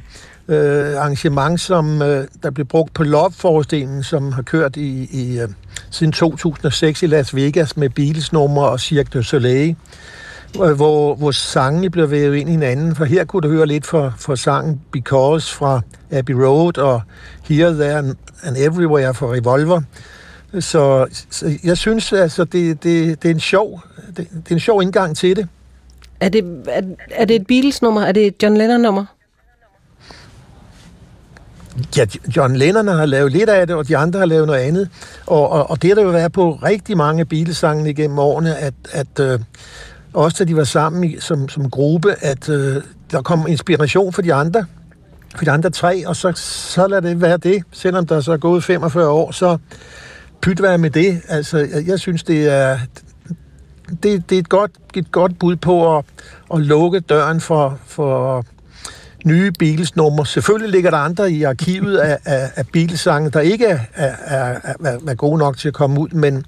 øh, 0.50 0.96
arrangement, 0.98 1.60
som 1.62 2.02
øh, 2.02 2.28
der 2.44 2.52
blev 2.52 2.66
brugt 2.66 2.94
på 2.94 3.04
Love-forestillingen, 3.04 4.04
som 4.04 4.32
har 4.32 4.42
kørt 4.42 4.78
i, 4.78 5.10
i 5.12 5.40
øh, 5.40 5.48
siden 5.92 6.12
2006 6.12 7.04
i 7.04 7.08
Las 7.08 7.36
Vegas 7.36 7.78
med 7.78 7.90
Beatles 7.90 8.34
nummer 8.34 8.62
og 8.62 8.80
Cirque 8.80 9.10
du 9.14 9.24
Soleil, 9.24 9.76
øh, 10.64 10.72
hvor, 10.72 11.16
hvor 11.16 11.32
sangene 11.32 11.90
blev 11.90 12.12
vævet 12.12 12.36
ind 12.36 12.50
i 12.50 12.52
hinanden. 12.52 12.96
For 12.96 13.06
her 13.06 13.26
kunne 13.26 13.42
du 13.42 13.50
høre 13.50 13.68
lidt 13.68 13.86
for, 13.86 14.14
for 14.18 14.36
sangen 14.36 14.82
Because 14.92 15.56
fra 15.56 15.82
Abbey 16.12 16.34
Road 16.34 16.78
og 16.78 17.02
Here, 17.44 17.74
There 17.74 17.98
and 17.98 18.16
and 18.44 18.58
Everywhere 18.58 19.14
fra 19.14 19.28
Revolver. 19.28 19.82
Så, 20.60 21.08
så 21.30 21.60
jeg 21.64 21.78
synes, 21.78 22.14
altså, 22.14 22.44
det, 22.44 22.84
det, 22.84 23.24
det, 23.24 23.30
er 23.30 23.34
en 23.34 23.40
sjov, 23.40 23.82
det, 24.08 24.18
det 24.18 24.50
er 24.50 24.56
en 24.56 24.60
sjov 24.60 24.82
indgang 24.82 25.18
til 25.18 25.36
det. 25.36 25.48
Er 26.20 26.30
det, 26.30 26.64
er, 26.68 26.82
er 27.12 27.26
det 27.26 27.36
et 27.36 27.48
Beatles-nummer? 27.48 28.02
Er 28.02 28.12
det 28.12 28.28
et 28.28 28.44
John 28.44 28.58
Lennon-nummer? 28.58 29.06
Ja, 31.98 32.06
John 32.36 32.56
Lennon 32.56 32.88
har 32.88 33.06
lavet 33.06 33.32
lidt 33.32 33.50
af 33.50 33.68
det, 33.68 33.76
og 33.76 33.88
de 33.88 33.98
andre 33.98 34.20
har 34.20 34.26
lavet 34.26 34.48
noget 34.48 34.60
andet. 34.60 34.90
Og, 35.28 35.50
og, 35.50 35.70
og 35.70 35.82
det 35.82 35.90
har 35.90 35.96
der 35.96 36.04
jo 36.04 36.10
været 36.10 36.32
på 36.32 36.52
rigtig 36.52 36.98
mange 36.98 37.26
Beatles-sange 37.26 37.90
igennem 37.90 38.20
årene, 38.20 38.58
at, 38.58 38.74
at 38.92 39.20
øh, 39.20 39.40
også 40.14 40.36
da 40.40 40.48
de 40.48 40.56
var 40.56 40.64
sammen 40.64 41.04
i, 41.04 41.20
som, 41.20 41.50
som 41.50 41.70
gruppe, 41.70 42.16
at 42.20 42.50
øh, 42.50 42.76
der 43.12 43.22
kom 43.22 43.48
inspiration 43.48 44.14
for 44.14 44.22
de 44.22 44.34
andre, 44.34 44.66
for 45.36 45.46
de 45.46 45.52
andre 45.52 45.70
tre, 45.70 46.08
og 46.08 46.16
så, 46.16 46.32
så 46.36 46.88
lader 46.88 47.02
det 47.02 47.22
være 47.22 47.38
det. 47.38 47.64
Selvom 47.72 48.08
der 48.08 48.22
så 48.22 48.32
er 48.32 48.38
gået 48.38 48.64
45 48.64 49.10
år, 49.10 49.32
så 49.32 49.58
pyt 50.42 50.62
være 50.62 50.78
med 50.78 50.90
det. 50.90 51.22
Altså, 51.28 51.58
jeg, 51.58 51.88
jeg 51.88 52.00
synes, 52.00 52.24
det 52.24 52.48
er, 52.48 52.80
det, 54.04 54.30
det 54.30 54.36
er 54.36 54.40
et 54.40 54.50
godt, 54.50 54.72
et 54.96 55.12
godt 55.12 55.40
bud 55.40 55.56
på 55.56 55.98
at, 55.98 56.06
at 56.54 56.62
lukke 56.62 57.00
døren 57.00 57.42
for, 57.42 57.80
for 57.86 58.46
nye 59.26 59.52
Beatles-numre. 59.52 60.26
Selvfølgelig 60.26 60.72
ligger 60.72 60.92
der 60.92 60.98
andre 60.98 61.32
i 61.32 61.44
arkivet 61.44 61.98
af, 61.98 62.18
af, 62.26 62.52
af 62.56 62.68
Beatles-sange, 62.68 63.30
der 63.30 63.40
ikke 63.40 63.66
er, 63.66 63.80
er, 63.94 64.16
er, 64.24 64.98
er, 65.08 65.16
gode 65.16 65.38
nok 65.38 65.58
til 65.58 65.68
at 65.68 65.74
komme 65.74 66.00
ud, 66.00 66.10
men 66.10 66.46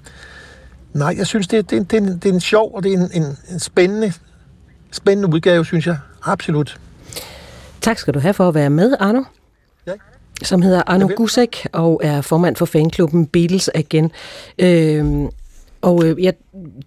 nej, 0.92 1.14
jeg 1.18 1.26
synes, 1.26 1.48
det, 1.48 1.70
det, 1.70 1.90
det, 1.90 1.96
er 1.96 2.00
en, 2.00 2.18
det 2.18 2.24
er 2.24 2.32
en 2.32 2.40
sjov, 2.40 2.74
og 2.74 2.82
det 2.82 2.92
er 2.92 2.98
en, 2.98 3.10
en, 3.12 3.38
en 3.50 3.60
spændende, 3.60 4.12
spændende 4.92 5.34
udgave, 5.34 5.64
synes 5.64 5.86
jeg. 5.86 5.98
Absolut. 6.24 6.80
Tak 7.80 7.98
skal 7.98 8.14
du 8.14 8.18
have 8.18 8.34
for 8.34 8.48
at 8.48 8.54
være 8.54 8.70
med, 8.70 8.96
Arno. 9.00 9.22
Ja. 9.86 9.92
Som 10.42 10.62
hedder 10.62 10.82
Arno. 10.86 11.08
Gusek 11.16 11.66
og 11.72 12.00
er 12.04 12.20
formand 12.20 12.56
for 12.56 12.66
fanklubben 12.66 13.26
Beatles 13.26 13.70
igen. 13.74 14.12
Øhm, 14.58 15.28
og 15.82 16.04
øh, 16.04 16.24
ja, 16.24 16.30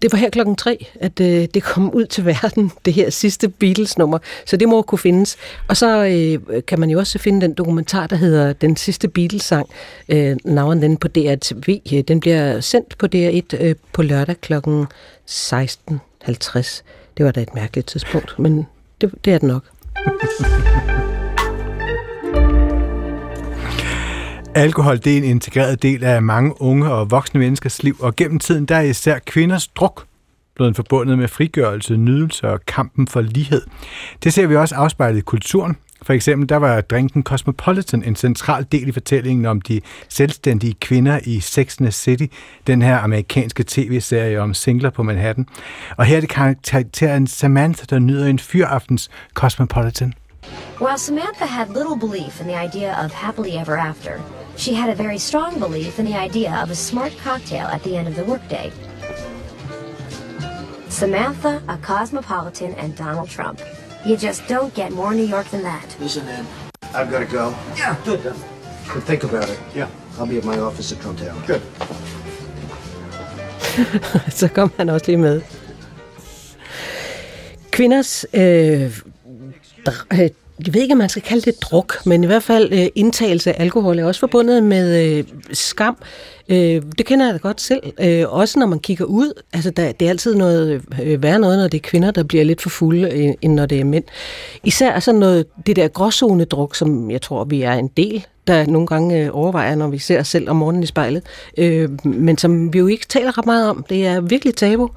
det 0.02 0.12
var 0.12 0.18
her 0.18 0.30
klokken 0.30 0.56
tre, 0.56 0.86
at 1.00 1.20
øh, 1.20 1.48
det 1.54 1.62
kom 1.62 1.94
ud 1.94 2.06
til 2.06 2.26
verden, 2.26 2.72
det 2.84 2.92
her 2.92 3.10
sidste 3.10 3.48
Beatles-nummer. 3.48 4.18
Så 4.46 4.56
det 4.56 4.68
må 4.68 4.82
kunne 4.82 4.98
findes. 4.98 5.36
Og 5.68 5.76
så 5.76 6.04
øh, 6.04 6.62
kan 6.62 6.80
man 6.80 6.90
jo 6.90 6.98
også 6.98 7.18
finde 7.18 7.40
den 7.40 7.54
dokumentar, 7.54 8.06
der 8.06 8.16
hedder 8.16 8.52
Den 8.52 8.76
sidste 8.76 9.08
Beatles-sang, 9.08 9.68
øh, 10.08 10.36
navnet 10.44 10.82
den 10.82 10.96
på 10.96 11.08
DRTV. 11.08 11.80
Øh, 11.92 12.00
den 12.00 12.20
bliver 12.20 12.60
sendt 12.60 12.98
på 12.98 13.06
DR1 13.14 13.64
øh, 13.64 13.74
på 13.92 14.02
lørdag 14.02 14.40
klokken 14.40 14.86
16.50. 15.30 16.82
Det 17.16 17.24
var 17.24 17.30
da 17.30 17.40
et 17.40 17.54
mærkeligt 17.54 17.86
tidspunkt, 17.86 18.38
men 18.38 18.66
det, 19.00 19.10
det 19.24 19.32
er 19.32 19.38
det 19.38 19.48
nok. 19.48 19.64
Alkohol 24.56 24.98
det 24.98 25.12
er 25.12 25.16
en 25.16 25.24
integreret 25.24 25.82
del 25.82 26.04
af 26.04 26.22
mange 26.22 26.62
unge 26.62 26.90
og 26.90 27.10
voksne 27.10 27.40
menneskers 27.40 27.82
liv, 27.82 27.96
og 28.00 28.16
gennem 28.16 28.38
tiden 28.38 28.66
der 28.66 28.76
er 28.76 28.80
især 28.80 29.18
kvinders 29.18 29.68
druk 29.68 30.06
blevet 30.54 30.76
forbundet 30.76 31.18
med 31.18 31.28
frigørelse, 31.28 31.96
nydelse 31.96 32.48
og 32.48 32.60
kampen 32.66 33.08
for 33.08 33.20
lighed. 33.20 33.62
Det 34.24 34.32
ser 34.32 34.46
vi 34.46 34.56
også 34.56 34.74
afspejlet 34.74 35.18
i 35.18 35.20
kulturen. 35.20 35.76
For 36.02 36.12
eksempel, 36.12 36.48
der 36.48 36.56
var 36.56 36.80
drinken 36.80 37.22
Cosmopolitan 37.22 38.02
en 38.02 38.16
central 38.16 38.66
del 38.72 38.88
i 38.88 38.92
fortællingen 38.92 39.46
om 39.46 39.60
de 39.60 39.80
selvstændige 40.08 40.74
kvinder 40.80 41.20
i 41.24 41.40
Sex 41.40 41.78
and 41.78 41.86
the 41.86 41.92
City, 41.92 42.26
den 42.66 42.82
her 42.82 42.98
amerikanske 42.98 43.64
tv-serie 43.66 44.40
om 44.40 44.54
singler 44.54 44.90
på 44.90 45.02
Manhattan. 45.02 45.46
Og 45.96 46.04
her 46.04 46.16
er 46.16 46.20
det 46.20 46.28
karakteren 46.28 47.26
Samantha, 47.26 47.84
der 47.90 47.98
nyder 47.98 48.26
en 48.26 48.38
fyraftens 48.38 49.10
Cosmopolitan. 49.34 50.14
While 50.80 50.98
Samantha 50.98 51.46
had 51.46 51.68
little 51.68 51.98
belief 51.98 52.40
in 52.40 52.46
the 52.46 52.64
idea 52.64 53.04
of 53.04 53.12
happily 53.12 53.50
ever 53.50 53.76
after, 53.76 54.12
she 54.56 54.74
had 54.74 54.90
a 54.90 54.94
very 54.94 55.18
strong 55.18 55.58
belief 55.58 55.98
in 55.98 56.04
the 56.04 56.14
idea 56.14 56.54
of 56.62 56.70
a 56.70 56.74
smart 56.74 57.12
cocktail 57.18 57.66
at 57.66 57.82
the 57.82 57.96
end 57.96 58.08
of 58.08 58.16
the 58.16 58.24
workday. 58.24 58.72
Samantha, 60.88 61.62
a 61.68 61.76
cosmopolitan, 61.78 62.74
and 62.74 62.96
Donald 62.96 63.28
Trump. 63.28 63.60
You 64.06 64.16
just 64.16 64.46
don't 64.48 64.72
get 64.74 64.92
more 64.92 65.14
New 65.14 65.26
York 65.26 65.46
than 65.50 65.62
that. 65.62 65.96
Listen, 66.00 66.26
Ed, 66.28 66.46
I've 66.94 67.10
got 67.10 67.18
to 67.18 67.26
go. 67.26 67.54
Yeah, 67.76 67.96
good. 68.04 68.22
But 68.94 69.02
think 69.02 69.24
about 69.24 69.48
it. 69.50 69.58
Yeah. 69.74 69.88
I'll 70.18 70.26
be 70.26 70.38
at 70.38 70.44
my 70.44 70.58
office 70.58 70.92
at 70.92 71.00
Trump 71.00 71.18
Tower. 71.18 71.42
Good. 71.46 71.62
så 74.38 74.48
kom 74.48 74.72
han 74.76 74.88
også 74.88 75.06
lige 75.06 75.16
med. 75.16 75.40
Kvinders, 77.70 78.24
øh, 78.32 78.98
dr- 79.88 80.22
øh, 80.22 80.30
jeg 80.66 80.74
ved 80.74 80.82
ikke, 80.82 80.92
om 80.92 80.98
man 80.98 81.08
skal 81.08 81.22
kalde 81.22 81.42
det 81.42 81.62
druk, 81.62 82.06
men 82.06 82.24
i 82.24 82.26
hvert 82.26 82.42
fald 82.42 82.72
øh, 82.72 82.86
indtagelse 82.94 83.52
af 83.52 83.62
alkohol 83.62 83.98
er 83.98 84.04
også 84.04 84.20
forbundet 84.20 84.62
med 84.62 85.16
øh, 85.18 85.24
skam. 85.52 85.96
Øh, 86.48 86.82
det 86.98 87.06
kender 87.06 87.26
jeg 87.26 87.34
da 87.34 87.38
godt 87.38 87.60
selv. 87.60 87.82
Øh, 88.00 88.24
også 88.28 88.58
når 88.58 88.66
man 88.66 88.78
kigger 88.78 89.04
ud. 89.04 89.42
Altså, 89.52 89.70
der, 89.70 89.92
det 89.92 90.06
er 90.06 90.10
altid 90.10 90.34
noget 90.34 90.82
øh, 91.02 91.22
værre 91.22 91.38
noget, 91.38 91.58
når 91.58 91.68
det 91.68 91.78
er 91.78 91.88
kvinder, 91.88 92.10
der 92.10 92.22
bliver 92.22 92.44
lidt 92.44 92.62
for 92.62 92.68
fulde, 92.68 93.10
øh, 93.10 93.34
end 93.42 93.54
når 93.54 93.66
det 93.66 93.80
er 93.80 93.84
mænd. 93.84 94.04
Især 94.64 94.92
altså 94.92 95.12
noget, 95.12 95.46
det 95.66 95.76
der 95.76 95.88
gråzone-druk, 95.88 96.74
som 96.74 97.10
jeg 97.10 97.22
tror, 97.22 97.44
vi 97.44 97.62
er 97.62 97.72
en 97.72 97.90
del 97.96 98.26
der 98.46 98.66
nogle 98.66 98.86
gange 98.86 99.24
øh, 99.24 99.28
overvejer, 99.32 99.74
når 99.74 99.88
vi 99.88 99.98
ser 99.98 100.20
os 100.20 100.28
selv 100.28 100.50
om 100.50 100.56
morgenen 100.56 100.82
i 100.82 100.86
spejlet, 100.86 101.22
øh, 101.58 101.88
men 102.04 102.38
som 102.38 102.72
vi 102.72 102.78
jo 102.78 102.86
ikke 102.86 103.06
taler 103.06 103.38
ret 103.38 103.46
meget 103.46 103.70
om. 103.70 103.84
Det 103.88 104.06
er 104.06 104.20
virkelig 104.20 104.54
tabu. 104.54 104.88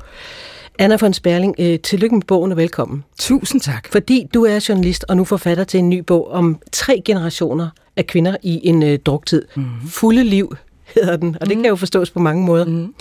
Anna 0.80 0.98
von 1.02 1.14
Sperling, 1.14 1.56
øh, 1.60 1.80
tillykke 1.80 2.16
med 2.16 2.24
bogen 2.28 2.52
og 2.52 2.58
velkommen. 2.58 3.04
Tusind 3.20 3.62
tak. 3.62 3.88
Fordi 3.92 4.28
du 4.34 4.46
er 4.46 4.66
journalist 4.70 5.06
og 5.08 5.18
nu 5.18 5.24
forfatter 5.24 5.64
til 5.64 5.78
en 5.78 5.90
ny 5.90 6.00
bog 6.00 6.32
om 6.32 6.60
tre 6.72 7.02
generationer 7.06 7.70
af 7.96 8.08
kvinder 8.08 8.36
i 8.44 8.68
en 8.68 8.84
øh, 8.84 9.00
druktid. 9.00 9.46
Mm. 9.56 9.66
Fulde 9.88 10.24
liv 10.24 10.56
hedder 10.96 11.18
den, 11.18 11.38
og 11.42 11.50
det 11.50 11.58
mm. 11.58 11.64
kan 11.64 11.70
jo 11.70 11.76
forstås 11.76 12.10
på 12.10 12.20
mange 12.20 12.46
måder. 12.46 12.66
Mm. 12.66 12.94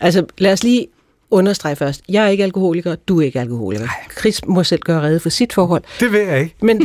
Altså, 0.00 0.24
lad 0.38 0.52
os 0.52 0.64
lige 0.64 0.86
understrege 1.30 1.76
først, 1.76 2.02
jeg 2.08 2.24
er 2.24 2.28
ikke 2.28 2.44
alkoholiker, 2.44 2.94
du 2.94 3.20
er 3.20 3.24
ikke 3.24 3.40
alkoholiker. 3.40 3.88
Chris 4.18 4.46
må 4.46 4.64
selv 4.64 4.80
gøre 4.80 5.02
redde 5.02 5.20
for 5.20 5.28
sit 5.28 5.52
forhold. 5.52 5.82
Det 6.00 6.12
ved 6.12 6.20
jeg 6.20 6.40
ikke. 6.40 6.54
Men 6.62 6.80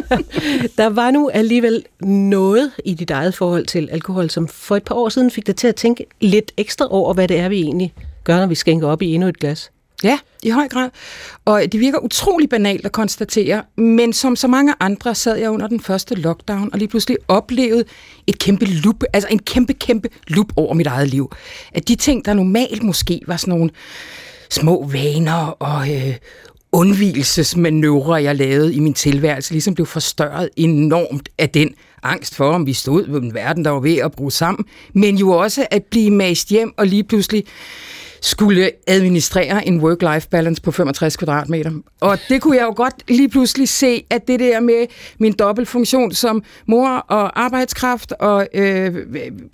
der 0.78 0.86
var 0.86 1.10
nu 1.10 1.30
alligevel 1.34 1.84
noget 2.00 2.72
i 2.84 2.94
dit 2.94 3.10
eget 3.10 3.34
forhold 3.34 3.66
til 3.66 3.88
alkohol, 3.92 4.30
som 4.30 4.48
for 4.48 4.76
et 4.76 4.84
par 4.84 4.94
år 4.94 5.08
siden 5.08 5.30
fik 5.30 5.46
dig 5.46 5.56
til 5.56 5.68
at 5.68 5.74
tænke 5.74 6.06
lidt 6.20 6.52
ekstra 6.56 6.86
over, 6.90 7.14
hvad 7.14 7.28
det 7.28 7.38
er, 7.38 7.48
vi 7.48 7.60
egentlig 7.60 7.94
gør, 8.28 8.40
når 8.40 8.46
vi 8.46 8.54
skænker 8.54 8.88
op 8.88 9.02
i 9.02 9.14
endnu 9.14 9.28
et 9.28 9.38
glas. 9.38 9.70
Ja, 10.02 10.18
i 10.42 10.50
høj 10.50 10.68
grad. 10.68 10.90
Og 11.44 11.62
det 11.72 11.80
virker 11.80 11.98
utrolig 11.98 12.48
banalt 12.48 12.86
at 12.86 12.92
konstatere, 12.92 13.62
men 13.76 14.12
som 14.12 14.36
så 14.36 14.48
mange 14.48 14.74
andre 14.80 15.14
sad 15.14 15.36
jeg 15.36 15.50
under 15.50 15.66
den 15.66 15.80
første 15.80 16.14
lockdown 16.14 16.70
og 16.72 16.78
lige 16.78 16.88
pludselig 16.88 17.16
oplevede 17.28 17.84
et 18.26 18.38
kæmpe 18.38 18.64
loop, 18.64 19.04
altså 19.12 19.28
en 19.30 19.38
kæmpe, 19.38 19.72
kæmpe 19.72 20.08
loop 20.28 20.46
over 20.56 20.74
mit 20.74 20.86
eget 20.86 21.08
liv. 21.08 21.32
At 21.72 21.88
de 21.88 21.94
ting, 21.94 22.24
der 22.24 22.34
normalt 22.34 22.82
måske 22.82 23.20
var 23.26 23.36
sådan 23.36 23.54
nogle 23.54 23.70
små 24.50 24.86
vaner 24.92 25.46
og 25.46 25.94
øh, 25.94 26.14
undvielsesmanøvrer, 26.72 28.18
jeg 28.18 28.36
lavede 28.36 28.74
i 28.74 28.80
min 28.80 28.94
tilværelse, 28.94 29.52
ligesom 29.52 29.74
blev 29.74 29.86
forstørret 29.86 30.48
enormt 30.56 31.28
af 31.38 31.50
den 31.50 31.74
angst 32.02 32.34
for, 32.34 32.50
om 32.50 32.66
vi 32.66 32.72
stod 32.72 33.10
ved 33.10 33.20
en 33.20 33.34
verden, 33.34 33.64
der 33.64 33.70
var 33.70 33.80
ved 33.80 33.96
at 33.96 34.12
bruge 34.12 34.32
sammen, 34.32 34.64
men 34.92 35.16
jo 35.16 35.30
også 35.30 35.66
at 35.70 35.84
blive 35.84 36.10
mast 36.10 36.48
hjem 36.48 36.72
og 36.76 36.86
lige 36.86 37.04
pludselig 37.04 37.44
skulle 38.20 38.70
administrere 38.86 39.68
en 39.68 39.80
work-life 39.80 40.28
balance 40.28 40.62
på 40.62 40.70
65 40.70 41.16
kvadratmeter. 41.16 41.70
Og 42.00 42.18
det 42.28 42.42
kunne 42.42 42.56
jeg 42.56 42.62
jo 42.62 42.72
godt 42.76 42.94
lige 43.08 43.28
pludselig 43.28 43.68
se, 43.68 44.04
at 44.10 44.28
det 44.28 44.40
der 44.40 44.60
med 44.60 44.86
min 45.18 45.32
dobbeltfunktion 45.32 46.12
som 46.12 46.42
mor 46.66 46.88
og 46.88 47.40
arbejdskraft 47.40 48.12
og 48.12 48.46
øh, 48.54 48.96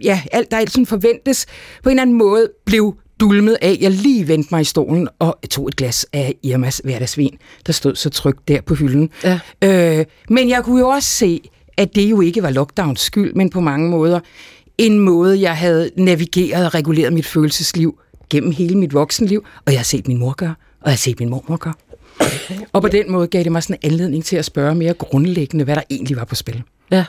ja, 0.03 0.23
alt 0.33 0.51
der 0.51 0.65
sådan 0.69 0.87
forventes, 0.87 1.47
på 1.83 1.89
en 1.89 1.91
eller 1.91 2.03
anden 2.03 2.19
måde 2.19 2.51
blev 2.67 2.97
dulmet 3.21 3.57
af. 3.63 3.79
Jeg 3.81 3.91
lige 3.91 4.29
vendte 4.29 4.49
mig 4.51 4.61
i 4.61 4.65
stolen 4.65 5.09
og 5.19 5.39
tog 5.51 5.69
et 5.69 5.77
glas 5.77 6.07
af 6.13 6.35
Irmas 6.43 6.81
hverdagsvin, 6.85 7.39
der 7.67 7.73
stod 7.73 7.95
så 7.95 8.11
trygt 8.11 8.49
der 8.49 8.61
på 8.61 8.75
hylden. 8.75 9.11
Ja. 9.25 9.41
Øh, 9.65 10.05
men 10.31 10.49
jeg 10.49 10.65
kunne 10.65 10.81
jo 10.81 10.89
også 10.89 11.09
se, 11.09 11.41
at 11.77 11.95
det 11.95 12.11
jo 12.11 12.21
ikke 12.21 12.43
var 12.43 12.51
lockdowns 12.51 13.01
skyld, 13.01 13.35
men 13.35 13.51
på 13.51 13.61
mange 13.61 13.89
måder 13.89 14.21
en 14.79 14.99
måde, 14.99 15.41
jeg 15.41 15.57
havde 15.57 15.91
navigeret 15.97 16.67
og 16.67 16.75
reguleret 16.75 17.13
mit 17.13 17.27
følelsesliv 17.27 17.99
gennem 18.31 18.53
hele 18.53 18.79
mit 18.79 18.95
voksenliv, 18.95 19.45
og 19.67 19.73
jeg 19.73 19.79
har 19.79 19.85
set 19.85 20.09
min 20.09 20.19
mor 20.19 20.33
gøre, 20.33 20.55
og 20.81 20.87
jeg 20.87 20.93
har 20.93 20.97
set 20.97 21.21
min 21.21 21.29
mormor 21.29 21.57
gøre. 21.57 21.75
Og 22.73 22.83
på 22.83 22.89
den 22.89 23.13
måde 23.13 23.27
gav 23.27 23.45
det 23.45 23.53
mig 23.53 23.63
sådan 23.63 23.77
en 23.83 23.91
anledning 23.93 24.25
til 24.25 24.37
at 24.37 24.45
spørge 24.45 24.75
mere 24.75 24.95
grundlæggende, 24.95 25.65
hvad 25.65 25.77
der 25.77 25.83
egentlig 25.91 26.17
var 26.17 26.25
på 26.25 26.35
spil. 26.35 26.63
Ja. 26.91 27.05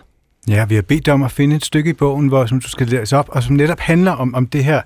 Ja, 0.48 0.66
vi 0.66 0.76
har 0.76 0.82
bedt 0.82 1.06
dig 1.06 1.14
om 1.14 1.24
at 1.24 1.32
finde 1.32 1.56
et 1.56 1.66
stykke 1.66 1.90
i 1.90 1.94
bogen, 1.94 2.28
hvor, 2.28 2.46
som 2.46 2.62
du 2.62 2.70
skal 2.70 2.88
læse 2.88 3.18
op, 3.18 3.30
og 3.30 3.44
som 3.44 3.56
netop 3.56 3.80
handler 3.80 4.12
om, 4.12 4.36
om 4.36 4.48
det 4.48 4.64
her, 4.64 4.82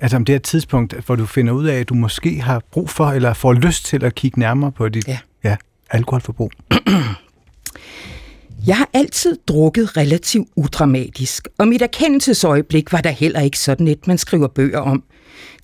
altså 0.00 0.16
om 0.16 0.24
det 0.24 0.32
her 0.32 0.40
tidspunkt, 0.40 0.94
hvor 1.06 1.16
du 1.16 1.26
finder 1.26 1.52
ud 1.52 1.66
af, 1.66 1.80
at 1.80 1.88
du 1.88 1.94
måske 1.94 2.40
har 2.40 2.62
brug 2.70 2.90
for, 2.90 3.06
eller 3.06 3.34
får 3.34 3.52
lyst 3.52 3.84
til 3.84 4.04
at 4.04 4.14
kigge 4.14 4.40
nærmere 4.40 4.72
på 4.72 4.88
dit 4.88 5.08
ja. 5.08 5.18
Ja, 5.44 5.56
alkoholforbrug. 5.90 6.52
Jeg 8.66 8.76
har 8.76 8.88
altid 8.92 9.38
drukket 9.48 9.96
relativt 9.96 10.48
udramatisk, 10.56 11.48
og 11.58 11.68
mit 11.68 11.82
erkendelsesøjeblik 11.82 12.92
var 12.92 13.00
der 13.00 13.10
heller 13.10 13.40
ikke 13.40 13.58
sådan 13.58 13.88
et, 13.88 14.06
man 14.06 14.18
skriver 14.18 14.48
bøger 14.48 14.78
om. 14.78 15.04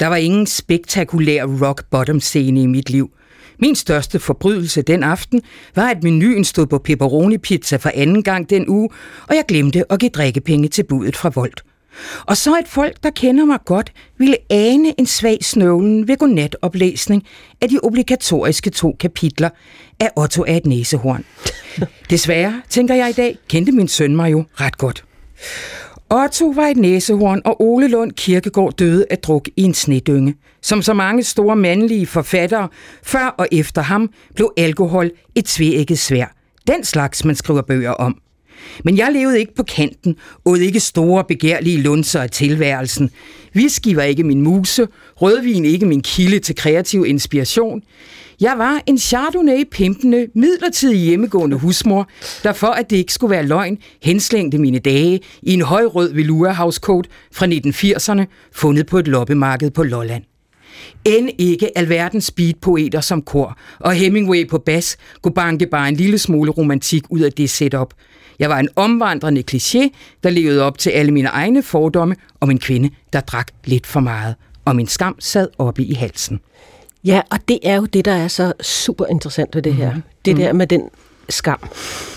Der 0.01 0.07
var 0.07 0.17
ingen 0.17 0.47
spektakulær 0.47 1.45
rock 1.45 1.85
bottom 1.91 2.21
scene 2.21 2.63
i 2.63 2.67
mit 2.67 2.91
liv. 2.91 3.11
Min 3.61 3.75
største 3.75 4.19
forbrydelse 4.19 4.83
den 4.83 5.03
aften 5.03 5.43
var, 5.75 5.89
at 5.89 6.03
menuen 6.03 6.45
stod 6.45 6.67
på 6.67 6.79
pepperoni 6.79 7.39
pizza 7.39 7.77
for 7.77 7.91
anden 7.95 8.23
gang 8.23 8.51
den 8.51 8.69
uge, 8.69 8.89
og 9.29 9.37
jeg 9.37 9.45
glemte 9.49 9.93
at 9.93 10.01
give 10.01 10.11
drikkepenge 10.11 10.69
til 10.69 10.85
budet 10.85 11.17
fra 11.17 11.31
Volt. 11.35 11.65
Og 12.27 12.37
så 12.37 12.59
et 12.59 12.69
folk, 12.69 13.03
der 13.03 13.11
kender 13.11 13.45
mig 13.45 13.59
godt, 13.65 13.93
ville 14.19 14.37
ane 14.51 15.01
en 15.01 15.07
svag 15.07 15.39
snøvlen 15.45 16.09
ved 16.09 16.17
godnatoplæsning 16.17 17.25
af 17.61 17.69
de 17.69 17.79
obligatoriske 17.83 18.71
to 18.71 18.97
kapitler 19.01 19.51
af 20.01 20.11
Otto 20.17 20.45
af 20.45 20.57
et 20.57 20.67
næsehorn. 20.67 21.25
Desværre, 22.11 22.63
tænker 22.69 22.95
jeg 22.95 23.11
i 23.11 23.13
dag, 23.13 23.39
kendte 23.49 23.73
min 23.73 23.89
søn 23.89 24.17
mig 24.17 24.33
jo 24.33 24.45
ret 24.55 24.79
godt. 24.79 25.05
Otto 26.11 26.47
var 26.47 26.67
et 26.67 26.77
næsehorn, 26.77 27.43
og 27.45 27.63
Ole 27.63 27.89
Lund 27.89 28.13
Kirkegaard 28.13 28.73
døde 28.73 29.07
af 29.11 29.19
druk 29.19 29.49
i 29.57 29.63
en 29.63 29.75
snedynge. 29.75 30.35
Som 30.63 30.83
så 30.83 30.95
mange 30.95 31.23
store 31.23 31.57
mandlige 31.57 32.07
forfattere, 32.07 32.69
før 33.03 33.35
og 33.39 33.49
efter 33.53 33.83
ham, 33.83 34.11
blev 34.35 34.53
alkohol 34.57 35.11
et 35.35 35.45
tvækket 35.45 35.99
svær. 35.99 36.35
Den 36.67 36.85
slags, 36.85 37.25
man 37.25 37.37
skriver 37.37 37.63
bøger 37.63 37.91
om. 37.91 38.19
Men 38.85 38.97
jeg 38.97 39.13
levede 39.13 39.41
ikke 39.41 39.55
på 39.55 39.63
kanten, 39.63 40.17
åd 40.45 40.59
ikke 40.59 40.81
store 40.81 41.25
begærlige 41.29 41.83
lunser 41.83 42.21
af 42.21 42.31
tilværelsen. 42.31 43.11
Whisky 43.57 43.95
var 43.95 44.03
ikke 44.03 44.25
min 44.25 44.43
muse, 44.43 44.87
rødvin 45.17 45.65
ikke 45.65 45.87
min 45.87 46.03
kilde 46.03 46.39
til 46.39 46.55
kreativ 46.55 47.07
inspiration. 47.07 47.83
Jeg 48.41 48.55
var 48.59 48.83
en 48.87 48.99
Chardonnay-pimpende, 48.99 50.27
midlertidig 50.35 50.99
hjemmegående 50.99 51.57
husmor, 51.57 52.09
der 52.43 52.53
for 52.53 52.67
at 52.67 52.91
det 52.91 52.97
ikke 52.97 53.13
skulle 53.13 53.31
være 53.31 53.47
løgn, 53.47 53.79
henslængte 54.03 54.59
mine 54.59 54.79
dage 54.79 55.21
i 55.43 55.53
en 55.55 55.63
højrød 55.63 56.13
velour 56.15 56.53
housecoat 56.53 57.09
fra 57.33 57.47
1980'erne, 57.47 58.51
fundet 58.53 58.87
på 58.87 58.99
et 58.99 59.09
loppemarked 59.09 59.71
på 59.71 59.83
Lolland. 59.83 60.25
End 61.05 61.31
ikke 61.39 61.79
alverdens 61.79 62.25
speedpoeter 62.25 63.01
som 63.01 63.23
kor, 63.23 63.59
og 63.79 63.95
Hemingway 63.95 64.49
på 64.49 64.59
bas 64.59 64.97
kunne 65.23 65.35
banke 65.35 65.67
bare 65.67 65.89
en 65.89 65.97
lille 65.97 66.19
smule 66.19 66.51
romantik 66.51 67.03
ud 67.11 67.21
af 67.21 67.33
det 67.33 67.51
setup. 67.51 67.95
Jeg 68.39 68.51
var 68.51 68.59
en 68.59 68.69
omvandrende 68.77 69.45
kliché, 69.51 69.89
der 70.23 70.31
levede 70.31 70.63
op 70.63 70.79
til 70.79 70.91
alle 70.91 71.13
mine 71.13 71.29
egne 71.29 71.63
fordomme 71.63 72.17
om 72.41 72.51
en 72.51 72.59
kvinde, 72.59 72.91
der 73.13 73.21
drak 73.21 73.49
lidt 73.65 73.87
for 73.87 74.01
meget, 74.01 74.35
og 74.65 74.77
min 74.77 74.87
skam 74.87 75.17
sad 75.19 75.49
oppe 75.59 75.83
i 75.83 75.95
halsen. 75.95 76.41
Ja, 77.05 77.21
og 77.31 77.39
det 77.49 77.59
er 77.63 77.77
jo 77.77 77.85
det, 77.85 78.05
der 78.05 78.13
er 78.13 78.29
så 78.29 78.53
super 78.63 79.07
interessant 79.07 79.55
ved 79.55 79.63
det 79.63 79.75
her. 79.75 79.93
Mhm. 79.93 80.03
Det 80.25 80.37
der 80.37 80.53
med 80.53 80.67
den 80.67 80.83
skam. 81.29 81.59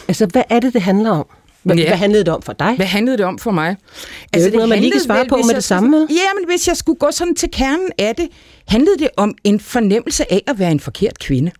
Altså, 0.08 0.26
hvad 0.26 0.44
er 0.50 0.60
det, 0.60 0.74
det 0.74 0.82
handler 0.82 1.10
om? 1.12 1.26
Hvad, 1.64 1.76
Ja. 1.76 1.88
hvad 1.88 1.98
handlede 1.98 2.24
det 2.24 2.34
om 2.34 2.42
for 2.42 2.54
dig? 2.54 2.74
Hvad 2.76 2.86
handlede 2.86 3.18
det 3.18 3.26
om 3.26 3.40
for 3.40 3.52
mig? 3.52 3.76
Det 4.24 4.28
er 4.34 4.40
jo 4.40 4.46
ikke 4.46 4.58
noget, 4.58 4.70
man 4.70 4.80
lige 4.80 4.92
kan 4.92 5.02
svare 5.02 5.20
vel, 5.20 5.30
på 5.30 5.36
med 5.36 5.46
jeg 5.48 5.56
det 5.56 5.64
samme? 5.64 5.98
Ja, 6.10 6.40
men 6.40 6.50
hvis 6.50 6.68
jeg 6.68 6.78
skulle 6.78 7.00
gå 7.00 7.08
sådan 7.12 7.36
til 7.36 7.50
kernen 7.52 7.90
af 7.98 8.16
det, 8.16 8.28
handlede 8.68 8.98
det 9.00 9.10
om 9.18 9.36
en 9.44 9.60
fornemmelse 9.60 10.32
af 10.34 10.44
at 10.48 10.60
være 10.60 10.72
en 10.72 10.80
forkert 10.80 11.20
kvinde. 11.20 11.52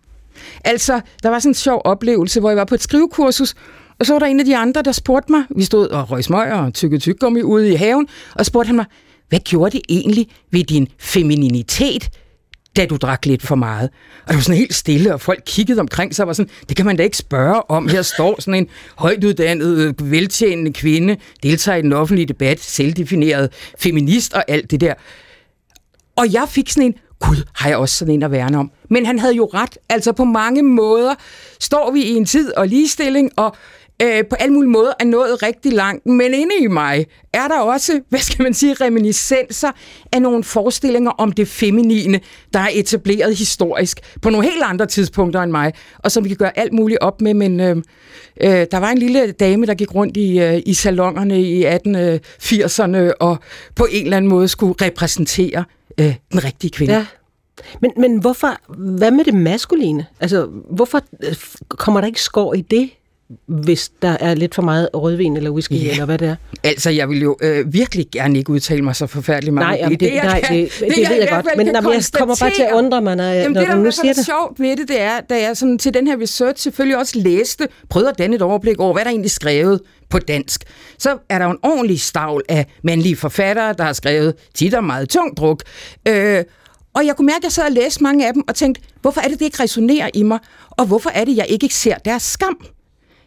Altså, 0.64 1.00
der 1.22 1.28
var 1.28 1.38
sådan 1.38 1.50
en 1.50 1.54
sjov 1.54 1.82
oplevelse, 1.84 2.40
hvor 2.40 2.50
jeg 2.50 2.56
var 2.56 2.64
på 2.64 2.74
et 2.74 2.82
skrivekursus, 2.82 3.54
og 3.98 4.06
så 4.06 4.12
var 4.12 4.18
der 4.18 4.26
en 4.26 4.40
af 4.40 4.46
de 4.46 4.56
andre, 4.56 4.82
der 4.82 4.92
spurgte 4.92 5.32
mig, 5.32 5.42
vi 5.56 5.64
stod 5.64 5.88
og 5.88 6.10
røg 6.10 6.24
smøger 6.24 6.54
og 6.54 6.74
tykkede 6.74 7.00
tyggegummi 7.00 7.42
ude 7.42 7.72
i 7.72 7.74
haven, 7.74 8.08
og 8.34 8.46
spurgte 8.46 8.66
han 8.66 8.76
mig, 8.76 8.84
hvad 9.28 9.38
gjorde 9.40 9.70
det 9.70 9.80
egentlig 9.88 10.26
ved 10.50 10.64
din 10.64 10.88
femininitet, 10.98 12.08
da 12.76 12.86
du 12.86 12.96
drak 12.96 13.26
lidt 13.26 13.42
for 13.42 13.54
meget. 13.54 13.90
Og 14.22 14.28
det 14.28 14.34
var 14.36 14.42
sådan 14.42 14.58
helt 14.58 14.74
stille, 14.74 15.14
og 15.14 15.20
folk 15.20 15.42
kiggede 15.46 15.80
omkring 15.80 16.14
sig 16.14 16.22
og 16.22 16.26
var 16.26 16.32
sådan, 16.32 16.50
det 16.68 16.76
kan 16.76 16.86
man 16.86 16.96
da 16.96 17.02
ikke 17.02 17.16
spørge 17.16 17.70
om. 17.70 17.88
Her 17.88 18.02
står 18.02 18.40
sådan 18.40 18.54
en 18.54 18.68
højtuddannet, 18.96 19.78
øh, 19.78 20.10
veltjenende 20.10 20.72
kvinde, 20.72 21.16
deltager 21.42 21.76
i 21.76 21.82
den 21.82 21.92
offentlige 21.92 22.26
debat, 22.26 22.60
selvdefineret 22.60 23.52
feminist 23.78 24.34
og 24.34 24.44
alt 24.48 24.70
det 24.70 24.80
der. 24.80 24.94
Og 26.16 26.32
jeg 26.32 26.46
fik 26.48 26.70
sådan 26.70 26.82
en, 26.82 26.94
gud, 27.20 27.36
har 27.54 27.68
jeg 27.68 27.78
også 27.78 27.94
sådan 27.94 28.14
en 28.14 28.22
at 28.22 28.30
værne 28.30 28.58
om. 28.58 28.70
Men 28.90 29.06
han 29.06 29.18
havde 29.18 29.34
jo 29.34 29.50
ret. 29.54 29.78
Altså 29.88 30.12
på 30.12 30.24
mange 30.24 30.62
måder 30.62 31.14
står 31.60 31.90
vi 31.90 32.02
i 32.02 32.10
en 32.10 32.24
tid 32.24 32.56
og 32.56 32.68
ligestilling, 32.68 33.30
og 33.36 33.56
øh, 34.02 34.24
på 34.30 34.36
alle 34.36 34.54
mulige 34.54 34.70
måder 34.70 34.92
er 35.00 35.04
nået 35.04 35.42
rigtig 35.42 35.72
langt. 35.72 36.06
Men 36.06 36.34
inde 36.34 36.54
i 36.60 36.66
mig 36.66 37.06
er 37.32 37.48
der 37.48 37.60
også, 37.60 38.00
hvad 38.08 38.20
skal 38.20 38.42
man 38.42 38.54
sige, 38.54 38.74
reminiscenser 38.74 39.70
af 40.12 40.22
nogle 40.22 40.44
forestillinger 40.44 41.10
om 41.10 41.32
det 41.32 41.48
feminine, 41.48 42.20
der 42.52 42.58
er 42.58 42.68
etableret 42.72 43.36
historisk 43.36 44.00
på 44.22 44.30
nogle 44.30 44.46
helt 44.46 44.62
andre 44.62 44.86
tidspunkter 44.86 45.42
end 45.42 45.50
mig, 45.50 45.72
og 45.98 46.12
som 46.12 46.24
vi 46.24 46.28
kan 46.28 46.36
gøre 46.36 46.58
alt 46.58 46.72
muligt 46.72 47.00
op 47.00 47.20
med. 47.20 47.34
Men 47.34 47.60
øh, 47.60 47.76
øh, 48.40 48.66
der 48.70 48.78
var 48.78 48.90
en 48.90 48.98
lille 48.98 49.32
dame, 49.32 49.66
der 49.66 49.74
gik 49.74 49.94
rundt 49.94 50.16
i, 50.16 50.40
øh, 50.40 50.62
i 50.66 50.74
salongerne 50.74 51.42
i 51.42 51.64
1880'erne, 51.64 53.12
og 53.20 53.36
på 53.74 53.86
en 53.90 54.04
eller 54.04 54.16
anden 54.16 54.28
måde 54.28 54.48
skulle 54.48 54.74
repræsentere 54.82 55.64
øh, 56.00 56.14
den 56.32 56.44
rigtige 56.44 56.70
kvinde. 56.70 56.94
Ja. 56.94 57.06
Men, 57.80 57.92
men 57.96 58.18
hvorfor, 58.18 58.56
hvad 58.98 59.10
med 59.10 59.24
det 59.24 59.34
maskuline? 59.34 60.06
Altså, 60.20 60.48
hvorfor 60.70 61.00
øh, 61.22 61.34
kommer 61.68 62.00
der 62.00 62.06
ikke 62.06 62.22
skår 62.22 62.54
i 62.54 62.60
det, 62.60 62.90
hvis 63.46 63.90
der 64.02 64.16
er 64.20 64.34
lidt 64.34 64.54
for 64.54 64.62
meget 64.62 64.88
rødvin 64.94 65.36
eller 65.36 65.50
whisky, 65.50 65.72
Ja. 65.72 65.90
eller 65.90 66.04
hvad 66.04 66.18
det 66.18 66.28
er? 66.28 66.36
Altså, 66.64 66.90
jeg 66.90 67.08
vil 67.08 67.20
jo 67.22 67.36
øh, 67.42 67.72
virkelig 67.72 68.06
gerne 68.12 68.38
ikke 68.38 68.50
udtale 68.50 68.82
mig 68.82 68.96
så 68.96 69.06
forfærdeligt 69.06 69.54
meget. 69.54 69.66
Nej, 69.68 69.78
jamen, 69.80 70.00
det- 70.00 70.06
jeg 70.14 70.24
nej, 70.24 70.40
kan- 70.40 70.56
det- 70.56 70.70
det 70.80 70.80
jeg 70.80 70.88
ved 71.10 71.16
jeg 71.16 71.28
hvert 71.30 71.44
godt, 71.44 71.56
men 71.56 71.66
jamen, 71.66 71.92
jeg 71.92 72.02
kommer 72.12 72.36
bare 72.40 72.50
til 72.50 72.62
at 72.62 72.72
undre 72.74 73.02
mig, 73.02 73.16
når 73.16 73.24
jeg- 73.24 73.42
Jamen, 73.42 73.52
når 73.54 73.60
det, 73.60 73.68
du 73.70 73.74
der 73.74 73.80
nu 73.80 73.86
er 73.86 73.90
siger 73.90 74.12
det. 74.12 74.26
sjovt 74.26 74.60
ved 74.60 74.76
det, 74.76 74.88
det 74.88 75.00
er, 75.00 75.20
da 75.30 75.40
jeg 75.42 75.56
sådan, 75.56 75.78
til 75.78 75.94
den 75.94 76.06
her 76.06 76.20
research 76.20 76.62
selvfølgelig 76.62 76.98
også 76.98 77.18
læste, 77.18 77.68
prøvede 77.90 78.10
at 78.10 78.18
danne 78.18 78.36
et 78.36 78.42
overblik 78.42 78.80
over, 78.80 78.92
hvad 78.92 79.04
der 79.04 79.10
egentlig 79.10 79.30
skrevet 79.30 79.80
på 80.10 80.18
dansk. 80.18 80.64
Så 80.98 81.18
er 81.28 81.38
der 81.38 81.46
en 81.46 81.58
ordentlig 81.62 82.00
stavl 82.00 82.42
af 82.48 82.66
mandlige 82.84 83.16
forfattere, 83.16 83.72
der 83.78 83.84
har 83.84 83.92
skrevet 83.92 84.34
tit 84.54 84.74
og 84.74 84.84
meget 84.84 85.08
tung 85.08 85.36
druk. 85.36 85.62
Øh, 86.08 86.44
og 86.94 87.06
jeg 87.06 87.16
kunne 87.16 87.26
mærke, 87.26 87.36
at 87.36 87.44
jeg 87.44 87.52
sad 87.52 87.64
og 87.64 87.72
læste 87.72 88.02
mange 88.02 88.26
af 88.26 88.32
dem 88.34 88.42
og 88.48 88.54
tænkte, 88.54 88.80
hvorfor 89.02 89.20
er 89.20 89.28
det, 89.28 89.38
det 89.38 89.44
ikke 89.44 89.62
resonerer 89.62 90.10
i 90.14 90.22
mig? 90.22 90.38
Og 90.70 90.86
hvorfor 90.86 91.10
er 91.10 91.24
det, 91.24 91.36
jeg 91.36 91.46
ikke 91.48 91.68
ser 91.68 91.94
deres 91.94 92.22
skam? 92.22 92.56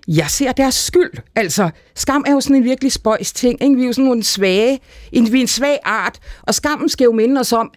Jeg 0.07 0.29
ser 0.29 0.51
deres 0.51 0.75
skyld. 0.75 1.11
Altså, 1.35 1.69
skam 1.95 2.23
er 2.27 2.31
jo 2.31 2.41
sådan 2.41 2.55
en 2.55 2.63
virkelig 2.63 2.91
spøjs 2.91 3.33
ting. 3.33 3.63
Ikke? 3.63 3.75
Vi 3.75 3.81
er 3.81 3.85
jo 3.85 3.93
sådan 3.93 4.05
nogle 4.05 4.23
svage, 4.23 4.79
en, 5.11 5.31
vi 5.31 5.37
er 5.37 5.41
en 5.41 5.47
svag 5.47 5.79
art, 5.83 6.19
og 6.41 6.55
skammen 6.55 6.89
skal 6.89 7.05
jo 7.05 7.11
minde 7.11 7.39
os 7.39 7.53
om, 7.53 7.71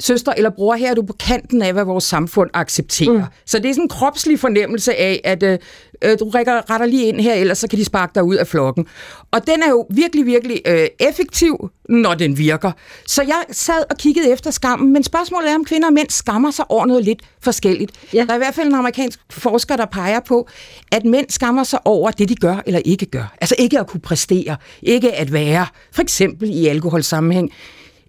søster 0.00 0.32
eller 0.32 0.50
bror, 0.50 0.74
her 0.74 0.90
er 0.90 0.94
du 0.94 1.02
på 1.02 1.12
kanten 1.12 1.62
af, 1.62 1.72
hvad 1.72 1.84
vores 1.84 2.04
samfund 2.04 2.50
accepterer. 2.54 3.12
Mm. 3.12 3.22
Så 3.46 3.58
det 3.58 3.68
er 3.68 3.72
sådan 3.72 3.84
en 3.84 3.88
kropslig 3.88 4.40
fornemmelse 4.40 4.94
af, 4.94 5.20
at 5.24 5.42
øh, 5.42 5.58
øh, 6.02 6.18
du 6.18 6.28
rækker, 6.28 6.70
retter 6.70 6.86
lige 6.86 7.06
ind 7.06 7.20
her, 7.20 7.34
ellers 7.34 7.58
så 7.58 7.68
kan 7.68 7.78
de 7.78 7.84
sparke 7.84 8.12
dig 8.14 8.24
ud 8.24 8.34
af 8.34 8.46
flokken. 8.46 8.86
Og 9.30 9.46
den 9.46 9.62
er 9.62 9.70
jo 9.70 9.86
virkelig, 9.90 10.26
virkelig 10.26 10.60
øh, 10.66 10.86
effektiv, 11.00 11.70
når 11.88 12.14
den 12.14 12.38
virker. 12.38 12.72
Så 13.06 13.22
jeg 13.22 13.42
sad 13.50 13.84
og 13.90 13.96
kiggede 13.96 14.32
efter 14.32 14.50
skammen, 14.50 14.92
men 14.92 15.02
spørgsmålet 15.02 15.50
er, 15.50 15.54
om 15.54 15.64
kvinder 15.64 15.88
og 15.88 15.92
mænd 15.92 16.10
skammer 16.10 16.50
sig 16.50 16.70
over 16.70 16.86
noget 16.86 17.04
lidt 17.04 17.22
forskelligt. 17.40 17.92
Ja. 18.14 18.24
Der 18.24 18.30
er 18.30 18.34
i 18.34 18.38
hvert 18.38 18.54
fald 18.54 18.68
en 18.68 18.74
amerikansk 18.74 19.20
forsker, 19.30 19.76
der 19.76 19.86
peger 19.86 20.20
på, 20.20 20.48
at 20.92 21.04
mænd 21.04 21.26
skammer 21.28 21.64
sig 21.64 21.78
over 21.84 22.10
det, 22.10 22.28
de 22.28 22.34
gør 22.34 22.62
eller 22.66 22.80
ikke 22.84 23.06
gør. 23.06 23.34
Altså 23.40 23.54
ikke 23.58 23.78
at 23.78 23.86
kunne 23.86 24.00
præstere, 24.00 24.56
ikke 24.82 25.12
at 25.12 25.32
være, 25.32 25.66
for 25.92 26.02
eksempel 26.02 26.50
i 26.50 26.66
alkoholsammenhæng, 26.66 27.50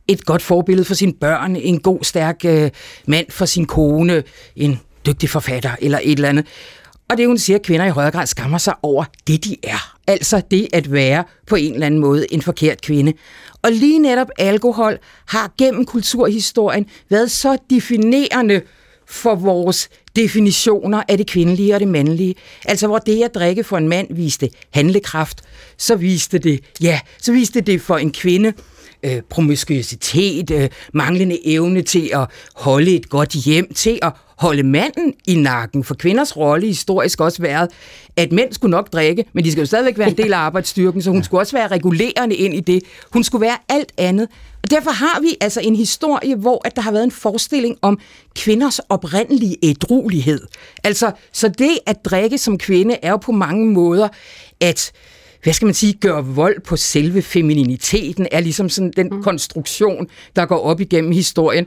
et 0.08 0.26
godt 0.26 0.42
forbillede 0.42 0.86
for 0.86 0.94
sine 0.94 1.14
børn, 1.14 1.56
en 1.56 1.80
god, 1.80 2.04
stærk 2.04 2.46
øh, 2.46 2.70
mand 3.08 3.26
for 3.30 3.46
sin 3.46 3.66
kone, 3.66 4.24
en 4.56 4.80
dygtig 5.06 5.30
forfatter 5.30 5.72
eller 5.82 6.00
et 6.04 6.12
eller 6.12 6.30
andet. 6.30 6.46
Og 7.12 7.18
det 7.18 7.28
hun 7.28 7.38
siger, 7.38 7.58
at 7.58 7.64
kvinder 7.64 7.86
i 7.86 7.90
højere 7.90 8.12
grad 8.12 8.28
skammer 8.28 8.58
sig 8.58 8.74
over 8.84 9.04
det, 9.28 9.44
de 9.46 9.56
er. 9.64 9.96
Altså 10.08 10.42
det 10.52 10.68
at 10.74 10.92
være 10.92 11.24
på 11.48 11.56
en 11.56 11.74
eller 11.74 11.86
anden 11.86 12.00
måde 12.00 12.34
en 12.34 12.42
forkert 12.42 12.82
kvinde. 12.82 13.14
Og 13.62 13.72
lige 13.72 14.00
netop 14.00 14.28
alkohol 14.38 14.98
har 15.26 15.52
gennem 15.58 15.86
kulturhistorien 15.86 16.86
været 17.10 17.32
så 17.32 17.58
definerende 17.70 18.62
for 19.08 19.36
vores 19.36 19.90
definitioner 20.16 21.04
af 21.08 21.18
det 21.18 21.28
kvindelige 21.28 21.74
og 21.74 21.80
det 21.80 21.88
mandlige. 21.88 22.36
Altså 22.66 22.88
hvor 22.88 22.98
det 22.98 23.24
at 23.24 23.36
drikke 23.36 23.64
for 23.64 23.78
en 23.78 23.90
mand 23.90 24.08
viste 24.16 24.50
handlekraft, 24.70 25.42
så 25.78 25.96
viste 25.96 26.40
det, 26.40 26.60
ja, 26.82 27.00
så 27.22 27.32
viste 27.32 27.62
det 27.62 27.82
for 27.82 27.98
en 27.98 28.12
kvinde 28.12 28.54
øh, 29.04 29.22
promiskuitet, 29.30 30.52
øh, 30.52 30.70
manglende 30.94 31.48
evne 31.48 31.82
til 31.82 32.10
at 32.14 32.28
holde 32.56 32.96
et 32.96 33.10
godt 33.10 33.30
hjem, 33.30 33.74
til 33.74 34.00
at 34.02 34.12
holde 34.36 34.64
manden 34.64 35.14
i 35.28 35.36
nakken. 35.36 35.84
For 35.84 35.96
kvinders 35.96 36.38
rolle 36.38 36.68
historisk 36.68 37.22
også 37.22 37.42
været, 37.42 37.70
at 38.16 38.32
mænd 38.32 38.54
skulle 38.54 38.72
nok 38.72 38.94
drikke, 38.94 39.26
men 39.34 39.44
de 39.44 39.52
skal 39.52 39.62
jo 39.62 39.66
stadigvæk 39.66 39.98
være 39.98 40.10
en 40.10 40.18
del 40.18 40.34
af 40.34 40.38
arbejdsstyrken, 40.38 41.02
så 41.02 41.12
hun 41.12 41.24
skulle 41.24 41.42
også 41.42 41.58
være 41.58 41.68
regulerende 41.68 42.36
ind 42.36 42.54
i 42.54 42.60
det. 42.60 42.84
Hun 43.14 43.24
skulle 43.24 43.42
være 43.42 43.58
alt 43.70 43.92
andet. 43.98 44.28
Og 44.64 44.72
derfor 44.72 44.92
har 44.92 45.22
vi 45.22 45.38
altså 45.42 45.62
en 45.62 45.76
historie, 45.76 46.36
hvor 46.36 46.62
at 46.66 46.76
der 46.76 46.82
har 46.82 46.92
været 46.92 47.04
en 47.04 47.12
forestilling 47.12 47.78
om 47.82 48.00
kvinders 48.36 48.80
oprindelige 48.80 49.58
ædruelighed. 49.64 50.42
Altså, 50.84 51.12
så 51.32 51.48
det 51.48 51.80
at 51.86 52.06
drikke 52.06 52.38
som 52.38 52.58
kvinde 52.58 52.98
er 53.02 53.10
jo 53.10 53.18
på 53.18 53.32
mange 53.32 53.66
måder 53.66 54.08
at 54.60 54.92
hvad 55.44 55.54
skal 55.54 55.66
man 55.66 55.74
sige, 55.74 55.94
gøre 55.94 56.26
vold 56.26 56.62
på 56.62 56.76
selve 56.76 57.22
femininiteten, 57.22 58.28
er 58.32 58.40
ligesom 58.40 58.70
sådan 58.70 58.94
den 58.96 59.08
mm. 59.12 59.24
konstruktion, 59.24 60.08
der 60.36 60.46
går 60.46 60.60
op 60.60 60.82
igennem 60.82 61.12
historien. 61.12 61.66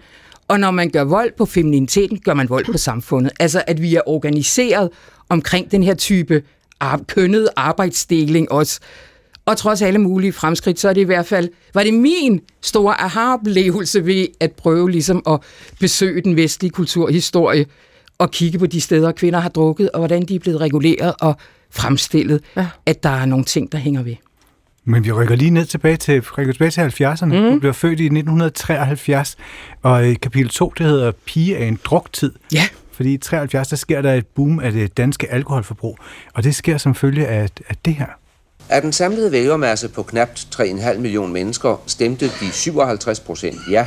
Og 0.48 0.60
når 0.60 0.70
man 0.70 0.90
gør 0.90 1.04
vold 1.04 1.32
på 1.36 1.46
femininiteten, 1.46 2.20
gør 2.24 2.34
man 2.34 2.48
vold 2.48 2.64
på 2.64 2.78
samfundet. 2.78 3.32
Altså, 3.40 3.62
at 3.66 3.82
vi 3.82 3.94
er 3.94 4.00
organiseret 4.06 4.90
omkring 5.28 5.70
den 5.70 5.82
her 5.82 5.94
type 5.94 6.42
ar- 6.80 7.00
kønnet 7.08 7.48
arbejdsdeling 7.56 8.52
også. 8.52 8.80
Og 9.46 9.56
trods 9.56 9.82
alle 9.82 9.98
mulige 9.98 10.32
fremskridt, 10.32 10.80
så 10.80 10.88
er 10.88 10.92
det 10.92 11.00
i 11.00 11.04
hvert 11.04 11.26
fald, 11.26 11.48
var 11.74 11.82
det 11.82 11.94
min 11.94 12.40
store 12.62 13.00
aha-oplevelse 13.00 14.06
ved 14.06 14.26
at 14.40 14.52
prøve 14.52 14.90
ligesom 14.90 15.22
at 15.26 15.40
besøge 15.80 16.20
den 16.20 16.36
vestlige 16.36 16.70
kulturhistorie 16.70 17.66
og 18.18 18.30
kigge 18.30 18.58
på 18.58 18.66
de 18.66 18.80
steder, 18.80 19.12
kvinder 19.12 19.38
har 19.38 19.48
drukket, 19.48 19.90
og 19.90 19.98
hvordan 19.98 20.22
de 20.22 20.34
er 20.34 20.38
blevet 20.38 20.60
reguleret 20.60 21.14
og 21.20 21.36
fremstillet, 21.74 22.40
ja. 22.56 22.66
at 22.86 23.02
der 23.02 23.10
er 23.10 23.26
nogle 23.26 23.44
ting, 23.44 23.72
der 23.72 23.78
hænger 23.78 24.02
ved. 24.02 24.16
Men 24.84 25.04
vi 25.04 25.12
rykker 25.12 25.36
lige 25.36 25.50
ned 25.50 25.66
tilbage 25.66 25.96
til, 25.96 26.20
rykker 26.20 26.52
tilbage 26.52 26.70
til 26.70 27.04
70'erne. 27.04 27.24
Mm. 27.24 27.52
Du 27.52 27.58
blev 27.58 27.74
født 27.74 28.00
i 28.00 28.04
1973, 28.04 29.36
og 29.82 30.06
i 30.06 30.14
kapitel 30.14 30.50
2, 30.50 30.72
det 30.78 30.86
hedder 30.86 31.12
Pige 31.26 31.56
af 31.56 31.64
en 31.64 31.78
druktid. 31.84 32.32
Ja. 32.52 32.68
Fordi 32.92 33.14
i 33.14 33.18
73, 33.18 33.68
der 33.68 33.76
sker 33.76 34.02
der 34.02 34.14
et 34.14 34.26
boom 34.26 34.60
af 34.60 34.72
det 34.72 34.96
danske 34.96 35.32
alkoholforbrug, 35.32 35.98
og 36.34 36.44
det 36.44 36.54
sker 36.54 36.78
som 36.78 36.94
følge 36.94 37.26
af, 37.26 37.48
af 37.68 37.76
det 37.84 37.94
her. 37.94 38.06
Af 38.68 38.82
den 38.82 38.92
samlede 38.92 39.32
vælgermasse 39.32 39.88
på 39.88 40.02
knap 40.02 40.28
3,5 40.54 40.98
millioner 40.98 41.32
mennesker 41.32 41.82
stemte 41.86 42.26
de 42.26 42.52
57 42.52 43.20
procent 43.20 43.56
ja, 43.70 43.86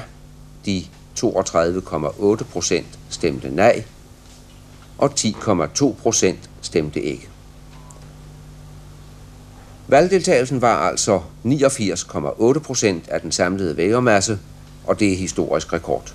de 0.65 0.83
32,8 1.19 2.43
procent 2.43 2.87
stemte 3.09 3.49
nej, 3.49 3.83
og 4.97 5.13
10,2 5.19 5.93
procent 5.93 6.49
stemte 6.61 7.01
ikke. 7.01 7.27
Valgdeltagelsen 9.87 10.61
var 10.61 10.89
altså 10.89 11.21
89,8 11.45 12.59
procent 12.59 13.09
af 13.09 13.21
den 13.21 13.31
samlede 13.31 13.77
vælgermasse, 13.77 14.39
og 14.85 14.99
det 14.99 15.11
er 15.13 15.15
historisk 15.15 15.73
rekord. 15.73 16.13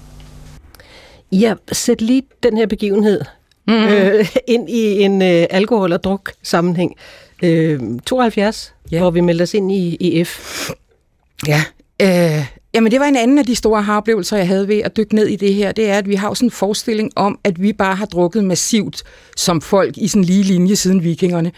Ja, 1.32 1.54
sæt 1.72 2.00
lige 2.00 2.22
den 2.42 2.56
her 2.56 2.66
begivenhed 2.66 3.20
mm. 3.68 3.74
øh, 3.74 4.28
ind 4.48 4.70
i 4.70 5.00
en 5.00 5.22
øh, 5.22 5.46
alkohol- 5.50 5.92
og 5.92 6.04
druk-sammenhæng. 6.04 6.96
Øh, 7.42 7.80
72, 8.06 8.74
ja. 8.90 8.98
hvor 8.98 9.10
vi 9.10 9.20
meldte 9.20 9.42
os 9.42 9.54
ind 9.54 9.72
i, 9.72 9.96
i 10.00 10.24
F. 10.24 10.70
Ja, 11.48 11.64
øh, 12.02 12.46
Jamen, 12.74 12.92
det 12.92 13.00
var 13.00 13.06
en 13.06 13.16
anden 13.16 13.38
af 13.38 13.46
de 13.46 13.56
store 13.56 13.82
haroplevelser, 13.82 14.36
jeg 14.36 14.48
havde 14.48 14.68
ved 14.68 14.78
at 14.78 14.96
dykke 14.96 15.14
ned 15.14 15.26
i 15.26 15.36
det 15.36 15.54
her. 15.54 15.72
Det 15.72 15.90
er, 15.90 15.98
at 15.98 16.08
vi 16.08 16.14
har 16.14 16.34
sådan 16.34 16.46
en 16.46 16.50
forestilling 16.50 17.10
om, 17.16 17.38
at 17.44 17.62
vi 17.62 17.72
bare 17.72 17.94
har 17.94 18.06
drukket 18.06 18.44
massivt 18.44 19.02
som 19.36 19.60
folk 19.60 19.98
i 19.98 20.08
sådan 20.08 20.24
lige 20.24 20.42
linje 20.42 20.76
siden 20.76 21.04
vikingerne. 21.04 21.52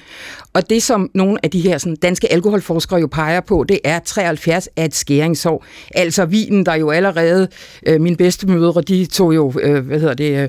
Og 0.52 0.70
det, 0.70 0.82
som 0.82 1.10
nogle 1.14 1.38
af 1.42 1.50
de 1.50 1.60
her 1.60 1.78
sådan, 1.78 1.96
danske 1.96 2.32
alkoholforskere 2.32 3.00
jo 3.00 3.06
peger 3.06 3.40
på, 3.40 3.64
det 3.68 3.80
er, 3.84 3.98
73 3.98 4.68
af 4.76 4.84
et 4.84 4.94
skæringsår. 4.94 5.64
Altså 5.94 6.24
vinen, 6.24 6.66
der 6.66 6.74
jo 6.74 6.90
allerede, 6.90 7.48
øh, 7.86 8.00
mine 8.00 8.16
bedstemødre, 8.16 8.82
de 8.82 9.06
tog 9.06 9.34
jo, 9.34 9.52
øh, 9.60 9.86
hvad 9.86 10.00
hedder 10.00 10.14
det... 10.14 10.42
Øh, 10.42 10.48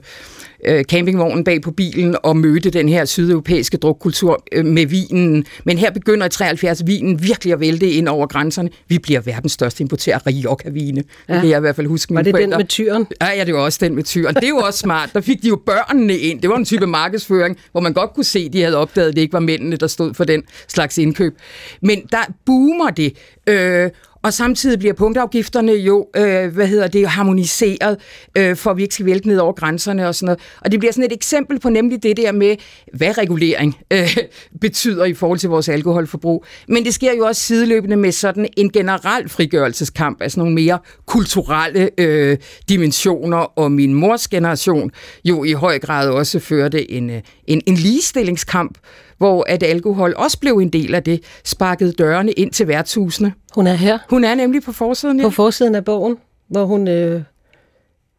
øh, 0.67 0.83
campingvognen 0.83 1.43
bag 1.43 1.61
på 1.61 1.71
bilen 1.71 2.15
og 2.23 2.37
mødte 2.37 2.69
den 2.69 2.89
her 2.89 3.05
sydeuropæiske 3.05 3.77
drukkultur 3.77 4.43
øh, 4.51 4.65
med 4.65 4.85
vinen. 4.85 5.45
Men 5.65 5.77
her 5.77 5.91
begynder 5.91 6.25
i 6.25 6.29
73 6.29 6.83
vinen 6.85 7.23
virkelig 7.23 7.53
at 7.53 7.59
vælte 7.59 7.91
ind 7.91 8.07
over 8.07 8.27
grænserne. 8.27 8.69
Vi 8.87 8.99
bliver 8.99 9.21
verdens 9.21 9.51
største 9.51 9.81
importer 9.81 10.15
af 10.15 10.27
Rioja-vine. 10.27 11.03
Ja. 11.29 11.33
Det 11.33 11.41
kan 11.41 11.49
jeg 11.49 11.57
i 11.57 11.61
hvert 11.61 11.75
fald 11.75 11.87
huske 11.87 12.15
Var 12.15 12.21
det 12.21 12.31
forældre. 12.33 12.51
den 12.51 12.57
med 12.57 12.67
tyren? 12.67 13.07
Ja, 13.21 13.27
ja, 13.37 13.43
det 13.43 13.53
var 13.53 13.59
også 13.59 13.79
den 13.81 13.95
med 13.95 14.03
tyren. 14.03 14.35
Det 14.35 14.43
er 14.43 14.49
jo 14.49 14.57
også 14.57 14.79
smart. 14.79 15.09
Der 15.13 15.21
fik 15.21 15.41
de 15.41 15.47
jo 15.47 15.61
børnene 15.65 16.17
ind. 16.17 16.41
Det 16.41 16.49
var 16.49 16.55
en 16.57 16.65
type 16.65 16.87
markedsføring, 16.87 17.57
hvor 17.71 17.81
man 17.81 17.93
godt 17.93 18.13
kunne 18.13 18.23
se, 18.23 18.39
at 18.47 18.53
de 18.53 18.61
havde 18.61 18.77
opdaget, 18.77 19.09
at 19.09 19.15
det 19.15 19.21
ikke 19.21 19.33
var 19.33 19.39
mændene, 19.39 19.75
der 19.75 19.87
stod 19.87 20.13
for 20.13 20.23
den 20.23 20.43
slags 20.67 20.97
indkøb. 20.97 21.33
Men 21.81 22.01
der 22.11 22.17
boomer 22.45 22.89
det. 22.89 23.13
Øh, 23.49 23.89
og 24.25 24.33
samtidig 24.33 24.79
bliver 24.79 24.93
punktafgifterne 24.93 25.71
jo, 25.71 26.07
øh, 26.15 26.53
hvad 26.53 26.67
hedder 26.67 26.87
det, 26.87 27.07
harmoniseret, 27.07 27.97
øh, 28.37 28.55
for 28.55 28.71
at 28.71 28.77
vi 28.77 28.81
ikke 28.81 28.93
skal 28.93 29.05
vælte 29.05 29.27
ned 29.27 29.37
over 29.37 29.53
grænserne 29.53 30.07
og 30.07 30.15
sådan 30.15 30.25
noget. 30.25 30.39
Og 30.61 30.71
det 30.71 30.79
bliver 30.79 30.91
sådan 30.91 31.05
et 31.05 31.13
eksempel 31.13 31.59
på 31.59 31.69
nemlig 31.69 32.03
det 32.03 32.17
der 32.17 32.31
med, 32.31 32.55
hvad 32.93 33.17
regulering 33.17 33.77
øh, 33.91 34.17
betyder 34.61 35.05
i 35.05 35.13
forhold 35.13 35.39
til 35.39 35.49
vores 35.49 35.69
alkoholforbrug. 35.69 36.45
Men 36.67 36.85
det 36.85 36.93
sker 36.93 37.13
jo 37.17 37.25
også 37.25 37.41
sideløbende 37.41 37.95
med 37.95 38.11
sådan 38.11 38.47
en 38.57 38.69
generel 38.69 39.29
frigørelseskamp, 39.29 40.21
altså 40.21 40.39
nogle 40.39 40.55
mere 40.55 40.79
kulturelle 41.05 41.89
øh, 41.97 42.37
dimensioner, 42.69 43.37
og 43.37 43.71
min 43.71 43.93
mors 43.93 44.27
generation 44.27 44.91
jo 45.25 45.43
i 45.43 45.51
høj 45.51 45.79
grad 45.79 46.09
også 46.09 46.39
førte 46.39 46.91
en, 46.91 47.09
øh, 47.09 47.21
en, 47.47 47.61
en 47.65 47.75
ligestillingskamp, 47.75 48.77
hvor 49.17 49.45
at 49.47 49.63
alkohol 49.63 50.13
også 50.17 50.39
blev 50.39 50.53
en 50.53 50.69
del 50.69 50.95
af 50.95 51.03
det, 51.03 51.23
sparkede 51.43 51.91
dørene 51.91 52.31
ind 52.31 52.51
til 52.51 52.67
værtshusene. 52.67 53.33
Hun 53.55 53.67
er 53.67 53.73
her. 53.73 53.97
Hun 54.09 54.23
er 54.23 54.35
nemlig 54.35 54.63
på 54.63 54.71
forsiden. 54.71 55.19
Ja. 55.19 55.25
På 55.25 55.29
forsiden 55.29 55.75
af 55.75 55.85
bogen, 55.85 56.17
hvor 56.47 56.65
hun 56.65 56.87
øh, 56.87 57.21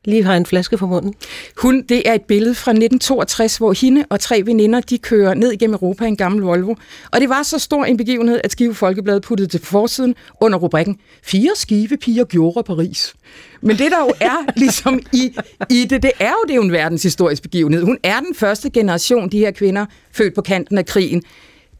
lige 0.05 0.22
har 0.24 0.37
en 0.37 0.47
flaske 0.47 0.78
for 0.78 0.87
munden. 0.87 1.14
Hun, 1.57 1.82
det 1.82 2.09
er 2.09 2.12
et 2.12 2.22
billede 2.22 2.55
fra 2.55 2.70
1962, 2.70 3.57
hvor 3.57 3.72
hende 3.72 4.05
og 4.11 4.20
tre 4.20 4.43
veninder, 4.45 4.80
de 4.80 4.99
kører 4.99 5.34
ned 5.34 5.53
igennem 5.53 5.74
Europa 5.74 6.05
i 6.05 6.09
en 6.09 6.16
gammel 6.16 6.43
Volvo. 6.43 6.74
Og 7.12 7.20
det 7.20 7.28
var 7.28 7.43
så 7.43 7.59
stor 7.59 7.84
en 7.84 7.97
begivenhed, 7.97 8.41
at 8.45 8.53
Skive 8.53 8.74
Folkeblad 8.74 9.20
puttede 9.20 9.49
til 9.49 9.61
forsiden 9.61 10.14
under 10.41 10.59
rubrikken 10.59 10.99
Fire 11.22 11.51
skive 11.55 11.97
piger 11.97 12.24
gjorde 12.24 12.62
Paris. 12.62 13.14
Men 13.61 13.78
det 13.78 13.91
der 13.91 13.99
jo 14.01 14.12
er 14.20 14.53
ligesom 14.57 15.01
i, 15.12 15.37
i 15.70 15.84
det, 15.84 16.03
det 16.03 16.12
er 16.20 16.30
jo 16.30 16.43
det 16.47 16.51
er 16.51 16.57
jo 16.57 16.62
en 16.62 16.72
verdenshistorisk 16.72 17.43
begivenhed. 17.43 17.82
Hun 17.82 17.99
er 18.03 18.20
den 18.20 18.34
første 18.34 18.70
generation, 18.70 19.28
de 19.28 19.39
her 19.39 19.51
kvinder, 19.51 19.87
født 20.12 20.34
på 20.34 20.43
kanten 20.43 20.78
af 20.78 20.87
krigen, 20.87 21.22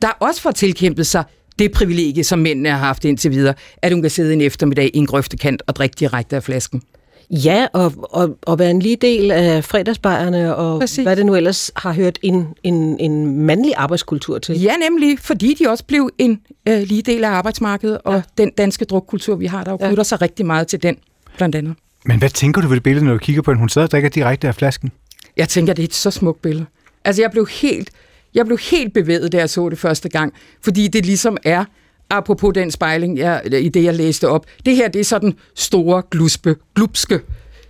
der 0.03 0.09
også 0.09 0.41
får 0.43 0.51
tilkæmpet 0.51 1.07
sig 1.07 1.25
det 1.59 1.73
privilegie, 1.73 2.25
som 2.25 2.39
mændene 2.39 2.69
har 2.69 2.79
haft 2.79 3.05
indtil 3.05 3.31
videre, 3.31 3.55
at 3.83 3.93
hun 3.93 4.03
kan 4.03 4.11
sidde 4.11 4.33
en 4.33 4.41
eftermiddag 4.41 4.91
i 4.95 4.99
en 4.99 5.07
grøftekant 5.07 5.63
og 5.67 5.77
drikke 5.77 5.95
direkte 5.99 6.37
af 6.37 6.43
flasken. 6.43 6.83
Ja, 7.31 7.67
og, 7.73 7.93
og, 8.03 8.39
og 8.43 8.59
være 8.59 8.71
en 8.71 8.83
lige 8.83 8.97
del 8.97 9.31
af 9.31 9.65
fredagsbejerne, 9.65 10.57
og 10.57 10.81
Præcis. 10.81 11.03
hvad 11.03 11.17
det 11.17 11.27
nu 11.27 11.35
ellers 11.35 11.71
har 11.77 11.93
hørt 11.93 12.19
en, 12.23 12.47
en, 12.63 13.01
en 13.01 13.41
mandlig 13.41 13.73
arbejdskultur 13.77 14.39
til. 14.39 14.61
Ja, 14.61 14.73
nemlig, 14.77 15.19
fordi 15.19 15.55
de 15.55 15.71
også 15.71 15.85
blev 15.85 16.11
en 16.19 16.41
øh, 16.69 16.83
lige 16.83 17.03
del 17.03 17.25
af 17.25 17.31
arbejdsmarkedet, 17.31 17.99
og 18.05 18.15
ja. 18.15 18.23
den 18.39 18.51
danske 18.51 18.85
drukkultur, 18.85 19.37
vi 19.37 19.47
har, 19.47 19.65
der 19.65 19.77
knytter 19.77 19.97
ja. 19.97 20.03
sig 20.03 20.23
rigtig 20.23 20.47
meget 20.47 20.67
til 20.67 20.83
den, 20.83 20.97
blandt 21.37 21.55
andet. 21.55 21.75
Men 22.05 22.19
hvad 22.19 22.31
tænker 22.31 22.61
du 22.61 22.69
ved 22.69 22.75
det 22.77 22.83
billede, 22.83 23.05
når 23.05 23.13
du 23.13 23.19
kigger 23.19 23.43
på 23.43 23.51
den? 23.51 23.59
Hun 23.61 23.69
sidder 23.69 23.87
og 23.87 23.91
drikker 23.91 24.09
direkte 24.09 24.49
af 24.49 24.55
flasken. 24.55 24.93
Jeg 25.37 25.49
tænker, 25.49 25.73
det 25.73 25.83
er 25.83 25.87
et 25.87 25.95
så 25.95 26.11
smukt 26.11 26.43
billede. 26.43 26.67
Altså, 27.05 27.23
jeg 27.23 27.31
blev 27.31 27.49
helt, 27.51 27.91
jeg 28.37 28.47
blev 28.47 28.59
helt 28.70 28.95
bevæget, 28.95 29.32
da 29.32 29.39
jeg 29.39 29.51
så 29.51 29.68
det 29.68 29.78
første 29.78 30.09
gang, 30.09 30.32
fordi 30.61 30.89
det 30.89 31.07
ligesom 31.07 31.37
er 31.45 31.64
apropos 32.11 32.55
den 32.55 32.70
spejling, 32.70 33.18
jeg, 33.18 33.43
i 33.61 33.68
det 33.68 33.84
jeg 33.84 33.95
læste 33.95 34.28
op, 34.28 34.47
det 34.66 34.76
her 34.76 34.89
det 34.89 35.01
er 35.01 35.05
sådan 35.05 35.34
store, 35.55 36.03
gluspe, 36.11 36.57
glupske 36.74 37.20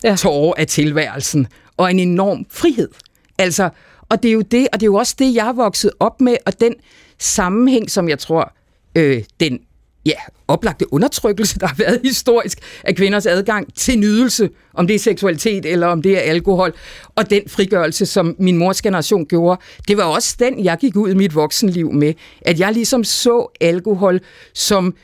ja. 0.05 0.17
tårer 0.17 0.55
af 0.59 0.67
tilværelsen, 0.67 1.47
og 1.77 1.91
en 1.91 1.99
enorm 1.99 2.47
frihed. 2.51 2.89
Altså, 3.39 3.71
og 4.09 4.23
det 4.23 4.29
er 4.29 4.33
jo 4.33 4.41
det, 4.41 4.69
og 4.73 4.81
det 4.81 4.83
er 4.83 4.91
jo 4.91 4.95
også 4.95 5.15
det, 5.19 5.35
jeg 5.35 5.45
har 5.45 5.53
vokset 5.53 5.91
op 6.01 6.21
med, 6.21 6.37
og 6.47 6.61
den 6.61 6.75
sammenhæng, 7.19 7.91
som 7.91 8.09
jeg 8.09 8.19
tror, 8.19 8.53
øh, 8.95 9.23
den 9.41 9.59
ja, 10.07 10.15
oplagte 10.49 10.93
undertrykkelse, 10.93 11.59
der 11.59 11.67
har 11.67 11.75
været 11.79 12.01
historisk 12.05 12.59
af 12.85 12.97
kvinders 12.97 13.27
adgang 13.27 13.75
til 13.75 13.99
nydelse, 13.99 14.51
om 14.75 14.87
det 14.87 14.95
er 14.95 14.99
seksualitet 14.99 15.67
eller 15.67 15.87
om 15.87 16.03
det 16.03 16.17
er 16.17 16.21
alkohol, 16.21 16.75
og 17.15 17.31
den 17.31 17.43
frigørelse, 17.49 18.07
som 18.07 18.37
min 18.39 18.57
mors 18.57 18.83
generation 18.83 19.27
gjorde, 19.27 19.61
det 19.89 19.97
var 19.97 20.05
også 20.05 20.37
den, 20.39 20.65
jeg 20.65 20.79
gik 20.81 20.97
ud 20.97 21.11
i 21.11 21.15
mit 21.15 21.35
voksenliv 21.35 21.93
med, 21.93 22.15
at 22.41 22.61
jeg 22.61 22.73
ligesom 22.73 23.05
så 23.05 23.57
alkohol 23.61 24.21
som 24.55 24.95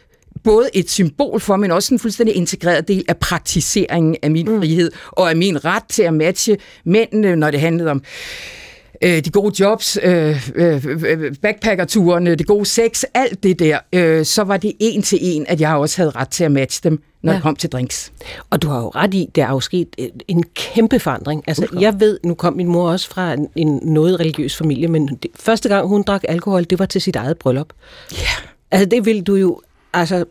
både 0.44 0.70
et 0.74 0.90
symbol 0.90 1.40
for, 1.40 1.56
men 1.56 1.70
også 1.70 1.94
en 1.94 1.98
fuldstændig 1.98 2.36
integreret 2.36 2.88
del 2.88 3.04
af 3.08 3.16
praktiseringen 3.16 4.16
af 4.22 4.30
min 4.30 4.48
mm. 4.48 4.58
frihed, 4.58 4.90
og 5.10 5.30
af 5.30 5.36
min 5.36 5.64
ret 5.64 5.84
til 5.88 6.02
at 6.02 6.14
matche 6.14 6.56
mændene, 6.84 7.36
når 7.36 7.50
det 7.50 7.60
handlede 7.60 7.90
om 7.90 7.96
øh, 7.96 8.61
de 9.02 9.30
gode 9.30 9.54
jobs, 9.60 9.98
øh, 10.02 10.50
øh, 10.54 10.86
øh, 10.86 11.34
backpackerturene, 11.42 12.34
det 12.34 12.46
gode 12.46 12.66
sex, 12.66 13.04
alt 13.14 13.42
det 13.42 13.58
der, 13.58 13.78
øh, 13.92 14.24
så 14.24 14.42
var 14.42 14.56
det 14.56 14.72
en 14.80 15.02
til 15.02 15.18
en, 15.22 15.46
at 15.48 15.60
jeg 15.60 15.74
også 15.74 15.96
havde 15.96 16.10
ret 16.10 16.28
til 16.28 16.44
at 16.44 16.52
matche 16.52 16.90
dem, 16.90 17.02
når 17.22 17.32
ja. 17.32 17.36
jeg 17.36 17.42
kom 17.42 17.56
til 17.56 17.70
drinks. 17.70 18.12
Og 18.50 18.62
du 18.62 18.68
har 18.68 18.80
jo 18.80 18.88
ret 18.88 19.14
i, 19.14 19.28
der 19.34 19.46
er 19.46 19.50
jo 19.50 19.60
sket 19.60 19.88
en 20.28 20.44
kæmpe 20.54 20.98
forandring. 20.98 21.44
Altså, 21.46 21.66
jeg 21.80 22.00
ved, 22.00 22.20
nu 22.24 22.34
kom 22.34 22.52
min 22.52 22.68
mor 22.68 22.90
også 22.90 23.10
fra 23.10 23.32
en, 23.32 23.48
en 23.56 23.80
noget 23.82 24.20
religiøs 24.20 24.56
familie, 24.56 24.88
men 24.88 25.18
det, 25.22 25.30
første 25.40 25.68
gang 25.68 25.88
hun 25.88 26.02
drak 26.02 26.22
alkohol, 26.28 26.64
det 26.64 26.78
var 26.78 26.86
til 26.86 27.00
sit 27.00 27.16
eget 27.16 27.38
bryllup. 27.38 27.68
Ja. 28.12 28.16
Yeah. 28.16 28.28
Altså, 28.70 28.86
det 28.86 29.06
vil 29.06 29.22
du 29.22 29.34
jo, 29.34 29.60
altså, 29.92 30.24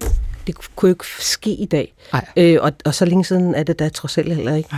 det 0.47 0.55
kunne 0.75 0.89
jo 0.89 0.93
ikke 0.93 1.05
ske 1.19 1.49
i 1.49 1.65
dag. 1.65 1.93
Øh, 2.37 2.57
og, 2.61 2.71
og 2.85 2.95
så 2.95 3.05
længe 3.05 3.25
siden 3.25 3.55
er 3.55 3.63
det 3.63 3.79
da 3.79 3.89
trods 3.89 4.17
alt 4.17 4.35
heller 4.35 4.55
ikke. 4.55 4.69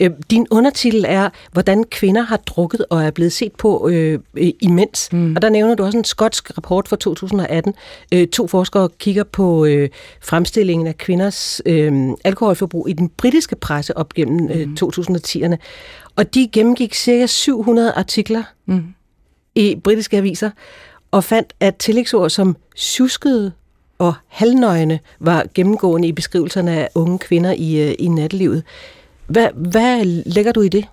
Øh, 0.00 0.10
din 0.30 0.46
undertitel 0.50 1.04
er, 1.08 1.30
hvordan 1.52 1.84
kvinder 1.84 2.22
har 2.22 2.36
drukket 2.36 2.84
og 2.90 3.04
er 3.04 3.10
blevet 3.10 3.32
set 3.32 3.52
på 3.52 3.88
øh, 3.88 4.18
imens. 4.60 5.08
Mm. 5.12 5.36
Og 5.36 5.42
der 5.42 5.48
nævner 5.48 5.74
du 5.74 5.84
også 5.84 5.98
en 5.98 6.04
skotsk 6.04 6.56
rapport 6.56 6.88
fra 6.88 6.96
2018. 6.96 7.74
Øh, 8.14 8.28
to 8.28 8.46
forskere 8.46 8.88
kigger 8.98 9.24
på 9.24 9.64
øh, 9.64 9.88
fremstillingen 10.22 10.86
af 10.86 10.98
kvinders 10.98 11.60
øh, 11.66 12.10
alkoholforbrug 12.24 12.88
i 12.88 12.92
den 12.92 13.08
britiske 13.08 13.56
presse 13.56 13.96
op 13.96 14.14
gennem 14.14 14.50
øh, 14.50 14.68
2010'erne. 14.82 15.48
Mm. 15.48 15.56
Og 16.16 16.34
de 16.34 16.48
gennemgik 16.52 16.94
cirka 16.94 17.26
700 17.26 17.92
artikler 17.92 18.42
mm. 18.66 18.84
i 19.54 19.80
britiske 19.84 20.16
aviser 20.16 20.50
og 21.10 21.24
fandt, 21.24 21.52
at 21.60 21.76
tillægsord 21.76 22.30
som 22.30 22.56
tjuskede, 22.76 23.52
og 24.02 24.14
halvnøgne 24.28 25.00
var 25.20 25.46
gennemgående 25.54 26.08
i 26.08 26.12
beskrivelserne 26.12 26.72
af 26.76 26.88
unge 26.94 27.18
kvinder 27.18 27.52
i, 27.52 27.88
øh, 27.88 27.94
i 27.98 28.08
nattelivet. 28.08 28.62
Hvad, 29.26 29.48
hvad 29.54 30.04
lægger 30.04 30.52
du 30.52 30.60
i 30.60 30.68
det? 30.68 30.84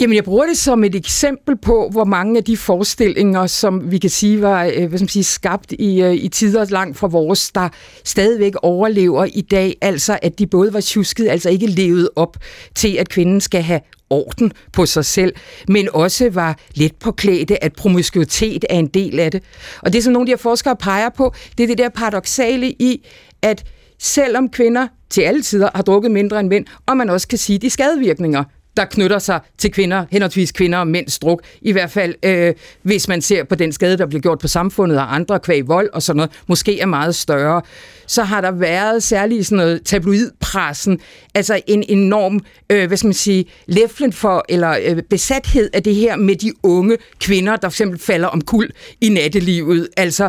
Jamen, 0.00 0.16
jeg 0.16 0.24
bruger 0.24 0.46
det 0.46 0.58
som 0.58 0.84
et 0.84 0.94
eksempel 0.94 1.56
på, 1.56 1.88
hvor 1.92 2.04
mange 2.04 2.38
af 2.38 2.44
de 2.44 2.56
forestillinger, 2.56 3.46
som 3.46 3.90
vi 3.90 3.98
kan 3.98 4.10
sige 4.10 4.42
var 4.42 4.64
øh, 4.64 4.88
hvad 4.88 4.98
skal 4.98 5.02
man 5.02 5.08
sige, 5.08 5.24
skabt 5.24 5.72
i, 5.72 6.02
øh, 6.02 6.14
i 6.14 6.28
tider 6.28 6.64
langt 6.64 6.98
fra 6.98 7.06
vores, 7.06 7.50
der 7.50 7.68
stadigvæk 8.04 8.52
overlever 8.62 9.24
i 9.24 9.40
dag, 9.40 9.76
altså 9.80 10.18
at 10.22 10.38
de 10.38 10.46
både 10.46 10.72
var 10.72 10.80
tjusket, 10.80 11.28
altså 11.28 11.50
ikke 11.50 11.66
levet 11.66 12.08
op 12.16 12.36
til, 12.74 12.96
at 12.96 13.08
kvinden 13.08 13.40
skal 13.40 13.62
have 13.62 13.80
orden 14.10 14.52
på 14.72 14.86
sig 14.86 15.04
selv, 15.04 15.34
men 15.68 15.88
også 15.92 16.30
var 16.30 16.58
let 16.74 16.96
påklædte, 16.96 17.64
at 17.64 17.72
promiskuitet 17.72 18.64
er 18.70 18.78
en 18.78 18.86
del 18.86 19.20
af 19.20 19.30
det. 19.30 19.42
Og 19.82 19.92
det, 19.92 20.04
som 20.04 20.12
nogle 20.12 20.22
af 20.22 20.26
de 20.26 20.32
her 20.32 20.36
forskere 20.36 20.76
peger 20.76 21.08
på, 21.08 21.34
det 21.58 21.64
er 21.64 21.68
det 21.68 21.78
der 21.78 21.88
paradoxale 21.88 22.70
i, 22.70 23.06
at 23.42 23.64
selvom 23.98 24.48
kvinder 24.48 24.88
til 25.10 25.22
alle 25.22 25.42
tider 25.42 25.70
har 25.74 25.82
drukket 25.82 26.10
mindre 26.10 26.40
end 26.40 26.48
mænd, 26.48 26.66
og 26.86 26.96
man 26.96 27.10
også 27.10 27.28
kan 27.28 27.38
sige 27.38 27.58
de 27.58 27.70
skadevirkninger, 27.70 28.44
der 28.76 28.84
knytter 28.84 29.18
sig 29.18 29.40
til 29.58 29.70
kvinder, 29.70 30.04
henholdsvis 30.10 30.52
kvinder 30.52 30.78
og 30.78 30.86
mænds 30.86 31.18
druk. 31.18 31.42
I 31.62 31.72
hvert 31.72 31.90
fald, 31.90 32.14
øh, 32.22 32.54
hvis 32.82 33.08
man 33.08 33.22
ser 33.22 33.44
på 33.44 33.54
den 33.54 33.72
skade, 33.72 33.98
der 33.98 34.06
bliver 34.06 34.22
gjort 34.22 34.38
på 34.38 34.48
samfundet 34.48 34.98
og 34.98 35.14
andre 35.14 35.40
kvæg 35.40 35.68
vold 35.68 35.90
og 35.92 36.02
sådan 36.02 36.16
noget, 36.16 36.30
måske 36.46 36.80
er 36.80 36.86
meget 36.86 37.14
større. 37.14 37.62
Så 38.06 38.22
har 38.22 38.40
der 38.40 38.50
været 38.50 39.02
særligt 39.02 39.46
sådan 39.46 39.56
noget 39.56 39.82
tabloidpressen, 39.84 41.00
altså 41.34 41.60
en 41.66 41.84
enorm, 41.88 42.40
øh, 42.70 42.86
hvad 42.86 42.96
skal 42.96 43.06
man 43.06 43.14
sige, 43.14 43.44
læflen 43.66 44.12
for, 44.12 44.44
eller 44.48 44.78
øh, 44.84 45.02
besathed 45.02 45.70
af 45.72 45.82
det 45.82 45.94
her 45.94 46.16
med 46.16 46.36
de 46.36 46.52
unge 46.62 46.96
kvinder, 47.20 47.56
der 47.56 47.68
for 47.68 47.72
eksempel 47.72 47.98
falder 47.98 48.28
om 48.28 48.40
kul 48.40 48.70
i 49.00 49.08
nattelivet. 49.08 49.88
Altså, 49.96 50.28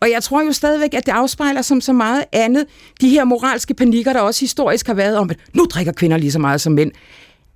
og 0.00 0.10
jeg 0.10 0.22
tror 0.22 0.42
jo 0.42 0.52
stadigvæk, 0.52 0.94
at 0.94 1.06
det 1.06 1.12
afspejler 1.12 1.62
som 1.62 1.80
så 1.80 1.92
meget 1.92 2.24
andet 2.32 2.66
de 3.00 3.08
her 3.08 3.24
moralske 3.24 3.74
panikker, 3.74 4.12
der 4.12 4.20
også 4.20 4.40
historisk 4.40 4.86
har 4.86 4.94
været 4.94 5.16
om, 5.16 5.30
at 5.30 5.36
nu 5.54 5.66
drikker 5.70 5.92
kvinder 5.92 6.16
lige 6.16 6.32
så 6.32 6.38
meget 6.38 6.60
som 6.60 6.72
mænd 6.72 6.92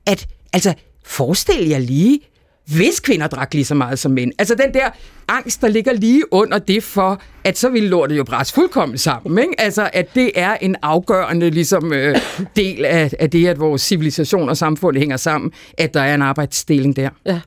at, 0.07 0.27
altså, 0.53 0.75
forestil 1.05 1.69
jer 1.69 1.79
lige, 1.79 2.21
hvis 2.67 3.01
kvinder 3.01 3.27
drak 3.27 3.55
lige 3.55 3.65
så 3.65 3.75
meget 3.75 3.99
som 3.99 4.13
mænd. 4.13 4.33
Altså 4.39 4.55
den 4.55 4.75
der 4.75 4.91
angst, 5.29 5.61
der 5.61 5.69
ligger 5.69 5.93
lige 5.93 6.33
under 6.33 6.59
det 6.59 6.83
for, 6.83 7.21
at 7.45 7.59
så 7.59 7.69
ville 7.69 7.89
lortet 7.89 8.17
jo 8.17 8.25
bræs 8.25 8.53
fuldkommen 8.53 8.99
sammen. 8.99 9.39
Ikke? 9.39 9.61
Altså 9.61 9.91
at 9.93 10.15
det 10.15 10.31
er 10.35 10.57
en 10.61 10.77
afgørende 10.83 11.51
ligesom, 11.51 11.93
øh, 11.93 12.17
del 12.57 12.85
af, 12.85 13.11
af 13.19 13.31
det, 13.31 13.47
at 13.47 13.61
vores 13.61 13.83
civilisation 13.83 14.49
og 14.49 14.57
samfund 14.57 14.97
hænger 14.97 15.17
sammen, 15.17 15.53
at 15.79 15.95
der 15.95 16.01
er 16.01 16.15
en 16.15 16.23
arbejdsdeling 16.23 16.97
der. 16.97 17.09
Ja. 17.27 17.41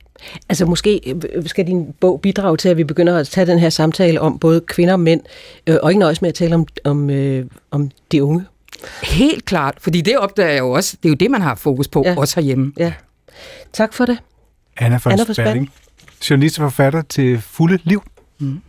Altså 0.48 0.66
måske 0.66 1.14
øh, 1.34 1.46
skal 1.46 1.66
din 1.66 1.86
bog 2.00 2.20
bidrage 2.20 2.56
til, 2.56 2.68
at 2.68 2.76
vi 2.76 2.84
begynder 2.84 3.18
at 3.18 3.28
tage 3.28 3.46
den 3.46 3.58
her 3.58 3.70
samtale 3.70 4.20
om 4.20 4.38
både 4.38 4.60
kvinder 4.60 4.92
og 4.94 5.00
mænd, 5.00 5.20
øh, 5.66 5.76
og 5.82 5.90
ikke 5.90 6.00
nøjes 6.00 6.22
med 6.22 6.28
at 6.28 6.34
tale 6.34 6.54
om, 6.54 6.66
om, 6.84 7.10
øh, 7.10 7.46
om 7.70 7.90
de 8.12 8.24
unge. 8.24 8.44
Helt 9.02 9.44
klart, 9.44 9.74
fordi 9.80 10.00
det 10.00 10.18
opdager 10.18 10.50
jeg 10.50 10.58
jo 10.58 10.70
også. 10.70 10.96
Det 11.02 11.08
er 11.08 11.10
jo 11.10 11.16
det, 11.16 11.30
man 11.30 11.40
har 11.40 11.54
fokus 11.54 11.88
på, 11.88 12.02
ja. 12.06 12.14
også 12.16 12.40
herhjemme. 12.40 12.72
Ja. 12.78 12.92
Tak 13.72 13.92
for 13.92 14.06
det. 14.06 14.18
Anna 14.76 15.00
von 15.04 15.12
Anna 15.12 15.66
journalist 16.30 16.58
og 16.58 16.62
forfatter 16.62 17.02
til 17.02 17.40
Fulde 17.40 17.78
Liv. 17.84 18.02
Mm. 18.38 18.60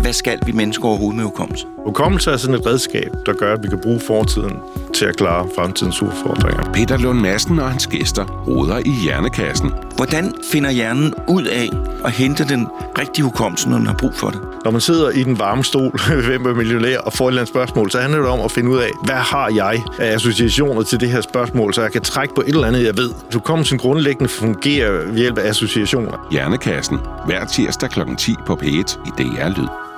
Hvad 0.00 0.12
skal 0.12 0.38
vi 0.46 0.52
mennesker 0.52 0.84
overhovedet 0.84 1.16
med 1.16 1.24
hukommelse? 1.24 1.66
Hukommelse 1.86 2.30
er 2.30 2.36
sådan 2.36 2.54
et 2.54 2.66
redskab, 2.66 3.10
der 3.26 3.32
gør, 3.32 3.54
at 3.54 3.62
vi 3.62 3.68
kan 3.68 3.78
bruge 3.78 4.00
fortiden 4.00 4.56
til 4.94 5.04
at 5.04 5.16
klare 5.16 5.48
fremtidens 5.56 6.02
udfordringer. 6.02 6.72
Peter 6.72 6.96
Lund 6.96 7.20
Madsen 7.20 7.58
og 7.58 7.70
hans 7.70 7.86
gæster 7.86 8.44
råder 8.48 8.78
i 8.78 8.90
hjernekassen. 9.04 9.72
Hvordan 9.96 10.34
finder 10.52 10.70
hjernen 10.70 11.14
ud 11.28 11.44
af 11.44 11.68
at 12.04 12.12
hente 12.12 12.44
den 12.48 12.68
rigtige 12.98 13.24
hukommelse, 13.24 13.68
når 13.68 13.76
den 13.76 13.86
har 13.86 13.94
brug 13.94 14.14
for 14.14 14.30
det? 14.30 14.40
Når 14.64 14.70
man 14.70 14.80
sidder 14.80 15.10
i 15.10 15.22
den 15.22 15.38
varme 15.38 15.64
stol 15.64 15.92
ved 16.44 16.54
millionær 16.54 16.98
og 16.98 17.12
får 17.12 17.24
et 17.24 17.30
eller 17.30 17.40
andet 17.40 17.52
spørgsmål, 17.52 17.90
så 17.90 17.98
handler 17.98 18.18
det 18.18 18.28
om 18.28 18.40
at 18.40 18.50
finde 18.50 18.70
ud 18.70 18.78
af, 18.78 18.90
hvad 19.04 19.16
har 19.16 19.50
jeg 19.54 19.82
af 19.98 20.14
associationer 20.14 20.82
til 20.82 21.00
det 21.00 21.10
her 21.10 21.20
spørgsmål, 21.20 21.74
så 21.74 21.82
jeg 21.82 21.92
kan 21.92 22.02
trække 22.02 22.34
på 22.34 22.40
et 22.40 22.48
eller 22.48 22.66
andet, 22.66 22.84
jeg 22.84 22.96
ved. 22.96 23.10
Hukommelsen 23.32 23.78
grundlæggende 23.78 24.28
fungerer 24.28 25.06
ved 25.06 25.18
hjælp 25.18 25.38
af 25.38 25.48
associationer. 25.48 26.28
Hjernekassen. 26.30 26.98
Hver 27.26 27.44
tirsdag 27.44 27.90
kl. 27.90 28.00
10 28.18 28.34
på 28.46 28.58
P1 28.62 28.98
i 29.06 29.22
DR 29.22 29.48
Lyd. 29.48 29.89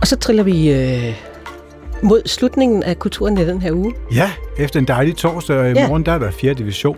Og 0.00 0.06
så 0.06 0.16
triller 0.16 0.42
vi 0.42 0.72
øh, 0.72 1.14
mod 2.02 2.22
slutningen 2.26 2.82
af 2.82 2.98
kulturen 2.98 3.38
i 3.38 3.44
den 3.44 3.62
her 3.62 3.72
uge. 3.72 3.94
Ja, 4.14 4.30
efter 4.58 4.80
en 4.80 4.88
dejlig 4.88 5.16
torsdag, 5.16 5.56
og 5.56 5.70
i 5.70 5.72
ja. 5.72 5.88
morgen 5.88 6.06
der 6.06 6.12
er 6.12 6.18
der 6.18 6.30
4. 6.30 6.54
division. 6.54 6.96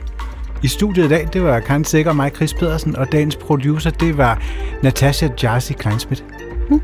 I 0.62 0.68
studiet 0.68 1.04
i 1.04 1.08
dag, 1.08 1.28
det 1.32 1.42
var 1.42 1.60
Karen 1.60 1.84
Sikker 1.84 2.10
og 2.10 2.16
mig, 2.16 2.32
Chris 2.36 2.54
Pedersen, 2.54 2.96
og 2.96 3.12
dagens 3.12 3.36
producer, 3.36 3.90
det 3.90 4.18
var 4.18 4.42
Natasha 4.82 5.28
Jarsi 5.42 5.72
Kleinsmith. 5.72 6.22
Hmm. 6.68 6.82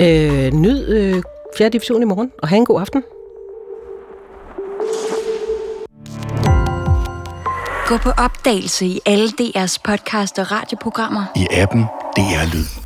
Øh, 0.00 0.52
nyd 0.52 0.88
øh, 0.88 1.22
4. 1.58 1.68
division 1.68 2.02
i 2.02 2.04
morgen, 2.04 2.30
og 2.42 2.48
have 2.48 2.56
en 2.56 2.64
god 2.64 2.80
aften. 2.80 3.02
Gå 7.86 7.96
på 7.96 8.10
opdagelse 8.10 8.86
i 8.86 9.00
alle 9.06 9.28
DR's 9.40 9.76
podcast 9.84 10.38
og 10.38 10.52
radioprogrammer. 10.52 11.24
I 11.36 11.46
appen 11.50 11.84
DR 12.16 12.54
Lyd. 12.54 12.79